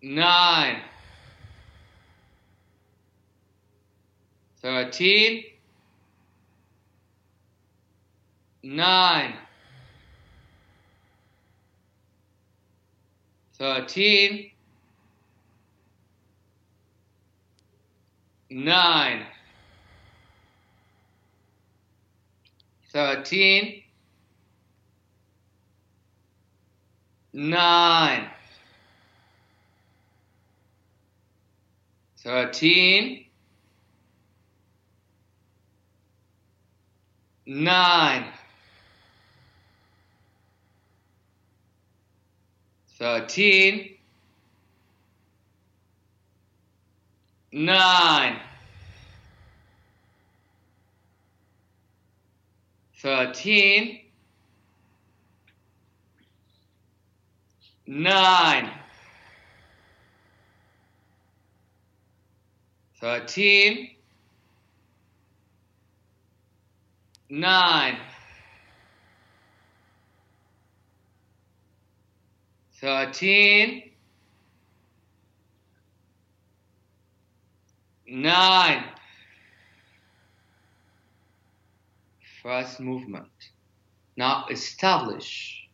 Nine. 0.00 0.76
Thirteen. 4.60 5.44
Nine. 8.62 9.34
13 13.58 14.52
9 18.50 19.26
13 22.92 23.82
9 27.32 28.30
13 32.22 33.26
9 37.46 38.41
13. 43.02 43.98
9. 47.50 48.36
13. 53.02 54.00
9. 57.88 58.70
13. 63.00 63.96
9. 67.30 68.11
13. 72.82 73.92
9. 78.08 78.84
First 82.42 82.80
movement. 82.80 83.28
Now 84.16 84.46
establish 84.50 85.68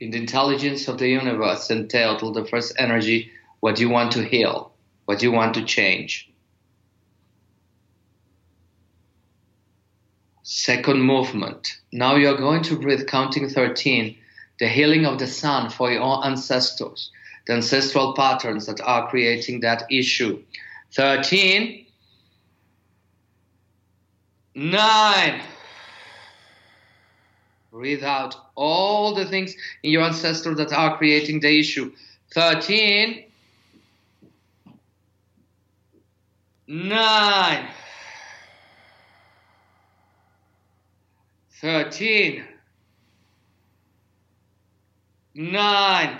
in 0.00 0.10
the 0.10 0.18
intelligence 0.18 0.88
of 0.88 0.98
the 0.98 1.08
universe 1.08 1.68
to 1.68 2.32
the 2.32 2.46
first 2.50 2.74
energy 2.78 3.30
what 3.60 3.78
you 3.78 3.88
want 3.88 4.10
to 4.12 4.24
heal, 4.24 4.72
what 5.04 5.22
you 5.22 5.30
want 5.30 5.54
to 5.54 5.64
change. 5.64 6.32
Second 10.42 11.00
movement. 11.00 11.78
Now 11.92 12.16
you're 12.16 12.36
going 12.36 12.64
to 12.64 12.76
breathe 12.76 13.06
counting 13.06 13.48
13, 13.48 14.16
the 14.58 14.68
healing 14.68 15.06
of 15.06 15.18
the 15.18 15.26
sun 15.26 15.70
for 15.70 15.90
your 15.90 16.24
ancestors, 16.24 17.10
the 17.46 17.54
ancestral 17.54 18.14
patterns 18.14 18.66
that 18.66 18.80
are 18.80 19.08
creating 19.08 19.60
that 19.60 19.84
issue. 19.90 20.42
13, 20.94 21.86
9. 24.54 25.42
Breathe 27.70 28.02
out 28.02 28.34
all 28.56 29.14
the 29.14 29.24
things 29.24 29.54
in 29.82 29.92
your 29.92 30.02
ancestors 30.02 30.56
that 30.56 30.72
are 30.72 30.96
creating 30.96 31.40
the 31.40 31.58
issue. 31.58 31.92
13, 32.32 33.24
9. 36.66 37.68
13, 41.60 42.44
nine, 45.38 46.18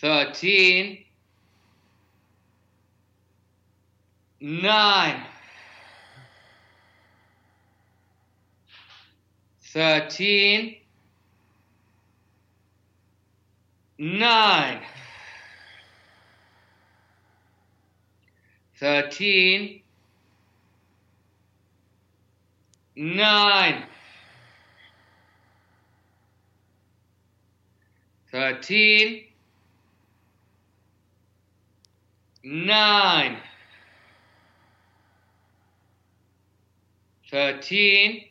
thirteen, 0.00 1.04
nine, 4.40 5.22
thirteen, 9.62 10.76
nine. 13.98 14.80
13 18.78 19.82
9 22.94 23.82
13, 28.30 29.24
9. 32.44 33.36
13, 37.30 38.30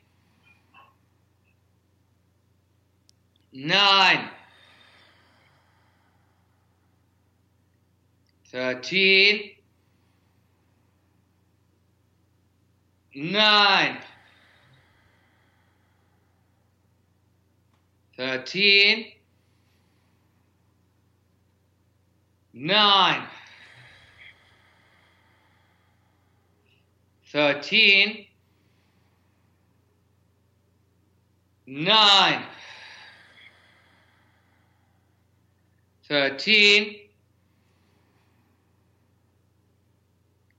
9. 3.54 4.30
13, 8.52 9.52
9. 13.16 13.98
13, 18.16 19.17
9, 22.60 23.28
13, 27.32 28.28
9, 31.68 32.44
13, 36.08 36.96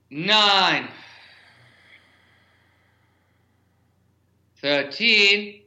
9, 0.09 0.87
13, 4.61 5.61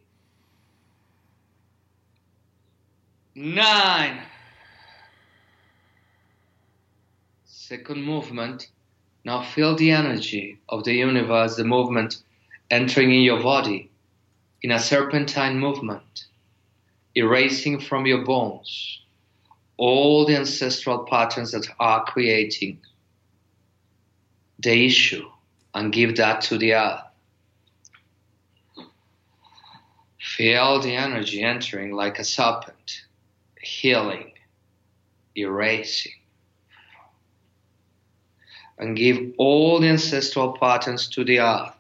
9, 3.35 4.32
Second 7.73 8.05
movement. 8.05 8.69
Now 9.25 9.43
feel 9.43 9.75
the 9.75 9.93
energy 9.93 10.59
of 10.69 10.85
the 10.85 10.93
universe, 10.93 11.57
the 11.57 11.65
movement 11.65 12.19
entering 12.71 13.11
in 13.15 13.23
your 13.23 13.43
body 13.43 13.91
in 14.61 14.71
a 14.71 14.79
serpentine 14.79 15.59
movement, 15.59 16.27
erasing 17.15 17.81
from 17.81 18.05
your 18.05 18.27
bones 18.27 19.01
all 19.79 20.27
the 20.27 20.37
ancestral 20.37 21.07
patterns 21.07 21.53
that 21.53 21.67
are 21.81 22.05
creating 22.05 22.79
the 24.59 24.85
issue 24.85 25.27
and 25.73 25.95
give 25.95 26.17
that 26.17 26.43
to 26.43 26.59
the 26.59 26.75
earth. 26.75 27.01
Feel 30.21 30.79
the 30.79 30.95
energy 30.95 31.43
entering 31.43 31.93
like 31.93 32.19
a 32.19 32.25
serpent, 32.25 33.07
healing, 33.63 34.33
erasing. 35.35 36.13
And 38.83 38.97
give 38.97 39.35
all 39.39 39.79
the 39.79 39.87
ancestral 39.87 40.55
patterns 40.55 41.07
to 41.11 41.25
the 41.25 41.39
earth. 41.39 41.73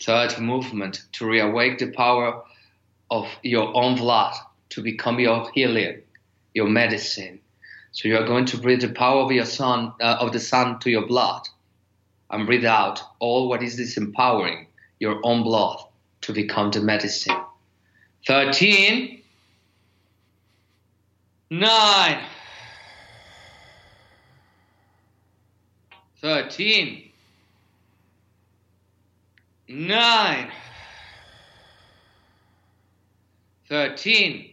Third 0.00 0.40
movement 0.40 1.02
to 1.12 1.26
reawake 1.26 1.78
the 1.78 1.90
power 1.90 2.42
of 3.10 3.28
your 3.42 3.76
own 3.76 3.96
blood 3.96 4.34
to 4.70 4.82
become 4.82 5.20
your 5.20 5.50
healing, 5.52 6.00
your 6.54 6.68
medicine. 6.68 7.38
So 7.92 8.08
you 8.08 8.16
are 8.16 8.26
going 8.26 8.46
to 8.46 8.56
breathe 8.56 8.80
the 8.80 8.88
power 8.88 9.20
of 9.20 9.30
your 9.30 9.44
sun, 9.44 9.92
uh, 10.00 10.16
of 10.20 10.32
the 10.32 10.40
sun 10.40 10.78
to 10.78 10.90
your 10.90 11.06
blood, 11.06 11.46
and 12.30 12.46
breathe 12.46 12.64
out 12.64 13.02
all 13.18 13.46
what 13.46 13.62
is 13.62 13.78
disempowering 13.78 14.68
your 15.00 15.20
own 15.22 15.42
blood 15.42 15.80
to 16.22 16.32
become 16.32 16.70
the 16.70 16.80
medicine. 16.80 17.36
13, 18.26 19.20
9, 21.50 22.24
13, 26.20 27.12
9, 29.68 30.50
13, 33.68 34.50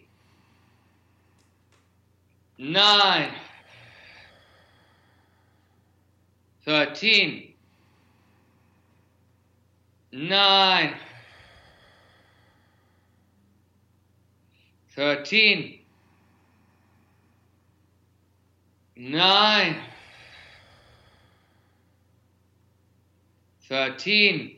9, 2.60 3.32
13, 6.66 7.54
9, 10.12 10.94
13, 14.96 15.80
9, 18.98 19.76
13, 23.68 24.58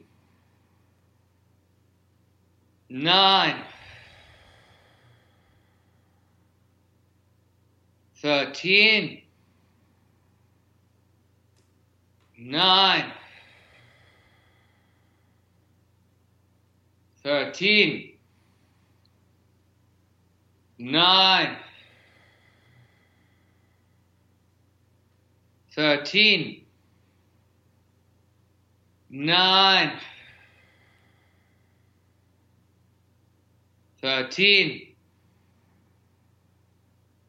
9, 2.89 3.63
13, 8.21 9.23
9, 12.37 13.11
13, 17.23 18.17
9, 20.79 21.57
13, 25.73 26.66
Nine. 29.09 29.99
Thirteen. 34.01 34.95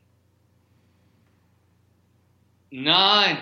nine. 2.70 3.38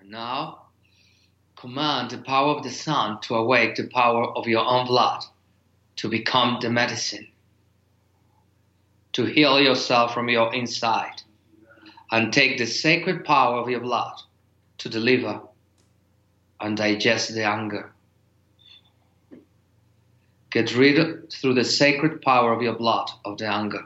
And 0.00 0.10
now 0.10 0.59
command 1.60 2.10
the 2.10 2.16
power 2.16 2.56
of 2.56 2.62
the 2.62 2.70
sun 2.70 3.20
to 3.20 3.34
awake 3.34 3.76
the 3.76 3.86
power 3.88 4.24
of 4.34 4.46
your 4.46 4.64
own 4.64 4.86
blood 4.86 5.22
to 5.94 6.08
become 6.08 6.56
the 6.62 6.70
medicine, 6.70 7.28
to 9.12 9.26
heal 9.26 9.60
yourself 9.60 10.14
from 10.14 10.30
your 10.30 10.54
inside, 10.54 11.20
and 12.10 12.32
take 12.32 12.56
the 12.56 12.64
sacred 12.64 13.26
power 13.26 13.60
of 13.60 13.68
your 13.68 13.80
blood 13.80 14.14
to 14.78 14.88
deliver 14.88 15.38
and 16.62 16.78
digest 16.78 17.34
the 17.34 17.44
anger. 17.44 17.92
Get 20.50 20.74
rid 20.74 21.30
through 21.30 21.54
the 21.54 21.64
sacred 21.64 22.22
power 22.22 22.54
of 22.54 22.62
your 22.62 22.74
blood 22.74 23.10
of 23.26 23.36
the 23.36 23.46
anger. 23.46 23.84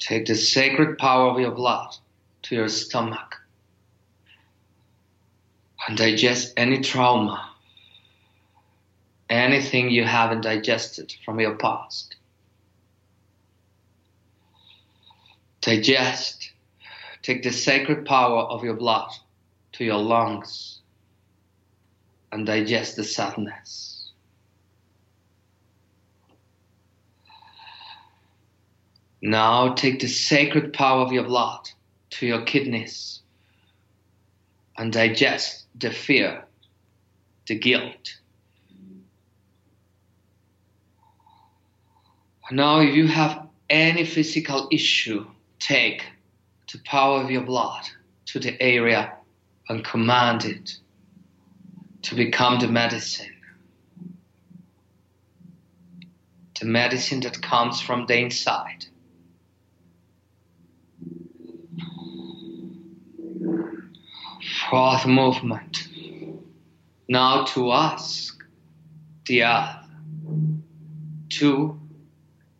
Take 0.00 0.26
the 0.26 0.34
sacred 0.34 0.98
power 0.98 1.30
of 1.30 1.38
your 1.38 1.52
blood 1.52 1.94
to 2.42 2.56
your 2.56 2.68
stomach 2.68 3.35
and 5.86 5.96
digest 5.96 6.52
any 6.56 6.80
trauma, 6.80 7.50
anything 9.30 9.90
you 9.90 10.04
haven't 10.04 10.40
digested 10.40 11.14
from 11.24 11.38
your 11.38 11.54
past. 11.56 12.16
Digest. 15.60 16.52
Take 17.22 17.42
the 17.42 17.50
sacred 17.50 18.04
power 18.06 18.42
of 18.42 18.62
your 18.62 18.74
blood 18.74 19.10
to 19.72 19.84
your 19.84 19.98
lungs 19.98 20.80
and 22.30 22.46
digest 22.46 22.96
the 22.96 23.02
sadness. 23.02 24.12
Now 29.22 29.74
take 29.74 29.98
the 29.98 30.06
sacred 30.06 30.72
power 30.72 31.00
of 31.00 31.10
your 31.10 31.24
blood 31.24 31.70
to 32.10 32.26
your 32.26 32.42
kidneys 32.42 33.22
and 34.76 34.92
digest 34.92 35.65
the 35.78 35.90
fear, 35.90 36.44
the 37.46 37.58
guilt. 37.58 38.18
Now, 42.50 42.80
if 42.80 42.94
you 42.94 43.08
have 43.08 43.48
any 43.68 44.04
physical 44.04 44.68
issue, 44.70 45.26
take 45.58 46.04
the 46.72 46.78
power 46.84 47.20
of 47.22 47.30
your 47.30 47.42
blood 47.42 47.84
to 48.26 48.38
the 48.38 48.60
area 48.62 49.12
and 49.68 49.84
command 49.84 50.44
it 50.44 50.78
to 52.02 52.14
become 52.14 52.60
the 52.60 52.68
medicine. 52.68 53.34
The 56.60 56.66
medicine 56.66 57.20
that 57.20 57.42
comes 57.42 57.80
from 57.80 58.06
the 58.06 58.16
inside. 58.16 58.86
Fourth 64.70 65.06
movement. 65.06 65.86
Now 67.08 67.44
to 67.44 67.70
ask 67.70 68.42
the 69.26 69.44
earth 69.44 69.76
to 71.38 71.80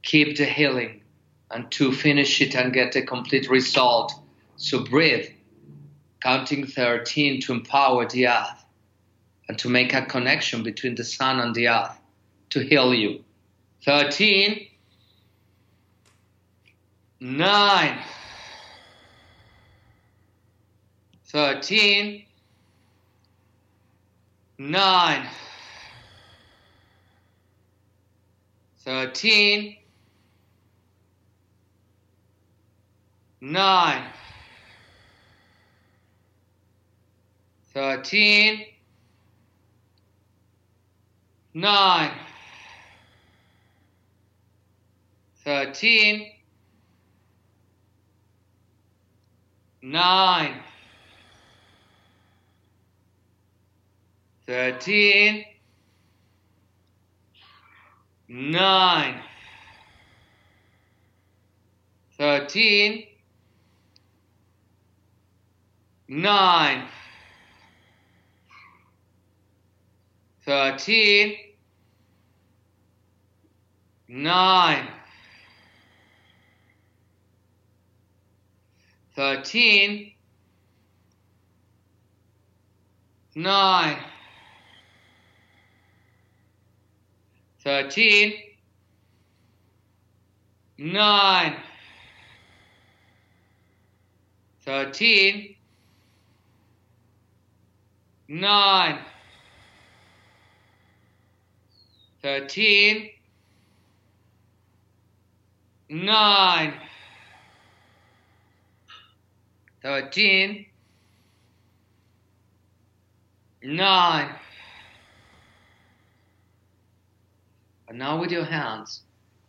keep 0.02 0.36
the 0.36 0.44
healing 0.44 1.02
and 1.50 1.70
to 1.72 1.92
finish 1.92 2.40
it 2.40 2.54
and 2.54 2.72
get 2.72 2.94
a 2.94 3.02
complete 3.02 3.50
result. 3.50 4.14
So 4.56 4.84
breathe, 4.84 5.30
counting 6.22 6.66
13 6.66 7.40
to 7.42 7.52
empower 7.52 8.06
the 8.08 8.28
earth 8.28 8.64
and 9.48 9.58
to 9.58 9.68
make 9.68 9.92
a 9.92 10.06
connection 10.06 10.62
between 10.62 10.94
the 10.94 11.04
sun 11.04 11.40
and 11.40 11.54
the 11.54 11.68
earth 11.68 11.98
to 12.50 12.60
heal 12.60 12.94
you. 12.94 13.24
13, 13.84 14.68
9, 17.20 17.98
13, 21.36 22.24
9, 24.56 25.28
13, 28.82 29.76
9, 33.42 34.02
13, 37.74 38.66
9, 41.52 42.10
13, 45.44 46.32
9, 49.82 50.65
13 54.46 55.44
9 58.28 59.22
13 62.18 63.06
9 74.08 74.88
13 79.16 80.14
9 83.34 84.15
13, 87.66 88.32
9, 90.78 91.56
13, 94.64 95.56
9, 98.28 98.98
13, 102.22 103.10
9, 105.90 106.72
13, 109.82 110.66
9. 113.64 114.45
And 117.88 117.98
now 117.98 118.20
with 118.20 118.32
your 118.32 118.44
hands, 118.44 119.02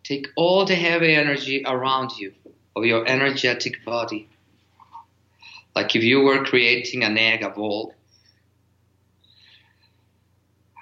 take 0.03 0.27
all 0.35 0.65
the 0.65 0.75
heavy 0.75 1.13
energy 1.13 1.63
around 1.65 2.11
you 2.17 2.33
of 2.75 2.85
your 2.85 3.07
energetic 3.07 3.83
body. 3.83 4.29
Like 5.75 5.95
if 5.95 6.03
you 6.03 6.21
were 6.21 6.43
creating 6.43 7.03
an 7.03 7.17
egg, 7.17 7.43
a 7.43 7.49
ball. 7.49 7.93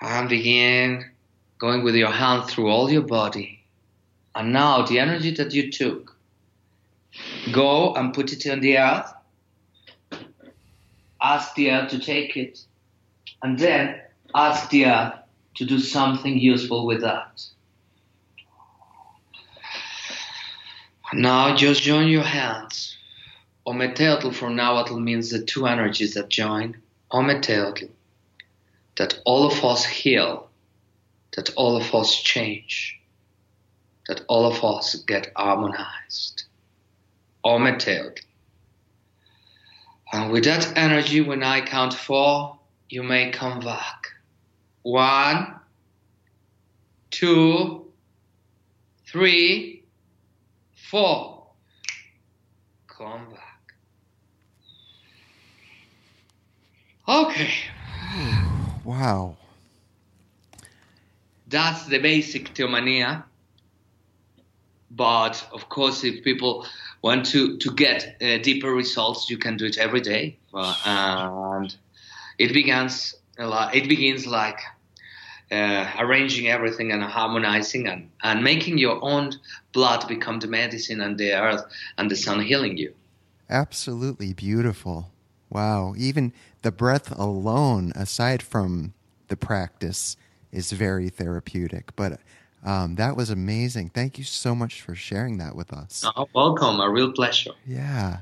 And 0.02 0.30
begin 0.30 1.12
going 1.58 1.84
with 1.84 1.96
your 1.96 2.12
hand 2.12 2.50
through 2.50 2.70
all 2.70 2.92
your 2.92 3.02
body. 3.02 3.64
And 4.36 4.52
now 4.52 4.86
the 4.86 5.00
energy 5.00 5.32
that 5.32 5.54
you 5.54 5.72
took, 5.72 6.16
go 7.54 7.94
and 7.96 8.14
put 8.14 8.34
it 8.34 8.46
on 8.52 8.60
the 8.60 8.78
earth. 8.78 9.14
Ask 11.22 11.56
the 11.56 11.72
earth 11.72 11.92
to 11.92 12.00
take 12.00 12.36
it. 12.36 12.60
And 13.42 13.58
then 13.58 14.02
ask 14.34 14.70
the 14.70 14.86
earth 14.86 15.14
to 15.56 15.66
do 15.66 15.80
something 15.80 16.38
useful 16.38 16.86
with 16.86 17.02
that. 17.02 17.46
Now 21.14 21.56
just 21.56 21.82
join 21.82 22.08
your 22.08 22.24
hands. 22.24 22.98
Ometeotl 23.66 24.34
from 24.34 24.56
Nahuatl 24.56 25.00
means 25.00 25.30
the 25.30 25.44
two 25.44 25.66
energies 25.66 26.14
that 26.16 26.30
join. 26.30 26.78
Ometeotl. 27.12 27.90
That 28.98 29.20
all 29.26 29.46
of 29.46 29.64
us 29.64 29.86
heal. 29.86 30.50
That 31.36 31.50
all 31.56 31.78
of 31.78 31.94
us 31.96 32.22
change. 32.22 33.00
That 34.08 34.22
all 34.28 34.46
of 34.46 34.64
us 34.64 34.96
get 35.08 35.32
harmonized. 35.36 36.44
Ometeotl. 37.44 38.20
And 40.12 40.32
with 40.32 40.44
that 40.46 40.78
energy, 40.78 41.22
when 41.22 41.44
I 41.44 41.62
count 41.62 41.94
four, 41.94 42.60
you 42.90 43.04
may 43.04 43.32
come 43.32 43.60
back. 43.60 44.15
One, 44.86 45.56
two, 47.10 47.86
three, 49.08 49.84
four. 50.76 51.48
Come 52.86 53.32
back. 53.32 53.74
Okay, 57.08 57.50
Wow. 58.86 59.36
that's 61.48 61.88
the 61.88 61.98
basic 61.98 62.54
Teomania. 62.54 63.24
But 64.92 65.48
of 65.52 65.68
course, 65.68 66.04
if 66.04 66.24
people 66.24 66.68
want 67.02 67.26
to, 67.32 67.58
to 67.58 67.72
get 67.72 68.18
uh, 68.22 68.38
deeper 68.38 68.72
results, 68.72 69.32
you 69.32 69.40
can 69.40 69.58
do 69.58 69.66
it 69.66 69.80
every 69.80 70.02
day. 70.02 70.38
Uh, 70.54 70.76
and 70.86 71.76
it 72.38 72.54
begins, 72.54 73.16
it 73.40 73.90
begins 73.90 74.28
like 74.28 74.60
uh, 75.52 75.92
arranging 76.00 76.48
everything 76.48 76.92
and 76.92 77.04
harmonizing 77.04 77.88
and, 77.88 78.10
and 78.24 78.44
making 78.44 78.78
your 78.78 79.04
own 79.04 79.32
blood 79.74 80.08
become 80.08 80.40
the 80.40 80.48
medicine 80.48 81.02
and 81.02 81.18
the 81.18 81.34
earth 81.34 81.64
and 81.98 82.10
the 82.10 82.16
sun 82.16 82.40
healing 82.42 82.78
you. 82.78 82.94
Absolutely 83.50 84.34
beautiful. 84.34 85.12
Wow. 85.50 85.94
Even 85.98 86.34
the 86.64 86.72
breath 86.72 87.18
alone, 87.18 87.92
aside 87.96 88.42
from 88.42 88.94
the 89.28 89.38
practice, 89.38 90.18
is 90.52 90.72
very 90.72 91.10
therapeutic. 91.10 91.96
But 91.96 92.20
um, 92.64 92.96
that 92.96 93.16
was 93.16 93.30
amazing. 93.30 93.90
Thank 93.90 94.18
you 94.18 94.24
so 94.24 94.56
much 94.56 94.82
for 94.82 94.96
sharing 94.96 95.38
that 95.38 95.56
with 95.56 95.72
us. 95.72 96.04
Oh, 96.16 96.28
welcome, 96.34 96.80
a 96.80 96.90
real 96.90 97.12
pleasure. 97.12 97.52
Yeah. 97.66 98.20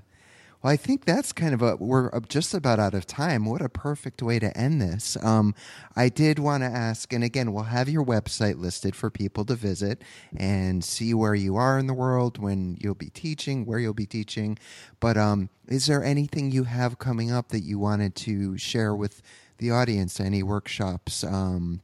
Well, 0.64 0.72
I 0.72 0.78
think 0.78 1.03
that's 1.03 1.34
kind 1.34 1.53
of 1.53 1.61
a, 1.61 1.76
we're 1.76 2.09
just 2.30 2.53
about 2.53 2.80
out 2.80 2.93
of 2.93 3.05
time. 3.05 3.43
What 3.43 3.61
a 3.61 3.68
perfect 3.68 4.24
way 4.24 4.39
to 4.39 4.55
end 4.57 4.82
this. 4.82 5.18
Um, 5.22 5.53
I 5.93 6.07
did 6.07 6.39
want 6.39 6.64
to 6.64 6.68
ask, 6.68 7.11
and 7.11 7.22
again, 7.22 7.51
we'll 7.51 7.66
have 7.66 7.89
your 7.89 8.05
website 8.05 8.57
listed 8.57 8.95
for 8.95 9.09
people 9.09 9.43
to 9.45 9.55
visit 9.55 10.01
and 10.34 10.82
see 10.82 11.14
where 11.14 11.36
you 11.36 11.57
are 11.57 11.78
in 11.78 11.88
the 11.88 11.93
world, 11.93 12.38
when 12.38 12.78
you'll 12.80 12.95
be 12.95 13.09
teaching, 13.09 13.66
where 13.66 13.78
you'll 13.78 13.93
be 13.93 14.05
teaching. 14.05 14.57
But 15.01 15.18
um, 15.18 15.49
is 15.68 15.88
there 15.88 16.01
anything 16.01 16.49
you 16.51 16.64
have 16.64 16.97
coming 16.97 17.30
up 17.30 17.49
that 17.49 17.64
you 17.64 17.78
wanted 17.78 18.16
to 18.16 18.57
share 18.57 18.95
with 18.95 19.22
the 19.57 19.70
audience? 19.70 20.22
Any 20.22 20.43
workshops, 20.43 21.26
um, 21.26 21.82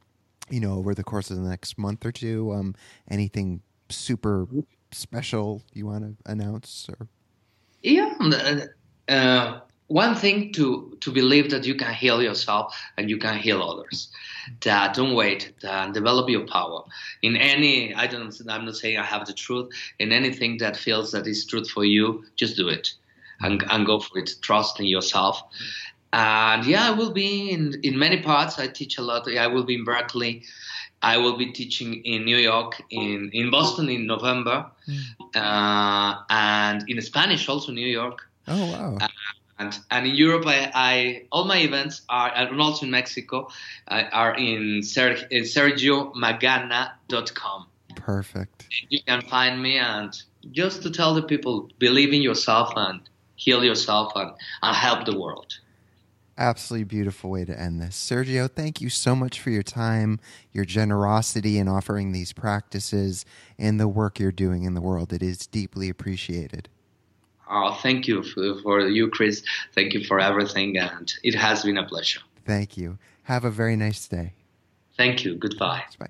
you 0.49 0.61
know, 0.61 0.75
over 0.75 0.95
the 0.95 1.03
course 1.03 1.30
of 1.30 1.36
the 1.36 1.49
next 1.49 1.77
month 1.77 2.05
or 2.05 2.13
two? 2.13 2.53
Um, 2.53 2.75
anything 3.11 3.61
super 3.89 4.47
special 4.91 5.63
you 5.73 5.86
want 5.86 6.05
to 6.25 6.32
announce? 6.32 6.88
Or 6.88 7.09
Yeah. 7.82 8.13
uh, 8.19 8.67
Uh, 9.09 9.59
one 9.88 10.13
thing 10.13 10.53
to 10.53 10.95
to 11.01 11.11
believe 11.11 11.49
that 11.49 11.65
you 11.65 11.73
can 11.75 11.93
heal 11.93 12.21
yourself 12.21 12.75
and 12.97 13.09
you 13.09 13.17
can 13.17 13.39
heal 13.39 13.61
others. 13.63 14.11
That 14.61 14.93
don't 14.93 15.15
wait. 15.15 15.53
That 15.61 15.93
develop 15.93 16.30
your 16.30 16.45
power 16.45 16.84
in 17.23 17.36
any. 17.36 17.93
I 17.95 18.05
don't. 18.05 18.32
I'm 18.47 18.65
not 18.65 18.75
saying 18.75 18.97
I 18.99 19.03
have 19.03 19.25
the 19.25 19.34
truth. 19.34 19.69
In 19.97 20.11
anything 20.11 20.59
that 20.59 20.77
feels 20.77 21.11
that 21.11 21.25
is 21.25 21.45
truth 21.45 21.69
for 21.71 21.86
you, 21.86 22.23
just 22.36 22.55
do 22.55 22.67
it 22.69 22.93
and 23.41 23.63
and 23.71 23.86
go 23.86 23.99
for 23.99 24.19
it. 24.19 24.30
Trust 24.41 24.80
in 24.80 24.86
yourself. 24.86 25.41
And 26.13 26.65
yeah, 26.65 26.88
I 26.89 26.91
will 26.91 27.11
be 27.11 27.49
in 27.49 27.73
in 27.82 27.97
many 27.97 28.21
parts. 28.21 28.59
I 28.59 28.67
teach 28.67 28.99
a 28.99 29.01
lot. 29.01 29.27
I 29.27 29.47
will 29.47 29.63
be 29.63 29.73
in 29.73 29.84
Berkeley. 29.86 30.43
I 31.01 31.17
will 31.17 31.38
be 31.38 31.53
teaching 31.53 32.01
in 32.03 32.25
New 32.25 32.36
York, 32.38 32.82
in, 32.89 33.30
in 33.32 33.49
Boston 33.51 33.88
in 33.88 34.05
November, 34.05 34.65
uh, 35.34 36.13
and 36.70 36.89
in 36.89 37.01
Spanish 37.01 37.49
also 37.49 37.72
New 37.72 37.88
York. 37.88 38.30
oh 38.47 38.72
wow. 38.72 38.97
And, 39.61 39.78
and 39.91 40.07
in 40.07 40.15
Europe, 40.15 40.47
I, 40.47 40.72
I 40.74 41.26
all 41.34 41.43
my 41.43 41.57
events 41.57 42.03
are, 42.07 42.32
and 42.34 42.61
also 42.61 42.86
in 42.86 42.91
Mexico, 42.91 43.49
uh, 43.89 44.03
are 44.13 44.34
in, 44.38 44.82
Ser, 44.84 45.17
in 45.32 45.43
SergioMagana.com. 45.43 47.67
Perfect. 47.95 48.67
You 48.88 49.01
can 49.05 49.22
find 49.24 49.61
me, 49.61 49.78
and 49.78 50.17
just 50.51 50.82
to 50.84 50.89
tell 50.89 51.13
the 51.13 51.24
people, 51.24 51.67
believe 51.78 52.13
in 52.13 52.22
yourself 52.22 52.72
and 52.78 53.01
heal 53.36 53.65
yourself 53.65 54.13
and, 54.15 54.32
and 54.61 54.76
help 54.76 55.05
the 55.05 55.20
world. 55.20 55.59
Absolutely 56.40 56.86
beautiful 56.86 57.30
way 57.30 57.46
to 57.46 57.60
end 57.60 57.82
this. 57.82 57.96
Sergio, 57.96 58.50
thank 58.50 58.82
you 58.82 58.90
so 58.90 59.16
much 59.16 59.40
for 59.40 59.50
your 59.52 59.64
time, 59.64 60.20
your 60.52 60.66
generosity 60.66 61.60
in 61.60 61.68
offering 61.68 62.12
these 62.12 62.34
practices, 62.34 63.26
and 63.60 63.80
the 63.80 63.88
work 63.88 64.20
you're 64.20 64.32
doing 64.32 64.64
in 64.64 64.74
the 64.74 64.82
world. 64.82 65.14
It 65.14 65.22
is 65.22 65.46
deeply 65.46 65.90
appreciated. 65.90 66.70
Oh, 67.52 67.78
thank 67.82 68.08
you 68.08 68.24
for, 68.24 68.62
for 68.62 68.82
you, 68.82 69.10
Chris. 69.10 69.44
Thank 69.74 69.94
you 69.94 70.04
for 70.06 70.20
everything, 70.20 70.78
and 70.78 71.12
it 71.24 71.36
has 71.36 71.64
been 71.64 71.78
a 71.78 71.86
pleasure. 71.86 72.22
Thank 72.46 72.78
you. 72.78 72.98
Have 73.24 73.44
a 73.44 73.52
very 73.52 73.76
nice 73.76 74.08
day. 74.08 74.34
Thank 74.96 75.26
you. 75.26 75.36
Goodbye. 75.36 75.84
Bye. 76.00 76.10